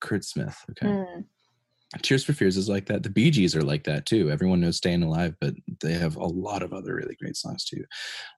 Curt 0.00 0.24
Smith. 0.24 0.56
Okay. 0.70 0.86
Mm, 0.86 1.24
Tears 2.02 2.24
for 2.24 2.32
Fears 2.32 2.56
is 2.56 2.68
like 2.68 2.86
that. 2.86 3.02
The 3.02 3.10
Bee 3.10 3.30
Gees 3.30 3.54
are 3.54 3.62
like 3.62 3.84
that 3.84 4.04
too. 4.06 4.30
Everyone 4.30 4.60
knows 4.60 4.76
Staying 4.76 5.02
Alive, 5.02 5.34
but 5.40 5.54
they 5.80 5.92
have 5.92 6.16
a 6.16 6.26
lot 6.26 6.62
of 6.62 6.72
other 6.72 6.94
really 6.96 7.14
great 7.14 7.36
songs 7.36 7.64
too. 7.64 7.84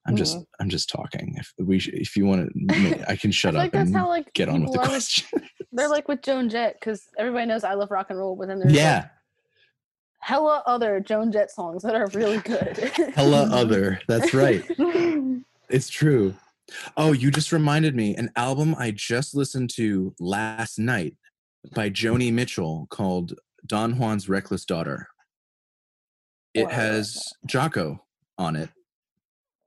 I'm 0.05 0.15
just 0.15 0.37
I'm 0.59 0.69
just 0.69 0.89
talking. 0.89 1.35
If 1.37 1.53
we 1.57 1.77
if 1.77 2.15
you 2.15 2.25
want 2.25 2.51
to 2.69 3.05
I 3.07 3.15
can 3.15 3.31
shut 3.31 3.55
up 3.55 3.59
like 3.59 3.75
and 3.75 3.95
how 3.95 4.07
like 4.07 4.31
get 4.33 4.49
on 4.49 4.63
with 4.63 4.73
the 4.73 4.79
question. 4.79 5.41
They're 5.71 5.89
like 5.89 6.07
with 6.07 6.21
Joan 6.21 6.49
Jett 6.49 6.75
because 6.79 7.07
everybody 7.17 7.45
knows 7.45 7.63
I 7.63 7.73
love 7.73 7.91
rock 7.91 8.07
and 8.09 8.17
roll, 8.19 8.35
but 8.35 8.47
then 8.47 8.59
there's 8.59 8.71
like, 8.71 8.79
yeah. 8.81 9.07
hella 10.19 10.63
other 10.65 10.99
Joan 10.99 11.31
Jett 11.31 11.51
songs 11.51 11.83
that 11.83 11.95
are 11.95 12.07
really 12.13 12.37
good. 12.39 12.77
Hella 13.15 13.49
other. 13.51 13.99
That's 14.07 14.33
right. 14.33 14.63
It's 15.69 15.89
true. 15.89 16.33
Oh, 16.95 17.11
you 17.11 17.29
just 17.29 17.51
reminded 17.51 17.93
me 17.93 18.15
an 18.15 18.31
album 18.37 18.73
I 18.79 18.91
just 18.91 19.35
listened 19.35 19.69
to 19.71 20.15
last 20.17 20.79
night 20.79 21.17
by 21.75 21.89
Joni 21.89 22.31
Mitchell 22.31 22.87
called 22.89 23.33
Don 23.65 23.97
Juan's 23.97 24.29
Reckless 24.29 24.63
Daughter. 24.63 25.09
It 26.53 26.67
Wow. 26.67 26.71
has 26.71 27.21
Jaco 27.45 27.99
on 28.37 28.55
it. 28.55 28.69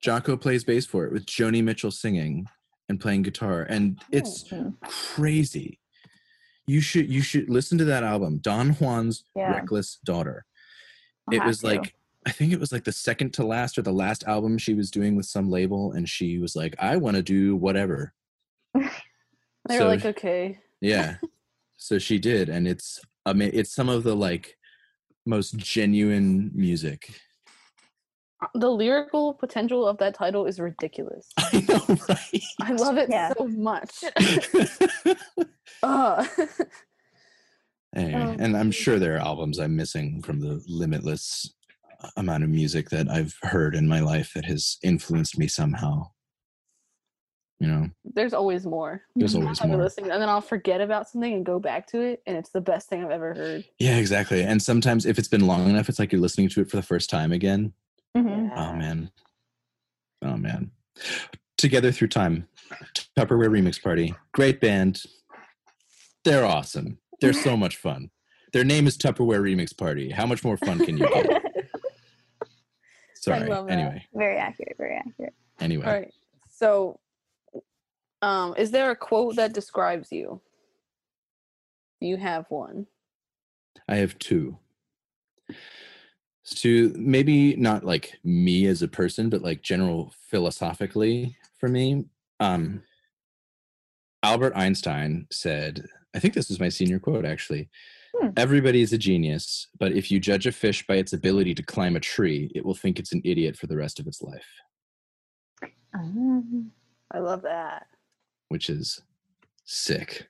Jaco 0.03 0.41
plays 0.41 0.65
bass 0.65 0.87
for 0.87 1.05
it 1.05 1.13
with 1.13 1.27
Joni 1.27 1.63
Mitchell 1.63 1.91
singing 1.91 2.47
and 2.89 2.99
playing 2.99 3.21
guitar 3.21 3.61
and 3.69 4.01
it's 4.11 4.45
Mm, 4.45 4.75
crazy. 4.89 5.80
You 6.71 6.81
should 6.81 7.09
you 7.11 7.21
should 7.23 7.51
listen 7.51 7.79
to 7.79 7.85
that 7.87 8.05
album, 8.05 8.39
Don 8.39 8.71
Juan's 8.75 9.25
Yeah. 9.35 9.51
Reckless 9.55 9.99
Daughter 10.05 10.45
I'll 11.29 11.35
it 11.37 11.45
was 11.45 11.59
to. 11.61 11.67
like 11.67 11.95
I 12.27 12.31
think 12.31 12.53
it 12.53 12.61
was 12.61 12.71
like 12.71 12.85
the 12.85 12.93
second 12.93 13.33
to 13.35 13.45
last 13.45 13.77
or 13.79 13.83
the 13.83 13.93
last 14.05 14.25
album 14.25 14.57
she 14.59 14.75
was 14.75 14.91
doing 14.91 15.17
with 15.17 15.27
some 15.27 15.51
label, 15.51 15.93
and 15.93 16.07
she 16.09 16.39
was 16.39 16.55
like, 16.55 16.75
"I 16.79 16.97
want 16.97 17.17
to 17.17 17.23
do 17.23 17.57
whatever." 17.57 18.13
they 18.75 19.79
were 19.79 19.85
like, 19.87 20.05
okay. 20.05 20.59
Yeah, 20.83 21.17
so 21.77 21.99
she 21.99 22.19
did, 22.19 22.49
and 22.51 22.69
it's 22.69 23.01
I 23.27 23.33
mean, 23.33 23.51
it's 23.55 23.75
some 23.75 23.89
of 23.89 24.03
the 24.05 24.15
like 24.15 24.57
most 25.27 25.57
genuine 25.57 26.51
music. 26.55 27.11
Uh, 28.43 28.47
the 28.55 28.71
lyrical 28.71 29.33
potential 29.35 29.87
of 29.89 29.97
that 29.99 30.15
title 30.15 30.45
is 30.47 30.61
ridiculous. 30.61 31.27
I 31.39 31.65
know, 31.69 31.97
right? 32.09 32.43
I 32.61 32.73
love 32.73 32.97
it 32.99 33.09
Yeah. 33.11 33.33
so 33.37 33.49
much. 33.49 34.05
Ugh. 35.83 36.27
Anyway, 37.97 38.37
and 38.39 38.57
I'm 38.57 38.71
sure 38.71 38.99
there 39.01 39.17
are 39.17 39.21
albums 39.21 39.59
I'm 39.59 39.75
missing 39.75 40.23
from 40.23 40.39
the 40.41 40.63
limitless 40.69 41.53
amount 42.17 42.45
of 42.45 42.51
music 42.51 42.89
that 42.91 43.09
I've 43.11 43.35
heard 43.43 43.75
in 43.75 43.89
my 43.89 43.99
life 44.01 44.33
that 44.35 44.45
has 44.45 44.79
influenced 44.83 45.37
me 45.39 45.49
somehow. 45.49 46.11
You 47.59 47.67
know, 47.67 47.91
There's 48.05 48.33
always 48.33 48.65
more. 48.65 49.03
there's 49.17 49.35
always 49.35 49.63
more. 49.65 49.77
listening, 49.77 50.11
and 50.13 50.23
then 50.23 50.29
I'll 50.31 50.41
forget 50.41 50.81
about 50.81 51.09
something 51.11 51.35
and 51.35 51.45
go 51.45 51.59
back 51.59 51.87
to 51.89 52.01
it, 52.01 52.23
and 52.27 52.37
it's 52.37 52.51
the 52.51 52.61
best 52.61 52.89
thing 52.89 53.05
I've 53.05 53.11
ever 53.11 53.35
heard. 53.35 53.65
Yeah, 53.79 53.97
exactly. 53.97 54.43
And 54.45 54.63
sometimes 54.63 55.05
if 55.05 55.19
it's 55.19 55.29
been 55.29 55.47
long 55.47 55.69
enough, 55.69 55.89
it's 55.89 55.99
like 55.99 56.11
you're 56.13 56.23
listening 56.23 56.49
to 56.51 56.61
it 56.63 56.71
for 56.71 56.77
the 56.77 56.83
first 56.83 57.11
time 57.11 57.33
again. 57.33 57.73
Mhm. 58.17 58.51
Oh 58.57 58.73
man. 58.73 59.11
Oh 60.23 60.37
man. 60.37 60.71
Together 61.59 61.93
through 61.93 62.09
time. 62.09 62.47
Tupperware 63.19 63.51
Remix 63.51 63.83
Party. 63.83 64.15
Great 64.33 64.61
band. 64.61 65.03
They're 66.25 66.45
awesome. 66.45 66.99
They're 67.21 67.33
so 67.33 67.57
much 67.57 67.77
fun. 67.77 68.11
Their 68.53 68.65
name 68.65 68.87
is 68.87 68.99
Tupperware 68.99 69.41
Remix 69.41 69.77
Party. 69.77 70.11
How 70.11 70.27
much 70.27 70.45
more 70.45 70.57
fun 70.57 70.85
can 70.85 70.99
you 70.99 71.09
get? 71.09 71.43
Sorry. 73.15 73.49
love 73.49 73.67
that. 73.67 73.79
Anyway. 73.79 74.07
very 74.15 74.39
accurate. 74.39 74.77
Very 74.79 74.97
accurate. 74.97 75.35
Anyway. 75.61 75.87
All 75.87 75.93
right. 75.93 76.13
So, 76.49 76.99
um, 78.23 78.55
is 78.57 78.71
there 78.71 78.91
a 78.91 78.97
quote 78.97 79.37
that 79.37 79.53
describes 79.53 80.11
you? 80.11 80.41
You 82.01 82.17
have 82.17 82.47
one? 82.49 82.87
I 83.89 83.97
have 83.97 84.19
two. 84.19 84.59
To 86.57 86.93
maybe 86.97 87.55
not 87.57 87.85
like 87.85 88.19
me 88.25 88.67
as 88.67 88.83
a 88.83 88.89
person, 88.89 89.29
but 89.29 89.43
like 89.43 89.63
general 89.63 90.13
philosophically 90.29 91.37
for 91.59 91.69
me. 91.69 92.07
Um, 92.41 92.83
Albert 94.23 94.55
Einstein 94.57 95.27
said, 95.31 95.87
I 96.15 96.19
think 96.19 96.35
this 96.35 96.49
was 96.49 96.61
my 96.61 96.69
senior 96.69 96.99
quote 96.99 97.25
actually. 97.25 97.69
Hmm. 98.17 98.29
Everybody 98.37 98.83
is 98.83 98.93
a 98.93 98.99
genius, 98.99 99.69
but 99.79 99.93
if 99.93 100.11
you 100.11 100.19
judge 100.19 100.47
a 100.47 100.53
fish 100.53 100.85
by 100.87 100.97
its 100.97 101.13
ability 101.13 101.55
to 101.55 101.63
climb 101.63 101.95
a 101.97 102.01
tree, 102.01 102.51
it 102.55 102.65
will 102.65 102.75
think 102.75 102.99
it's 102.99 103.13
an 103.13 103.23
idiot 103.25 103.57
for 103.57 103.67
the 103.69 103.77
rest 103.77 104.01
of 104.01 104.07
its 104.09 104.21
life, 104.21 104.47
Um, 105.95 106.73
I 107.13 107.19
love 107.21 107.43
that. 107.43 107.87
which 108.49 108.69
is 108.69 109.01
sick. 109.65 110.29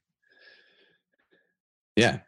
Yeah. 1.96 2.20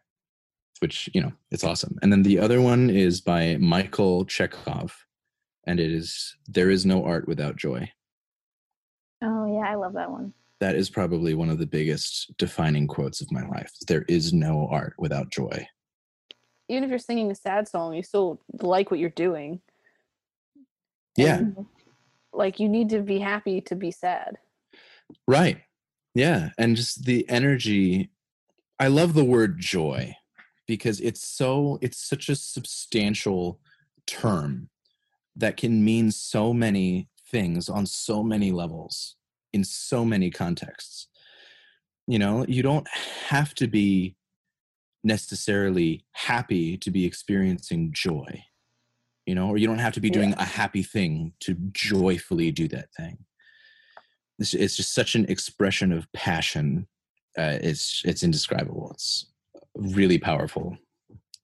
Which, 0.80 1.08
you 1.14 1.20
know, 1.20 1.32
it's 1.50 1.64
awesome. 1.64 1.98
And 2.02 2.10
then 2.10 2.22
the 2.22 2.38
other 2.38 2.60
one 2.60 2.88
is 2.90 3.20
by 3.20 3.56
Michael 3.60 4.24
Chekhov, 4.24 5.06
and 5.66 5.78
it 5.78 5.92
is 5.92 6.36
There 6.48 6.70
is 6.70 6.84
no 6.86 7.04
art 7.04 7.28
without 7.28 7.56
joy. 7.56 7.90
Oh 9.22 9.46
yeah, 9.54 9.70
I 9.70 9.74
love 9.76 9.92
that 9.92 10.10
one. 10.10 10.32
That 10.62 10.76
is 10.76 10.90
probably 10.90 11.34
one 11.34 11.50
of 11.50 11.58
the 11.58 11.66
biggest 11.66 12.36
defining 12.38 12.86
quotes 12.86 13.20
of 13.20 13.32
my 13.32 13.44
life. 13.48 13.72
There 13.88 14.04
is 14.06 14.32
no 14.32 14.68
art 14.70 14.94
without 14.96 15.28
joy. 15.28 15.66
Even 16.68 16.84
if 16.84 16.90
you're 16.90 17.00
singing 17.00 17.32
a 17.32 17.34
sad 17.34 17.66
song, 17.66 17.94
you 17.94 18.04
still 18.04 18.40
like 18.60 18.88
what 18.88 19.00
you're 19.00 19.10
doing. 19.10 19.60
Yeah. 21.16 21.40
Mhm. 21.40 21.66
Like 22.32 22.60
you 22.60 22.68
need 22.68 22.90
to 22.90 23.02
be 23.02 23.18
happy 23.18 23.60
to 23.62 23.74
be 23.74 23.90
sad. 23.90 24.38
Right. 25.26 25.62
Yeah. 26.14 26.50
And 26.56 26.76
just 26.76 27.06
the 27.06 27.28
energy. 27.28 28.12
I 28.78 28.86
love 28.86 29.14
the 29.14 29.24
word 29.24 29.58
joy 29.58 30.14
because 30.68 31.00
it's 31.00 31.26
so, 31.26 31.80
it's 31.82 31.98
such 31.98 32.28
a 32.28 32.36
substantial 32.36 33.58
term 34.06 34.70
that 35.34 35.56
can 35.56 35.84
mean 35.84 36.12
so 36.12 36.54
many 36.54 37.08
things 37.32 37.68
on 37.68 37.84
so 37.84 38.22
many 38.22 38.52
levels 38.52 39.16
in 39.52 39.64
so 39.64 40.04
many 40.04 40.30
contexts. 40.30 41.08
You 42.06 42.18
know, 42.18 42.44
you 42.48 42.62
don't 42.62 42.86
have 43.28 43.54
to 43.56 43.66
be 43.66 44.16
necessarily 45.04 46.04
happy 46.12 46.76
to 46.78 46.90
be 46.90 47.04
experiencing 47.04 47.90
joy, 47.92 48.44
you 49.26 49.34
know, 49.34 49.48
or 49.48 49.56
you 49.56 49.66
don't 49.66 49.78
have 49.78 49.94
to 49.94 50.00
be 50.00 50.10
doing 50.10 50.32
a 50.34 50.44
happy 50.44 50.82
thing 50.82 51.32
to 51.40 51.54
joyfully 51.72 52.50
do 52.52 52.68
that 52.68 52.92
thing 52.96 53.18
it's, 54.38 54.54
it's 54.54 54.76
just 54.76 54.94
such 54.94 55.14
an 55.14 55.24
expression 55.26 55.92
of 55.92 56.10
passion 56.12 56.86
uh, 57.38 57.58
it's 57.62 58.02
it's 58.04 58.22
indescribable 58.22 58.90
it's 58.92 59.26
really 59.76 60.18
powerful 60.18 60.76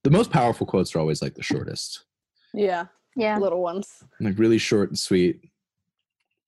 the 0.03 0.09
most 0.11 0.31
powerful 0.31 0.65
quotes 0.67 0.95
are 0.95 0.99
always 0.99 1.21
like 1.21 1.33
the 1.35 1.43
shortest 1.43 2.05
Yeah, 2.53 2.85
Yeah. 3.15 3.37
little 3.37 3.61
ones. 3.61 4.03
like 4.19 4.37
really 4.37 4.57
short 4.57 4.89
and 4.89 4.99
sweet 4.99 5.41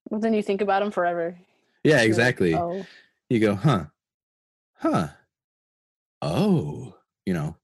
But 0.09 0.21
then 0.21 0.33
you 0.33 0.43
think 0.43 0.61
about 0.61 0.81
them 0.81 0.91
forever. 0.91 1.37
Yeah 1.83 1.91
You're 1.91 1.99
like, 1.99 2.07
exactly 2.07 2.55
oh, 2.55 2.85
you 3.29 3.39
go 3.39 3.55
huh 3.55 3.85
huh 4.75 5.07
oh 6.21 6.95
you 7.25 7.33
know 7.33 7.55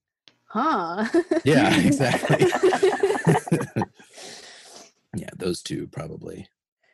huh? 0.45 1.05
yeah 1.43 1.77
exactly 1.85 2.47
yeah 5.15 5.29
those 5.37 5.61
two 5.61 5.87
probably 5.87 6.47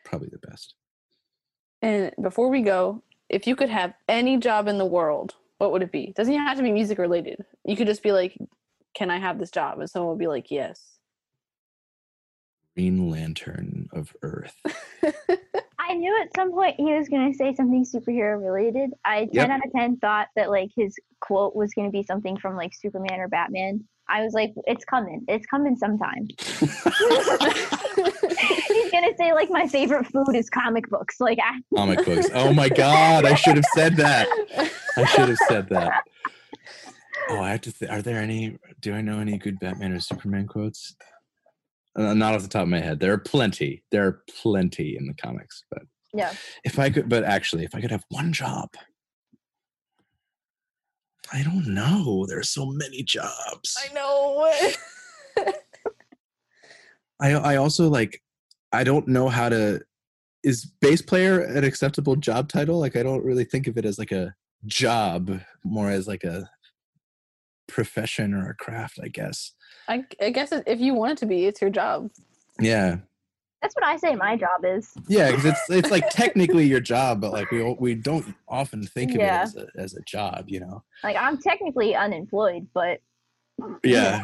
probably 0.06 0.30
the 0.30 0.48
best 0.48 0.76
and 1.84 2.14
before 2.22 2.48
we 2.48 2.62
go, 2.62 3.04
if 3.28 3.46
you 3.46 3.58
could 3.58 3.68
have 3.70 3.94
any 4.08 4.38
job 4.38 4.70
in 4.70 4.78
the 4.78 4.86
world, 4.86 5.36
what 5.58 5.74
would 5.74 5.84
it 5.84 5.92
be? 5.92 6.14
Doesn't 6.16 6.34
have 6.34 6.56
to 6.56 6.64
be 6.64 6.72
music 6.72 6.98
related. 6.98 7.44
You 7.66 7.76
could 7.76 7.88
just 7.88 8.02
be 8.02 8.14
like, 8.14 8.38
"Can 8.96 9.12
I 9.12 9.20
have 9.20 9.38
this 9.38 9.52
job?" 9.52 9.80
And 9.80 9.90
someone 9.90 10.12
would 10.12 10.20
be 10.20 10.28
like, 10.28 10.50
"Yes." 10.50 10.94
green 12.76 13.08
lantern 13.10 13.88
of 13.94 14.16
earth 14.24 14.56
I 15.90 15.94
knew 15.96 16.16
at 16.22 16.30
some 16.36 16.52
point 16.52 16.76
he 16.78 16.94
was 16.94 17.10
gonna 17.10 17.34
say 17.34 17.54
something 17.54 17.86
superhero 17.86 18.42
related. 18.42 18.92
I 19.04 19.30
Yep. 19.32 19.34
ten 19.34 19.52
out 19.52 19.66
of 19.66 19.72
ten 19.74 19.98
thought 19.98 20.28
that 20.36 20.50
like 20.50 20.70
his 20.76 20.96
quote 21.20 21.56
was 21.56 21.74
gonna 21.74 21.90
be 21.92 22.04
something 22.04 22.38
from 22.38 22.56
like 22.56 22.74
Superman 22.74 23.20
or 23.20 23.28
Batman. 23.28 23.84
I 24.08 24.22
was 24.24 24.34
like, 24.34 24.54
it's 24.68 24.84
coming. 24.86 25.24
It's 25.28 25.46
coming 25.46 25.76
sometime. 25.78 26.28
He's 28.68 28.92
gonna 28.92 29.16
say 29.18 29.34
like 29.34 29.50
my 29.50 29.68
favorite 29.68 30.06
food 30.08 30.36
is 30.36 30.50
comic 30.50 30.90
books. 30.90 31.20
Like 31.20 31.40
I, 31.44 31.60
comic 31.76 32.06
books 32.06 32.28
oh 32.34 32.54
my 32.54 32.70
god 32.70 33.26
i 33.26 33.34
should 33.36 33.56
have 33.56 33.66
said 33.74 33.96
that 33.98 34.28
I 34.96 35.06
should 35.06 35.30
have 35.30 35.38
said 35.48 35.70
that. 35.70 36.04
Oh, 37.30 37.40
I 37.40 37.52
have 37.52 37.62
to. 37.62 37.72
Th- 37.72 37.90
are 37.90 38.02
there 38.02 38.20
any? 38.20 38.58
Do 38.82 38.94
I 38.94 39.02
know 39.02 39.20
any 39.20 39.38
good 39.38 39.60
Batman 39.60 39.94
or 39.94 40.00
Superman 40.00 40.46
quotes? 40.46 40.96
Uh, 41.96 42.14
not 42.14 42.34
off 42.34 42.42
the 42.42 42.48
top 42.48 42.64
of 42.64 42.70
my 42.70 42.80
head. 42.80 43.00
There 43.00 43.14
are 43.14 43.20
plenty. 43.20 43.84
There 43.92 44.06
are 44.08 44.24
plenty 44.42 44.98
in 44.98 45.06
the 45.06 45.14
comics. 45.14 45.64
But 45.70 45.84
yeah. 46.14 46.34
if 46.64 46.80
I 46.80 46.90
could, 46.90 47.08
but 47.08 47.24
actually, 47.24 47.66
if 47.66 47.76
I 47.76 47.82
could 47.82 47.92
have 47.92 48.04
one 48.10 48.34
job, 48.34 48.70
I 51.32 51.44
don't 51.44 51.68
know. 51.68 52.26
There 52.28 52.40
are 52.40 52.44
so 52.44 52.66
many 52.66 53.04
jobs. 53.04 53.78
I 53.78 53.94
know. 53.94 54.52
I 57.20 57.32
I 57.34 57.56
also 57.58 57.90
like. 57.90 58.22
I 58.72 58.84
don't 58.84 59.08
know 59.08 59.30
how 59.30 59.50
to. 59.50 59.82
Is 60.44 60.66
bass 60.82 61.02
player 61.02 61.42
an 61.42 61.64
acceptable 61.64 62.16
job 62.16 62.50
title? 62.50 62.80
Like, 62.80 62.96
I 62.96 63.04
don't 63.04 63.24
really 63.24 63.46
think 63.46 63.68
of 63.68 63.78
it 63.78 63.86
as 63.86 63.98
like 63.98 64.12
a 64.12 64.34
job, 64.66 65.40
more 65.64 65.90
as 65.90 66.08
like 66.08 66.24
a 66.24 66.50
profession 67.68 68.34
or 68.34 68.50
a 68.50 68.56
craft, 68.56 69.00
I 69.04 69.08
guess. 69.08 69.54
I, 69.88 70.06
I 70.22 70.30
guess 70.30 70.52
if 70.52 70.80
you 70.80 70.94
want 70.94 71.14
it 71.14 71.18
to 71.20 71.26
be, 71.26 71.46
it's 71.46 71.62
your 71.62 71.70
job. 71.70 72.10
Yeah, 72.60 72.98
That's 73.62 73.76
what 73.76 73.84
I 73.86 73.98
say 73.98 74.16
my 74.16 74.38
job 74.38 74.64
is. 74.64 74.92
yeah, 75.08 75.32
because 75.32 75.46
it's 75.46 75.70
it's 75.70 75.92
like 75.92 76.10
technically 76.12 76.66
your 76.68 76.80
job, 76.80 77.20
but 77.22 77.32
like 77.34 77.52
we 77.52 77.64
we 77.80 77.96
don't 77.96 78.34
often 78.48 78.86
think 78.86 79.12
of 79.12 79.18
Yeah. 79.22 79.42
it 79.42 79.44
as 79.44 79.56
a 79.56 79.68
as 79.78 79.94
a 79.96 80.02
job, 80.04 80.46
you 80.48 80.60
know. 80.60 80.84
Like 81.04 81.18
I'm 81.18 81.38
technically 81.38 81.96
unemployed, 81.96 82.68
but 82.74 83.00
Yeah, 83.84 84.24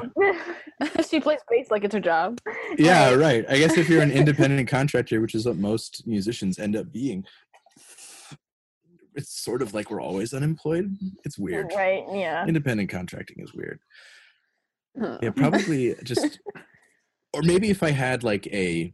she 1.10 1.20
plays 1.20 1.40
bass 1.50 1.70
like 1.72 1.84
it's 1.84 1.94
her 1.94 2.00
job. 2.00 2.40
yeah, 2.78 3.10
Right. 3.10 3.16
right. 3.20 3.46
I 3.50 3.58
guess 3.58 3.78
if 3.78 3.90
you're 3.90 4.02
an 4.02 4.12
independent 4.12 4.68
contractor, 4.70 5.22
which 5.22 5.36
is 5.36 5.46
what 5.46 5.58
most 5.58 6.04
musicians 6.08 6.60
end 6.60 6.76
up 6.76 6.92
being, 6.92 7.26
it's 9.20 9.40
sort 9.44 9.62
of 9.62 9.74
like 9.74 9.92
we're 9.92 10.02
always 10.02 10.34
unemployed. 10.34 10.96
It's 11.26 11.38
weird. 11.38 11.72
right, 11.76 12.04
yeah. 12.14 12.46
Independent 12.48 12.90
contracting 12.90 13.38
is 13.40 13.54
weird. 13.54 13.80
Huh. 15.00 15.20
Yeah, 15.22 15.30
probably 15.36 15.94
just, 16.04 16.40
or 17.34 17.42
maybe 17.44 17.70
if 17.70 17.84
I 17.84 17.92
had 17.92 18.24
like 18.24 18.48
a, 18.48 18.94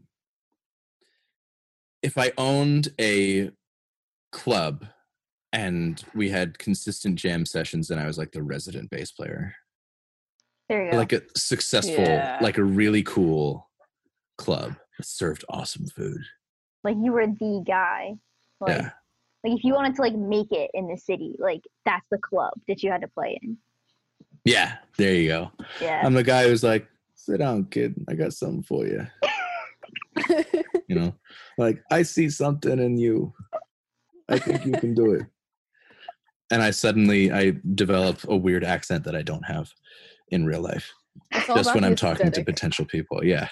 if 2.01 2.17
I 2.17 2.31
owned 2.37 2.89
a 2.99 3.51
club 4.31 4.85
and 5.53 6.03
we 6.13 6.29
had 6.29 6.57
consistent 6.59 7.15
jam 7.17 7.45
sessions 7.45 7.89
and 7.89 7.99
I 7.99 8.05
was 8.07 8.17
like 8.17 8.31
the 8.31 8.43
resident 8.43 8.89
bass 8.89 9.11
player, 9.11 9.53
There 10.69 10.85
you 10.85 10.91
go. 10.91 10.97
like 10.97 11.13
a 11.13 11.21
successful, 11.37 12.03
Yeah. 12.03 12.39
like 12.41 12.57
a 12.57 12.63
really 12.63 13.03
cool 13.03 13.69
club 14.37 14.75
that 14.97 15.05
served 15.05 15.45
awesome 15.49 15.87
food. 15.87 16.21
like 16.83 16.97
you 17.01 17.11
were 17.13 17.27
the 17.27 17.63
guy. 17.65 18.15
Like, 18.59 18.77
yeah. 18.81 18.89
Like 19.45 19.57
if 19.57 19.63
you 19.63 19.73
wanted 19.73 19.95
to 19.95 20.01
like 20.01 20.15
make 20.15 20.51
it 20.51 20.71
in 20.73 20.87
the 20.87 20.97
city, 20.97 21.35
like 21.39 21.61
that's 21.85 22.05
the 22.09 22.17
club 22.17 22.53
that 22.67 22.81
you 22.81 22.91
had 22.91 23.01
to 23.01 23.07
play 23.07 23.39
in. 23.41 23.57
Yeah. 24.43 24.77
There 24.97 25.13
you 25.13 25.27
go. 25.27 25.51
Yeah. 25.81 26.01
I'm 26.03 26.13
the 26.13 26.23
guy 26.23 26.47
who's 26.47 26.63
like, 26.63 26.87
sit 27.15 27.37
down, 27.37 27.65
kid. 27.65 27.95
I 28.07 28.15
got 28.15 28.33
something 28.33 28.63
for 28.63 28.85
you. 28.85 29.07
You 30.87 30.95
know, 30.95 31.15
like 31.57 31.81
I 31.91 32.03
see 32.03 32.29
something 32.29 32.77
in 32.77 32.97
you. 32.97 33.33
I 34.29 34.37
think 34.37 34.65
you 34.65 34.73
can 34.73 34.93
do 34.93 35.13
it. 35.13 35.25
And 36.51 36.61
I 36.61 36.69
suddenly 36.69 37.31
I 37.31 37.53
develop 37.73 38.23
a 38.27 38.35
weird 38.35 38.63
accent 38.63 39.03
that 39.05 39.15
I 39.15 39.23
don't 39.23 39.45
have 39.47 39.71
in 40.29 40.45
real 40.45 40.61
life. 40.61 40.93
Just 41.47 41.73
when 41.73 41.83
I'm 41.83 41.95
talking 41.95 42.31
to 42.31 42.43
potential 42.43 42.85
people. 42.85 43.25
Yeah. 43.25 43.47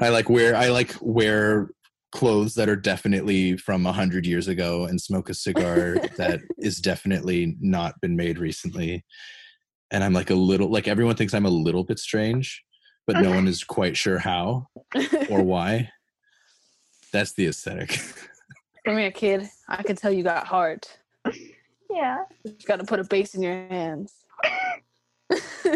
I 0.00 0.08
like 0.08 0.28
wear 0.28 0.56
I 0.56 0.68
like 0.68 0.92
wear 1.00 1.70
clothes 2.16 2.54
that 2.54 2.66
are 2.66 2.76
definitely 2.76 3.58
from 3.58 3.84
a 3.84 3.92
hundred 3.92 4.24
years 4.24 4.48
ago 4.48 4.86
and 4.86 4.98
smoke 4.98 5.28
a 5.28 5.34
cigar 5.34 5.96
that 6.16 6.40
is 6.58 6.78
definitely 6.78 7.58
not 7.60 8.00
been 8.00 8.16
made 8.16 8.38
recently. 8.38 9.04
And 9.90 10.02
I'm 10.02 10.14
like 10.14 10.30
a 10.30 10.34
little 10.34 10.70
like 10.70 10.88
everyone 10.88 11.16
thinks 11.16 11.34
I'm 11.34 11.44
a 11.44 11.50
little 11.50 11.84
bit 11.84 11.98
strange, 11.98 12.64
but 13.06 13.20
no 13.20 13.28
one 13.30 13.46
is 13.46 13.62
quite 13.62 13.98
sure 13.98 14.18
how 14.18 14.66
or 15.28 15.42
why. 15.52 15.90
That's 17.12 17.34
the 17.34 17.48
aesthetic. 17.48 18.00
Come 18.86 18.96
here, 18.96 19.10
kid. 19.10 19.48
I 19.68 19.82
can 19.82 19.94
tell 19.94 20.10
you 20.10 20.22
got 20.22 20.46
heart. 20.46 20.98
yeah. 21.90 22.24
You 22.44 22.54
got 22.66 22.80
to 22.80 22.84
put 22.84 22.98
a 22.98 23.04
bass 23.04 23.34
in 23.34 23.42
your 23.42 23.68
hands. 23.68 24.14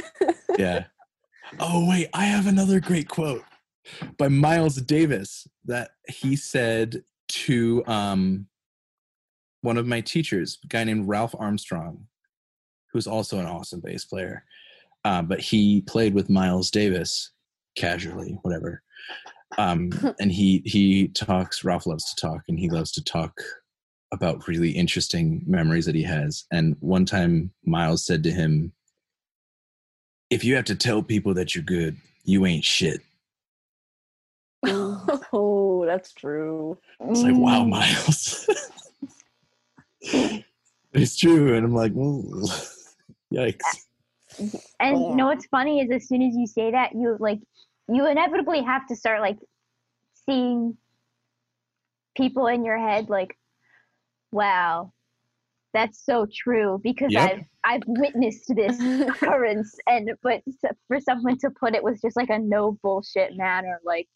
yeah. 0.59 0.84
Oh 1.59 1.86
wait, 1.86 2.09
I 2.14 2.24
have 2.24 2.47
another 2.47 2.80
great 2.80 3.09
quote 3.09 3.45
by 4.18 4.28
Miles 4.28 4.76
Davis 4.76 5.47
that 5.64 5.91
he 6.09 6.37
said 6.37 7.03
to 7.28 7.85
um 7.87 8.47
one 9.62 9.76
of 9.76 9.87
my 9.87 10.01
teachers, 10.01 10.59
a 10.64 10.68
guy 10.68 10.85
named 10.85 11.09
Ralph 11.09 11.35
Armstrong, 11.39 12.07
who's 12.93 13.07
also 13.07 13.39
an 13.39 13.47
awesome 13.47 13.81
bass 13.81 14.05
player. 14.05 14.45
Um, 15.05 15.26
but 15.26 15.41
he 15.41 15.83
played 15.83 16.14
with 16.14 16.31
Miles 16.31 16.70
Davis 16.70 17.31
casually, 17.76 18.39
whatever. 18.43 18.83
Um, 19.59 19.91
and 20.20 20.33
he 20.33 20.62
he 20.64 21.09
talks. 21.09 21.64
Ralph 21.64 21.87
loves 21.87 22.12
to 22.12 22.20
talk, 22.20 22.43
and 22.49 22.59
he 22.59 22.70
loves 22.70 22.93
to 22.93 23.05
talk 23.05 23.41
about 24.12 24.49
really 24.49 24.70
interesting 24.70 25.43
memories 25.47 25.87
that 25.87 25.95
he 25.95 26.03
has. 26.03 26.45
And 26.51 26.76
one 26.81 27.05
time, 27.05 27.53
Miles 27.64 28.05
said 28.05 28.24
to 28.24 28.33
him, 28.33 28.72
if 30.31 30.45
you 30.45 30.57
have 30.57 30.64
to 30.66 30.74
tell 30.74 31.03
people 31.03 31.33
that 31.35 31.55
you're 31.55 31.62
good, 31.62 31.97
you 32.24 32.45
ain't 32.45 32.64
shit. 32.64 33.03
Oh, 35.91 35.97
that's 35.97 36.12
true. 36.12 36.78
It's 37.01 37.22
like, 37.22 37.34
wow, 37.34 37.64
Mm. 37.64 37.70
Miles. 37.70 38.49
it's 40.93 41.16
true. 41.16 41.57
And 41.57 41.64
I'm 41.66 41.74
like, 41.74 41.93
"Ooh, 41.93 42.45
yikes. 43.32 43.59
And 44.78 44.97
Oh. 44.97 45.11
you 45.11 45.16
know 45.16 45.26
what's 45.26 45.47
funny 45.47 45.80
is 45.80 45.91
as 45.91 46.09
soon 46.09 46.22
as 46.22 46.34
you 46.36 46.47
say 46.47 46.70
that, 46.70 46.93
you 46.95 47.16
like 47.18 47.41
you 47.88 48.07
inevitably 48.07 48.62
have 48.62 48.86
to 48.86 48.97
start 48.97 49.20
like 49.20 49.38
seeing 50.28 50.76
people 52.16 52.47
in 52.47 52.64
your 52.64 52.78
head 52.78 53.09
like, 53.11 53.36
wow, 54.32 54.93
that's 55.74 56.05
so 56.05 56.26
true 56.32 56.80
because 56.82 57.12
Yep. 57.12 57.30
I've 57.30 57.45
I've 57.64 57.82
witnessed 57.86 58.53
this 58.55 58.80
occurrence 59.09 59.74
and 59.86 60.12
but 60.22 60.43
for 60.88 61.01
someone 61.01 61.36
to 61.38 61.51
put 61.51 61.74
it 61.74 61.82
with 61.82 62.01
just 62.01 62.16
like 62.16 62.30
a 62.30 62.38
no 62.38 62.78
bullshit 62.82 63.36
manner, 63.36 63.80
like, 63.84 64.09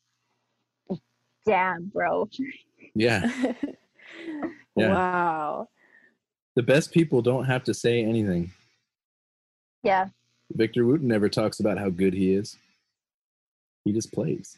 damn, 1.47 1.87
bro. 1.87 2.29
Yeah. 2.95 3.31
Yeah. 4.77 4.89
Wow. 4.89 5.69
The 6.57 6.63
best 6.63 6.93
people 6.93 7.23
don't 7.23 7.45
have 7.45 7.65
to 7.65 7.75
say 7.75 8.03
anything. 8.03 8.53
Yeah. 9.83 10.09
Victor 10.53 10.85
Wooten 10.85 11.09
never 11.09 11.29
talks 11.29 11.61
about 11.61 11.79
how 11.79 11.91
good 11.91 12.15
he 12.15 12.33
is. 12.33 12.57
He 13.85 13.93
just 13.93 14.13
plays. 14.13 14.57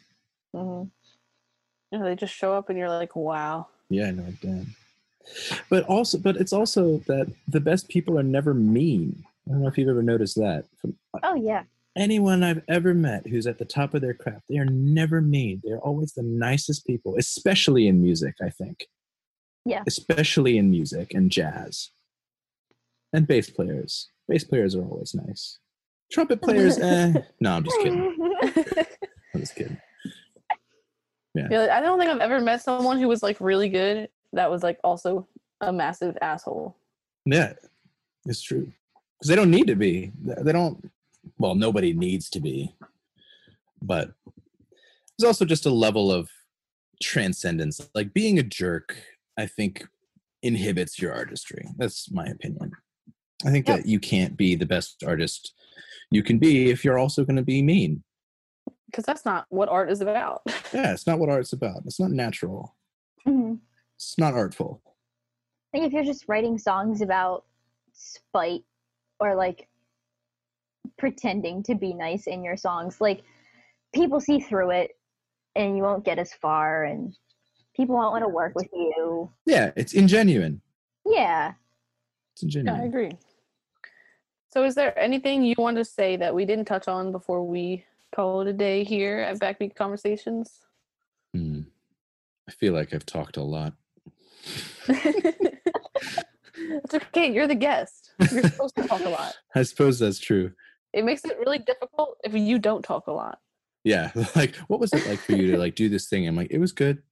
Mm-hmm. 0.55 0.87
You 1.91 1.99
know, 1.99 2.05
they 2.05 2.15
just 2.15 2.33
show 2.33 2.53
up 2.53 2.69
and 2.69 2.77
you're 2.77 2.89
like, 2.89 3.15
wow. 3.15 3.67
Yeah, 3.89 4.11
no, 4.11 4.25
damn. 4.41 4.75
But 5.69 5.83
also, 5.85 6.17
but 6.17 6.37
it's 6.37 6.53
also 6.53 6.97
that 7.07 7.31
the 7.47 7.59
best 7.59 7.87
people 7.89 8.17
are 8.17 8.23
never 8.23 8.53
mean. 8.53 9.23
I 9.47 9.51
don't 9.51 9.61
know 9.61 9.67
if 9.67 9.77
you've 9.77 9.89
ever 9.89 10.03
noticed 10.03 10.35
that. 10.37 10.65
From 10.81 10.95
Oh 11.23 11.35
yeah. 11.35 11.63
Anyone 11.97 12.43
I've 12.43 12.61
ever 12.67 12.93
met 12.93 13.27
who's 13.27 13.47
at 13.47 13.57
the 13.57 13.65
top 13.65 13.93
of 13.93 14.01
their 14.01 14.13
craft, 14.13 14.43
they 14.49 14.57
are 14.57 14.65
never 14.65 15.21
mean. 15.21 15.61
They're 15.63 15.79
always 15.79 16.13
the 16.13 16.23
nicest 16.23 16.85
people, 16.85 17.15
especially 17.17 17.87
in 17.87 18.01
music, 18.01 18.35
I 18.41 18.49
think. 18.49 18.87
Yeah. 19.65 19.83
Especially 19.87 20.57
in 20.57 20.69
music 20.69 21.13
and 21.13 21.31
jazz. 21.31 21.91
And 23.13 23.27
bass 23.27 23.49
players. 23.49 24.09
Bass 24.27 24.43
players 24.43 24.75
are 24.75 24.83
always 24.83 25.13
nice. 25.13 25.59
Trumpet 26.11 26.41
players, 26.41 26.77
eh. 26.77 27.13
No, 27.39 27.51
I'm 27.53 27.63
just 27.63 27.77
kidding. 27.79 28.15
I'm 29.33 29.41
just 29.41 29.55
kidding. 29.55 29.77
Yeah, 31.35 31.67
I 31.71 31.81
don't 31.81 31.99
think 31.99 32.09
I've 32.09 32.21
ever 32.21 32.39
met 32.39 32.61
someone 32.63 32.97
who 32.97 33.07
was 33.07 33.21
like 33.21 33.39
really 33.39 33.69
good 33.69 34.09
that 34.33 34.49
was 34.49 34.63
like 34.63 34.79
also 34.83 35.27
a 35.61 35.71
massive 35.71 36.17
asshole. 36.21 36.75
Yeah, 37.25 37.53
it's 38.25 38.41
true. 38.41 38.71
Because 39.19 39.29
they 39.29 39.35
don't 39.35 39.51
need 39.51 39.67
to 39.67 39.75
be. 39.75 40.11
They 40.23 40.51
don't. 40.51 40.89
Well, 41.39 41.55
nobody 41.55 41.93
needs 41.93 42.29
to 42.31 42.39
be. 42.39 42.75
But 43.81 44.11
there's 45.17 45.27
also 45.27 45.45
just 45.45 45.65
a 45.65 45.69
level 45.71 46.11
of 46.11 46.29
transcendence. 47.01 47.79
Like 47.93 48.13
being 48.13 48.39
a 48.39 48.43
jerk, 48.43 48.97
I 49.37 49.45
think, 49.45 49.87
inhibits 50.41 50.99
your 50.99 51.13
artistry. 51.13 51.67
That's 51.77 52.11
my 52.11 52.25
opinion. 52.25 52.71
I 53.45 53.51
think 53.51 53.67
Yep. 53.67 53.77
that 53.77 53.85
you 53.85 53.99
can't 53.99 54.35
be 54.35 54.55
the 54.55 54.65
best 54.65 55.03
artist 55.05 55.53
you 56.09 56.23
can 56.23 56.39
be 56.39 56.69
if 56.71 56.83
you're 56.83 56.97
also 56.97 57.23
going 57.23 57.35
to 57.35 57.43
be 57.43 57.61
mean. 57.61 58.03
Because 58.87 59.03
that's 59.05 59.25
not 59.25 59.45
what 59.49 59.69
art 59.69 59.91
is 59.91 60.01
about. 60.01 60.41
Yeah, 60.73 60.93
it's 60.93 61.05
not 61.05 61.19
what 61.19 61.29
art's 61.29 61.53
about. 61.53 61.83
It's 61.85 61.99
not 61.99 62.11
natural. 62.11 62.75
Mhm. 63.27 63.59
It's 63.95 64.17
not 64.17 64.33
artful. 64.33 64.81
I 64.85 65.77
think 65.77 65.85
if 65.85 65.93
you're 65.93 66.03
just 66.05 66.27
writing 66.27 66.57
songs 66.57 67.01
about 67.01 67.45
spite 67.93 68.63
or 69.19 69.35
like 69.35 69.67
pretending 70.97 71.63
to 71.63 71.75
be 71.75 71.93
nice 71.93 72.27
in 72.27 72.43
your 72.43 72.57
songs, 72.57 72.99
like 72.99 73.23
people 73.93 74.19
see 74.19 74.39
through 74.39 74.71
it 74.71 74.91
and 75.55 75.77
you 75.77 75.83
won't 75.83 76.05
get 76.05 76.19
as 76.19 76.33
far 76.33 76.83
and 76.83 77.15
people 77.75 77.95
won't 77.95 78.11
want 78.11 78.23
to 78.23 78.29
work 78.29 78.53
with 78.55 78.67
you. 78.73 79.31
Yeah, 79.45 79.71
it's 79.75 79.93
ingenuine. 79.93 80.61
Yeah. 81.05 81.53
It's 82.41 82.55
Yeah, 82.55 82.73
I 82.73 82.85
agree. 82.85 83.11
So, 84.49 84.63
is 84.63 84.75
there 84.75 84.97
anything 84.97 85.43
you 85.43 85.55
want 85.57 85.77
to 85.77 85.85
say 85.85 86.15
that 86.17 86.33
we 86.33 86.45
didn't 86.45 86.65
touch 86.65 86.87
on 86.87 87.11
before 87.11 87.45
we 87.45 87.83
call 88.15 88.41
it 88.41 88.47
a 88.47 88.53
day 88.53 88.83
here 88.83 89.19
at 89.19 89.39
Backbeat 89.39 89.75
Conversations? 89.75 90.65
Hmm. 91.33 91.61
I 92.47 92.51
feel 92.51 92.73
like 92.73 92.93
I've 92.93 93.05
talked 93.05 93.37
a 93.37 93.43
lot. 93.43 93.73
it's 94.87 95.53
okay. 96.93 97.31
You're 97.31 97.47
the 97.47 97.55
guest. 97.55 98.11
You're 98.31 98.43
supposed 98.43 98.75
to 98.77 98.87
talk 98.87 99.01
a 99.01 99.09
lot. 99.09 99.35
I 99.55 99.63
suppose 99.63 99.99
that's 99.99 100.19
true. 100.19 100.53
It 100.97 101.05
makes 101.05 101.23
it 101.25 101.37
really 101.37 101.59
difficult 101.59 102.17
if 102.23 102.33
you 102.33 102.57
don't 102.57 102.83
talk 102.83 103.05
a 103.05 103.11
lot. 103.11 103.37
Yeah. 103.83 104.11
Like, 104.35 104.55
what 104.67 104.79
was 104.79 104.91
it 104.93 105.05
like 105.07 105.19
for 105.19 105.33
you 105.33 105.51
to 105.51 105.57
like 105.57 105.75
do 105.75 105.89
this 105.89 106.07
thing? 106.09 106.27
I'm 106.27 106.35
like, 106.35 106.49
it 106.49 106.57
was 106.57 106.71
good. 106.71 107.03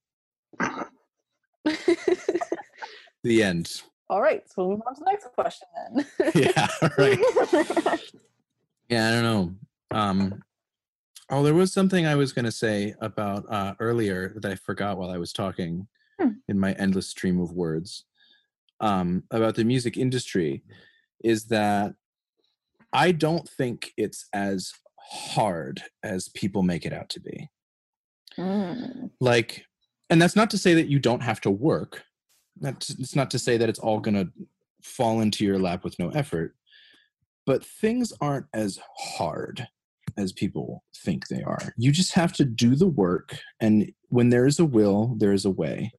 The 3.23 3.43
end. 3.43 3.81
All 4.09 4.21
right, 4.21 4.43
so 4.49 4.67
we'll 4.67 4.77
move 4.77 4.81
on 4.87 4.95
to 4.95 4.99
the 4.99 5.11
next 5.11 5.27
question 5.33 5.67
then. 5.95 6.05
Yeah. 6.35 6.67
Right. 6.97 7.19
Yeah. 8.89 9.07
I 9.07 9.11
don't 9.11 9.23
know. 9.23 9.55
Um. 9.91 10.43
Oh, 11.29 11.41
there 11.41 11.55
was 11.55 11.73
something 11.73 12.05
I 12.05 12.13
was 12.15 12.33
going 12.33 12.45
to 12.45 12.51
say 12.51 12.93
about 13.01 13.45
uh, 13.49 13.73
earlier 13.79 14.33
that 14.35 14.51
I 14.51 14.55
forgot 14.55 14.97
while 14.97 15.09
I 15.09 15.17
was 15.17 15.33
talking 15.33 15.87
Hmm. 16.19 16.29
in 16.47 16.57
my 16.59 16.71
endless 16.73 17.07
stream 17.07 17.39
of 17.41 17.51
words 17.51 18.05
um, 18.79 19.23
about 19.31 19.55
the 19.55 19.63
music 19.65 19.97
industry. 19.97 20.63
Is 21.23 21.45
that 21.45 21.95
I 22.95 23.11
don't 23.11 23.47
think 23.47 23.91
it's 23.97 24.27
as 24.33 24.71
hard 24.97 25.83
as 26.03 26.29
people 26.29 26.63
make 26.63 26.85
it 26.85 26.93
out 26.93 27.09
to 27.09 27.19
be. 27.19 27.49
Mm. 28.37 29.11
like 29.21 29.63
and 30.09 30.21
that's 30.21 30.35
not 30.35 30.49
to 30.49 30.57
say 30.57 30.73
that 30.73 30.89
you 30.89 30.99
don't 30.99 31.23
have 31.23 31.39
to 31.41 31.49
work 31.49 32.03
that's 32.59 32.89
it's 32.89 33.15
not 33.15 33.31
to 33.31 33.39
say 33.39 33.55
that 33.55 33.69
it's 33.69 33.79
all 33.79 34.01
going 34.01 34.15
to 34.15 34.29
fall 34.83 35.21
into 35.21 35.45
your 35.45 35.57
lap 35.57 35.85
with 35.85 35.97
no 35.99 36.09
effort 36.09 36.53
but 37.45 37.65
things 37.65 38.11
aren't 38.19 38.47
as 38.53 38.77
hard 38.97 39.65
as 40.17 40.33
people 40.33 40.83
think 40.97 41.29
they 41.29 41.43
are 41.43 41.73
you 41.77 41.93
just 41.93 42.13
have 42.13 42.33
to 42.33 42.43
do 42.43 42.75
the 42.75 42.87
work 42.87 43.37
and 43.61 43.89
when 44.09 44.31
there 44.31 44.45
is 44.45 44.59
a 44.59 44.65
will 44.65 45.15
there 45.17 45.31
is 45.31 45.45
a 45.45 45.49
way 45.49 45.93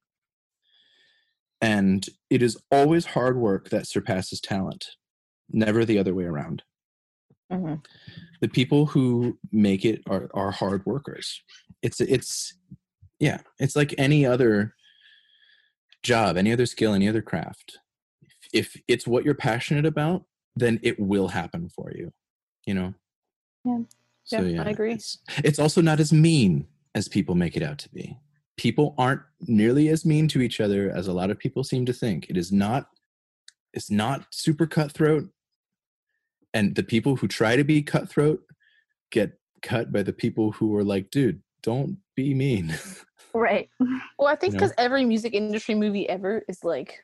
and 1.59 2.05
it 2.29 2.43
is 2.43 2.55
always 2.71 3.07
hard 3.07 3.35
work 3.35 3.69
that 3.69 3.87
surpasses 3.87 4.39
talent 4.39 4.89
never 5.49 5.83
the 5.85 5.97
other 5.97 6.13
way 6.13 6.25
around 6.25 6.61
Mhm. 7.51 7.83
the 8.41 8.47
people 8.49 8.85
who 8.87 9.37
make 9.51 9.85
it 9.85 10.01
are, 10.07 10.29
are 10.33 10.51
hard 10.51 10.85
workers 10.85 11.41
it's 11.81 12.01
it's 12.01 12.53
yeah 13.19 13.39
it's 13.59 13.75
like 13.75 13.95
any 13.97 14.25
other 14.25 14.73
job 16.03 16.37
any 16.37 16.51
other 16.51 16.65
skill 16.65 16.93
any 16.93 17.07
other 17.07 17.21
craft 17.21 17.79
if 18.53 18.75
it's 18.87 19.07
what 19.07 19.23
you're 19.25 19.33
passionate 19.33 19.85
about 19.85 20.25
then 20.55 20.79
it 20.83 20.99
will 20.99 21.29
happen 21.29 21.69
for 21.69 21.91
you 21.95 22.11
you 22.65 22.73
know 22.73 22.93
Yeah. 23.65 23.79
so 24.25 24.41
Yeah, 24.41 24.63
I 24.63 24.69
agree. 24.71 24.93
it's, 24.93 25.19
it's 25.43 25.59
also 25.59 25.81
not 25.81 25.99
as 25.99 26.11
mean 26.11 26.67
as 26.95 27.07
people 27.07 27.35
make 27.35 27.55
it 27.55 27.63
out 27.63 27.77
to 27.79 27.89
be 27.89 28.17
people 28.57 28.93
aren't 28.97 29.21
nearly 29.41 29.87
as 29.89 30.03
mean 30.05 30.27
to 30.29 30.41
each 30.41 30.59
other 30.59 30.89
as 30.91 31.07
a 31.07 31.13
lot 31.13 31.29
of 31.29 31.37
people 31.39 31.63
seem 31.63 31.85
to 31.85 31.93
think 31.93 32.29
it 32.29 32.35
is 32.37 32.51
not 32.51 32.89
it's 33.73 33.91
not 33.91 34.25
super 34.31 34.65
cutthroat 34.65 35.29
and 36.57 36.75
the 36.75 36.83
people 36.83 37.15
who 37.15 37.27
try 37.27 37.55
to 37.55 37.63
be 37.63 37.81
cutthroat 37.83 38.39
get 39.11 39.29
cut 39.61 39.91
by 39.91 40.01
the 40.03 40.13
people 40.13 40.51
who 40.53 40.75
are 40.75 40.83
like 40.83 41.09
dude 41.11 41.41
don't 41.61 41.97
be 42.15 42.33
mean 42.33 42.73
Right. 43.33 43.69
well, 44.17 44.27
I 44.27 44.35
think 44.35 44.53
You 44.53 44.59
know? 44.59 44.65
because 44.65 44.73
every 44.79 45.05
music 45.05 45.33
industry 45.35 45.75
movie 45.75 46.09
ever 46.09 46.43
is 46.47 46.63
like, 46.63 47.03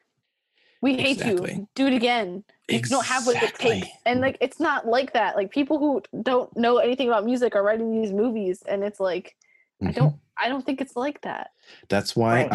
we 0.81 0.95
hate 0.95 1.17
Exactly. 1.17 1.53
you, 1.53 1.67
do 1.75 1.85
it 1.85 1.93
again. 1.93 2.43
You 2.67 2.79
don't 2.79 3.05
have 3.05 3.27
what 3.27 3.35
it 3.43 3.53
takes. 3.53 3.87
And 4.07 4.19
like, 4.21 4.37
it's 4.41 4.59
not 4.59 4.87
like 4.87 5.13
that. 5.13 5.35
Like, 5.35 5.51
people 5.51 5.77
who 5.77 6.01
don't 6.23 6.49
know 6.57 6.77
anything 6.77 7.07
about 7.07 7.23
music 7.25 7.55
are 7.55 7.61
writing 7.61 8.01
these 8.01 8.11
movies, 8.11 8.63
and 8.67 8.83
it's 8.83 8.99
like, 8.99 9.35
I 9.83 9.91
Mhm. 9.91 9.95
don't, 9.95 10.15
I 10.43 10.49
don't 10.49 10.65
think 10.65 10.81
it's 10.81 10.95
like 10.95 11.21
that. 11.21 11.51
That's 11.89 12.15
why 12.15 12.47
Right. 12.47 12.49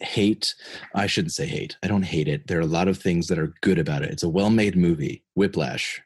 I 0.00 0.04
hate, 0.04 0.54
I 0.94 1.06
shouldn't 1.06 1.32
say 1.34 1.46
hate. 1.46 1.76
I 1.84 1.86
don't 1.86 2.02
hate 2.14 2.26
it. 2.26 2.48
There 2.48 2.58
are 2.58 2.68
a 2.70 2.76
lot 2.78 2.88
of 2.88 2.98
things 2.98 3.28
that 3.28 3.38
are 3.38 3.54
good 3.60 3.78
about 3.78 4.02
it. 4.02 4.10
It's 4.10 4.24
a 4.24 4.28
well 4.38 4.50
made 4.50 4.76
movie, 4.76 5.22
Whiplash. 5.36 6.02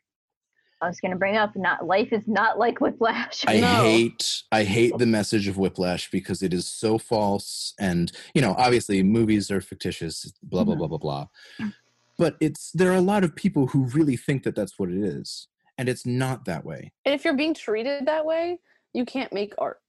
I 0.87 0.89
was 0.89 1.01
gonna 1.01 1.17
bring 1.17 1.37
up 1.37 1.57
not 1.57 1.85
life 1.85 2.13
is 2.13 2.29
not 2.29 2.59
like 2.59 2.81
whiplash. 2.81 3.45
I 3.47 3.59
No. 3.61 3.83
hate, 3.83 4.45
I 4.53 4.63
hate 4.63 4.97
the 4.99 5.07
message 5.07 5.49
of 5.49 5.59
Whiplash 5.59 6.11
because 6.11 6.43
it 6.43 6.55
is 6.55 6.69
so 6.69 6.97
false. 6.97 7.75
And, 7.81 8.13
you 8.35 8.41
know, 8.41 8.55
obviously 8.57 9.03
movies 9.03 9.51
are 9.51 9.61
fictitious, 9.61 10.33
blah, 10.45 10.63
blah, 10.63 10.77
blah, 10.77 10.87
blah, 10.87 10.99
blah. 10.99 11.27
Mm-hmm. 11.61 11.71
But 12.19 12.37
it's, 12.41 12.71
there 12.73 12.93
are 12.93 12.97
a 12.97 13.01
lot 13.01 13.25
of 13.25 13.35
people 13.35 13.67
who 13.67 13.87
really 13.87 14.17
think 14.17 14.45
that 14.45 14.55
that's 14.55 14.79
what 14.79 14.89
it 14.89 15.03
is. 15.03 15.49
And 15.77 15.89
it's 15.89 16.07
not 16.07 16.45
that 16.45 16.65
way. 16.65 16.93
And 17.05 17.15
if 17.15 17.25
you're 17.25 17.37
being 17.37 17.53
treated 17.53 18.07
that 18.07 18.25
way, 18.25 18.61
you 18.95 19.05
can't 19.05 19.33
make 19.33 19.53
art. 19.59 19.81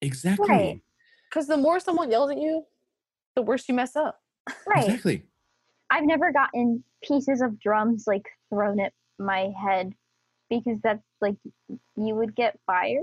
Exactly. 0.00 0.48
Right. 0.48 0.80
Because 1.30 1.46
the 1.46 1.56
more 1.58 1.78
someone 1.80 2.10
yells 2.10 2.30
at 2.30 2.38
you, 2.38 2.64
the 3.36 3.42
worse 3.42 3.68
you 3.68 3.74
mess 3.74 3.94
up. 3.94 4.20
right. 4.66 4.84
Exactly. 4.84 5.22
I've 5.90 6.04
never 6.04 6.32
gotten 6.32 6.82
pieces 7.02 7.42
of 7.42 7.60
drums 7.60 8.04
like 8.06 8.24
thrown 8.48 8.80
at 8.80 8.92
my 9.18 9.52
head 9.62 9.92
because 10.58 10.80
that's 10.82 11.02
like 11.20 11.36
you 11.96 12.14
would 12.14 12.34
get 12.34 12.58
fired 12.66 13.02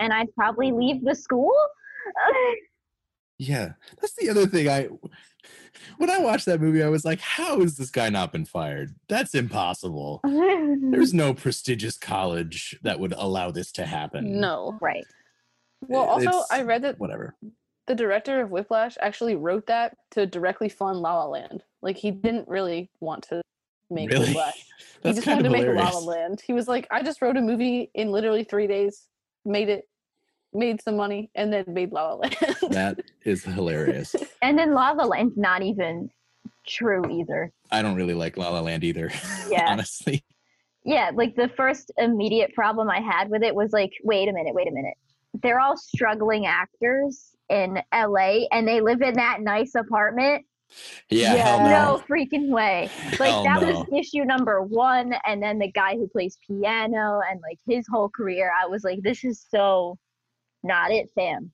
and 0.00 0.12
I'd 0.12 0.34
probably 0.34 0.72
leave 0.72 1.04
the 1.04 1.14
school. 1.14 1.52
Yeah, 3.38 3.72
that's 4.00 4.14
the 4.14 4.30
other 4.30 4.46
thing. 4.46 4.68
I 4.68 4.88
when 5.96 6.10
I 6.10 6.18
watched 6.18 6.46
that 6.46 6.60
movie, 6.60 6.82
I 6.82 6.88
was 6.88 7.04
like, 7.04 7.18
how 7.20 7.60
has 7.60 7.76
this 7.76 7.90
guy 7.90 8.08
not 8.08 8.30
been 8.30 8.44
fired? 8.44 8.94
That's 9.08 9.34
impossible. 9.34 10.20
There's 10.22 11.12
no 11.14 11.34
prestigious 11.34 11.98
college 11.98 12.78
that 12.82 13.00
would 13.00 13.12
allow 13.16 13.50
this 13.50 13.72
to 13.72 13.84
happen. 13.86 14.38
No. 14.40 14.78
right. 14.80 15.04
Well, 15.80 16.04
also, 16.04 16.28
It's- 16.28 16.46
I 16.52 16.62
read 16.62 16.82
that 16.82 17.00
Whatever. 17.00 17.34
the 17.88 17.96
director 17.96 18.40
of 18.42 18.50
Whiplash 18.52 18.96
actually 19.00 19.34
wrote 19.34 19.66
that 19.66 19.96
to 20.12 20.24
directly 20.26 20.68
fund 20.68 21.00
La 21.00 21.18
La 21.18 21.26
Land. 21.26 21.64
Like 21.80 21.96
he 21.96 22.12
didn't 22.12 22.46
really 22.46 22.90
want 23.00 23.24
to 23.30 23.42
make 23.92 24.10
Really? 24.10 24.26
Whiplash. 24.28 24.66
He 25.02 25.12
just 25.12 25.24
kind 25.24 25.42
wanted 25.42 25.46
of 25.46 25.52
to 25.52 25.58
make 25.58 25.66
hilarious. 25.66 25.94
La 25.94 25.98
La 25.98 26.06
Land. 26.06 26.40
He 26.46 26.52
was 26.52 26.68
like, 26.68 26.86
I 26.92 27.02
just 27.02 27.20
wrote 27.20 27.36
a 27.36 27.40
movie 27.40 27.90
in 27.94 28.12
literally 28.12 28.44
three 28.44 28.68
days, 28.68 29.08
made 29.44 29.68
it, 29.68 29.88
made 30.52 30.80
some 30.80 30.96
money, 30.96 31.28
and 31.34 31.52
then 31.52 31.64
made 31.66 31.90
La 31.90 32.10
La 32.10 32.14
Land. 32.14 32.36
That 32.70 33.00
is 33.24 33.42
hilarious. 33.42 34.14
And 34.42 34.56
then 34.56 34.74
La 34.74 34.92
La 34.92 35.04
Land's 35.04 35.36
not 35.36 35.62
even 35.62 36.08
true 36.66 37.02
either. 37.10 37.50
I 37.72 37.82
don't 37.82 37.96
really 37.96 38.14
like 38.14 38.36
La 38.36 38.50
La 38.50 38.60
Land 38.60 38.84
either. 38.84 39.10
Yeah. 39.50 39.66
honestly. 39.70 40.22
Yeah, 40.84 41.10
like 41.14 41.34
the 41.34 41.48
first 41.56 41.90
immediate 41.98 42.54
problem 42.54 42.88
I 42.88 43.00
had 43.00 43.28
with 43.28 43.42
it 43.42 43.54
was 43.54 43.72
like, 43.72 43.90
wait 44.04 44.28
a 44.28 44.32
minute, 44.32 44.54
wait 44.54 44.68
a 44.68 44.72
minute. 44.72 44.94
They're 45.42 45.60
all 45.60 45.76
struggling 45.76 46.46
actors 46.46 47.30
in 47.48 47.80
LA 47.92 48.46
and 48.52 48.66
they 48.66 48.80
live 48.80 49.02
in 49.02 49.14
that 49.14 49.40
nice 49.40 49.74
apartment. 49.74 50.44
Yeah, 51.10 51.34
Yeah. 51.34 51.42
hell 51.44 51.58
No, 51.60 51.96
no. 51.96 52.02
freaking 52.08 52.48
way. 52.48 52.90
Like 53.18 53.30
Hell 53.30 53.44
that 53.44 53.62
no. 53.62 53.72
was 53.72 53.86
issue 54.06 54.24
number 54.24 54.62
one. 54.62 55.14
And 55.26 55.42
then 55.42 55.58
the 55.58 55.70
guy 55.70 55.96
who 55.96 56.08
plays 56.08 56.38
piano 56.46 57.20
and 57.30 57.40
like 57.42 57.58
his 57.66 57.86
whole 57.90 58.08
career, 58.08 58.50
I 58.60 58.66
was 58.66 58.84
like, 58.84 59.02
this 59.02 59.24
is 59.24 59.44
so 59.50 59.98
not 60.62 60.90
it, 60.90 61.10
fam. 61.14 61.52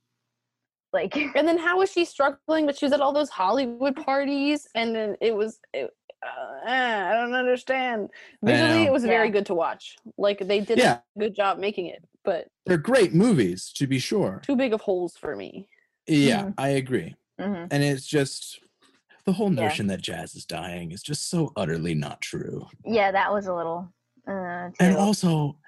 Like 0.93 1.17
and 1.37 1.47
then 1.47 1.59
how 1.59 1.79
was 1.79 1.91
she 1.93 2.05
struggling? 2.05 2.67
But 2.67 2.79
she 2.79 2.85
was 2.87 2.93
at 2.93 3.01
all 3.01 3.13
those 3.13 3.31
Hollywood 3.31 3.97
parties, 3.97 4.67
and 4.75 4.95
then 4.95 5.17
it 5.21 5.35
was. 5.35 5.59
It, 5.73 5.91
uh, 6.21 6.69
I 6.69 7.13
don't 7.13 7.35
understand. 7.35 8.09
Visually, 8.43 8.85
it 8.85 8.93
was 8.93 9.05
very 9.05 9.31
good 9.31 9.47
to 9.47 9.55
watch. 9.55 9.97
Like 10.17 10.39
they 10.41 10.59
did 10.61 10.79
Yeah. 10.79 10.99
a 11.17 11.19
good 11.21 11.35
job 11.37 11.59
making 11.59 11.87
it, 11.87 12.03
but 12.25 12.49
They're 12.67 12.77
great 12.77 13.15
movies, 13.15 13.71
to 13.75 13.87
be 13.87 14.01
sure. 14.01 14.41
too 14.45 14.57
big 14.57 14.73
of 14.73 14.81
holes 14.81 15.17
for 15.17 15.37
me. 15.37 15.69
Yeah, 16.09 16.47
Mhm. 16.47 16.55
I 16.59 16.69
agree. 16.71 17.15
mhm. 17.39 17.69
And 17.71 17.83
it's 17.85 18.05
just 18.07 18.59
the 19.29 19.35
whole 19.35 19.53
Yeah. 19.53 19.65
notion 19.65 19.89
that 19.89 20.01
jazz 20.01 20.35
is 20.35 20.47
dying 20.47 20.91
is 20.91 21.03
just 21.03 21.29
so 21.29 21.53
utterly 21.55 21.93
not 21.95 22.19
true. 22.23 22.67
yeah, 22.87 23.11
that 23.13 23.31
was 23.31 23.47
a 23.47 23.53
little 23.55 23.93
uh 24.27 24.71
And 24.81 24.97
also, 24.97 25.59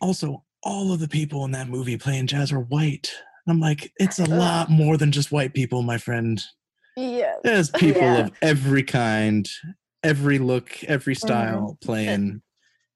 also, 0.00 0.42
all 0.62 0.90
of 0.92 1.00
the 1.00 1.08
people 1.08 1.44
in 1.44 1.50
that 1.50 1.68
movie 1.68 1.98
playing 1.98 2.26
jazz 2.28 2.50
are 2.50 2.60
white. 2.60 3.12
I'm 3.46 3.60
like, 3.60 3.92
it's 3.98 4.18
a 4.18 4.24
lot 4.24 4.70
more 4.70 4.96
than 4.96 5.12
just 5.12 5.32
white 5.32 5.52
people, 5.52 5.82
my 5.82 5.98
friend. 5.98 6.42
Yeah. 6.96 7.34
There's 7.44 7.68
people 7.84 8.00
Yeah. 8.00 8.18
of 8.26 8.32
every 8.40 8.82
kind, 8.84 9.46
every 10.02 10.38
look, 10.38 10.82
every 10.84 11.14
Mm-hmm. 11.14 11.26
style 11.26 11.78
playing. 11.82 12.40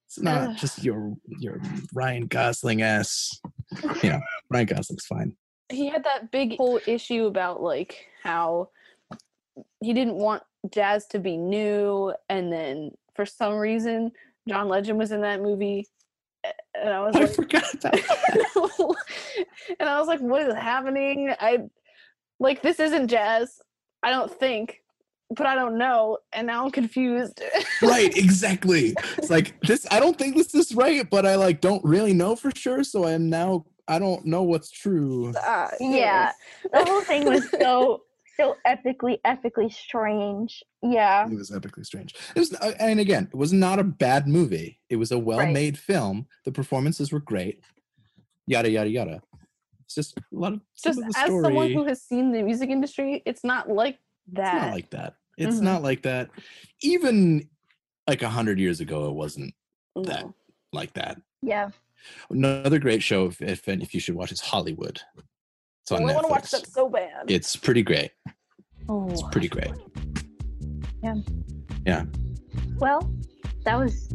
It's 0.07 0.19
not 0.21 0.57
just 0.57 0.83
your 0.85 1.15
your 1.39 1.61
Ryan 1.93 2.27
Gosling 2.29 2.81
ass. 2.81 3.31
You 4.03 4.09
know, 4.11 4.21
Ryan 4.51 4.67
Gosling's 4.67 5.05
fine. 5.07 5.37
he 5.71 5.89
had 5.89 6.05
that 6.05 6.31
big 6.31 6.57
whole 6.57 6.81
issue 6.87 7.27
about 7.27 7.61
like 7.63 8.07
how 8.23 8.69
he 9.81 9.93
didn't 9.93 10.15
want 10.15 10.43
jazz 10.73 11.07
to 11.07 11.19
be 11.19 11.37
new 11.37 12.13
and 12.29 12.53
then 12.53 12.91
for 13.15 13.27
some 13.27 13.55
reason 13.55 14.11
john 14.49 14.69
legend 14.69 14.99
was 14.99 15.13
in 15.13 15.21
that 15.21 15.41
movie 15.43 15.87
and 16.75 16.91
i 16.91 17.01
was 17.01 17.15
I 17.17 17.21
like 17.21 17.35
forgot 17.35 17.65
that. 17.83 17.95
and 19.79 19.89
i 19.89 19.99
was 19.99 20.09
like 20.09 20.21
what 20.21 20.43
is 20.43 20.55
happening 20.55 21.35
i 21.41 21.59
like 22.41 22.63
this 22.63 22.81
isn't 22.81 23.09
jazz 23.09 23.61
i 24.03 24.11
don't 24.11 24.31
think 24.33 24.81
but 25.37 25.47
i 25.47 25.55
don't 25.55 25.77
know 25.79 26.19
and 26.33 26.47
now 26.47 26.65
i'm 26.65 26.71
confused 26.71 27.43
right, 27.83 28.17
exactly. 28.17 28.95
It's 29.19 29.31
like 29.31 29.59
this. 29.63 29.87
I 29.91 29.99
don't 30.01 30.17
think 30.17 30.37
this 30.37 30.55
is 30.55 30.75
right, 30.75 31.09
but 31.09 31.27
I 31.27 31.35
like 31.37 31.61
don't 31.61 31.85
really 31.85 32.13
know 32.13 32.37
for 32.37 32.51
sure. 32.55 32.85
So 32.85 33.07
I'm 33.07 33.29
now. 33.29 33.65
I 33.89 33.99
don't 33.99 34.25
know 34.25 34.43
what's 34.43 34.71
true. 34.71 35.33
Ah, 35.37 35.71
Yeah. 35.81 36.33
the 36.73 36.85
whole 36.85 37.01
thing 37.03 37.25
was 37.27 37.49
so 37.51 38.03
so 38.37 38.57
epically 38.67 39.19
epically 39.27 39.73
strange. 39.73 40.63
Yeah. 40.83 41.27
It 41.27 41.35
was 41.35 41.51
epically 41.51 41.85
strange. 41.87 42.15
It 42.35 42.39
was, 42.41 42.53
uh, 42.55 42.73
and 42.79 43.01
again, 43.01 43.29
it 43.33 43.37
was 43.37 43.53
not 43.53 43.79
a 43.79 43.85
bad 43.85 44.27
movie. 44.29 44.81
It 44.89 44.97
was 44.97 45.13
a 45.13 45.19
well-made 45.19 45.79
film. 45.79 46.27
The 46.45 46.53
performances 46.53 47.13
were 47.13 47.21
great. 47.21 47.61
Yada 48.47 48.69
yada 48.71 48.91
yada. 48.91 49.23
It's 49.85 49.95
just 49.95 50.17
a 50.19 50.23
lot 50.33 50.53
of 50.55 50.61
just 50.83 50.99
of 50.99 51.05
as 51.09 51.17
story. 51.17 51.43
someone 51.43 51.73
who 51.73 51.85
has 51.87 52.03
seen 52.03 52.33
the 52.33 52.43
music 52.43 52.71
industry 52.71 53.23
it's 53.27 53.45
not 53.45 53.69
like 53.71 53.99
that 54.33 54.55
It's 54.55 54.63
not 54.63 54.73
like 54.73 54.91
that. 54.91 55.15
It's 55.37 55.57
Mhm. 55.57 55.63
not 55.63 55.83
like 55.83 56.03
that. 56.03 56.31
Even 56.83 57.49
like 58.07 58.23
a 58.23 58.29
hundred 58.29 58.59
years 58.59 58.81
ago, 58.81 59.09
it 59.09 59.15
wasn't 59.15 59.55
that. 59.97 60.25
Like 60.73 60.93
that. 60.95 61.21
Yeah. 61.43 61.71
Another 62.31 62.79
great 62.79 63.03
show, 63.03 63.27
if 63.27 63.41
if, 63.41 63.67
if 63.69 63.95
you 63.95 64.01
should 64.01 64.15
watch, 64.15 64.33
is 64.33 64.41
Hollywood. 64.41 65.01
It's 65.85 65.93
on 65.93 66.01
I 66.09 66.15
want 66.15 66.27
to 66.27 66.31
watch 66.31 66.51
that 66.51 66.67
so 66.67 66.89
bad. 66.89 67.31
It's 67.31 67.57
pretty 67.57 67.83
great. 67.83 68.13
oh, 68.89 69.07
It's 69.11 69.23
pretty 69.25 69.49
great. 69.49 69.71
Yeah. 71.03 71.17
Yeah. 71.85 72.05
Well, 72.79 73.13
that 73.67 73.79
was 73.79 74.09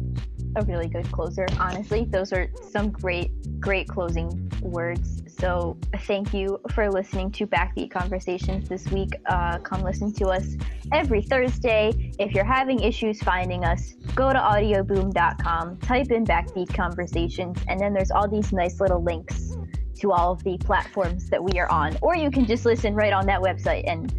a 0.56 0.64
really 0.64 0.88
good 0.88 1.10
closer, 1.12 1.46
honestly. 1.60 2.06
Those 2.06 2.32
are 2.32 2.50
some 2.72 2.90
great, 2.90 3.30
great 3.60 3.86
closing 3.86 4.50
words. 4.60 5.22
So 5.28 5.78
thank 5.98 6.34
you 6.34 6.60
for 6.72 6.90
listening 6.90 7.30
to 7.32 7.46
Backbeat 7.46 7.92
Conversations 7.92 8.68
this 8.68 8.90
week. 8.90 9.10
Uh, 9.26 9.58
come 9.58 9.82
listen 9.82 10.12
to 10.14 10.26
us 10.26 10.56
every 10.90 11.22
Thursday. 11.22 12.12
If 12.18 12.32
you're 12.32 12.44
having 12.44 12.80
issues 12.80 13.22
finding 13.22 13.64
us, 13.64 13.92
go 14.16 14.32
to 14.32 14.38
audioboom.com, 14.40 15.76
type 15.78 16.10
in 16.10 16.24
Backbeat 16.24 16.74
Conversations, 16.74 17.56
and 17.68 17.78
then 17.78 17.94
there's 17.94 18.10
all 18.10 18.26
these 18.26 18.52
nice 18.52 18.80
little 18.80 19.04
links 19.04 19.56
to 20.00 20.12
all 20.12 20.32
of 20.32 20.42
the 20.44 20.58
platforms 20.58 21.28
that 21.30 21.42
we 21.42 21.58
are 21.58 21.70
on. 21.70 21.96
Or 22.02 22.16
you 22.16 22.30
can 22.30 22.46
just 22.46 22.64
listen 22.64 22.94
right 22.94 23.12
on 23.12 23.26
that 23.26 23.40
website 23.40 23.84
and 23.86 24.12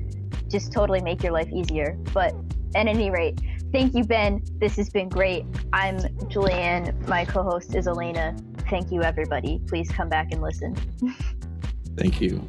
just 0.49 0.71
totally 0.71 1.01
make 1.01 1.23
your 1.23 1.31
life 1.31 1.49
easier. 1.51 1.97
But 2.13 2.35
at 2.75 2.87
any 2.87 3.09
rate, 3.09 3.39
thank 3.71 3.95
you, 3.95 4.03
Ben. 4.03 4.43
This 4.59 4.75
has 4.77 4.89
been 4.89 5.09
great. 5.09 5.45
I'm 5.73 5.97
Julianne. 6.29 7.07
My 7.07 7.25
co 7.25 7.43
host 7.43 7.75
is 7.75 7.87
Elena. 7.87 8.35
Thank 8.69 8.91
you, 8.91 9.03
everybody. 9.03 9.61
Please 9.67 9.89
come 9.91 10.09
back 10.09 10.31
and 10.31 10.41
listen. 10.41 10.75
Thank 11.97 12.21
you. 12.21 12.45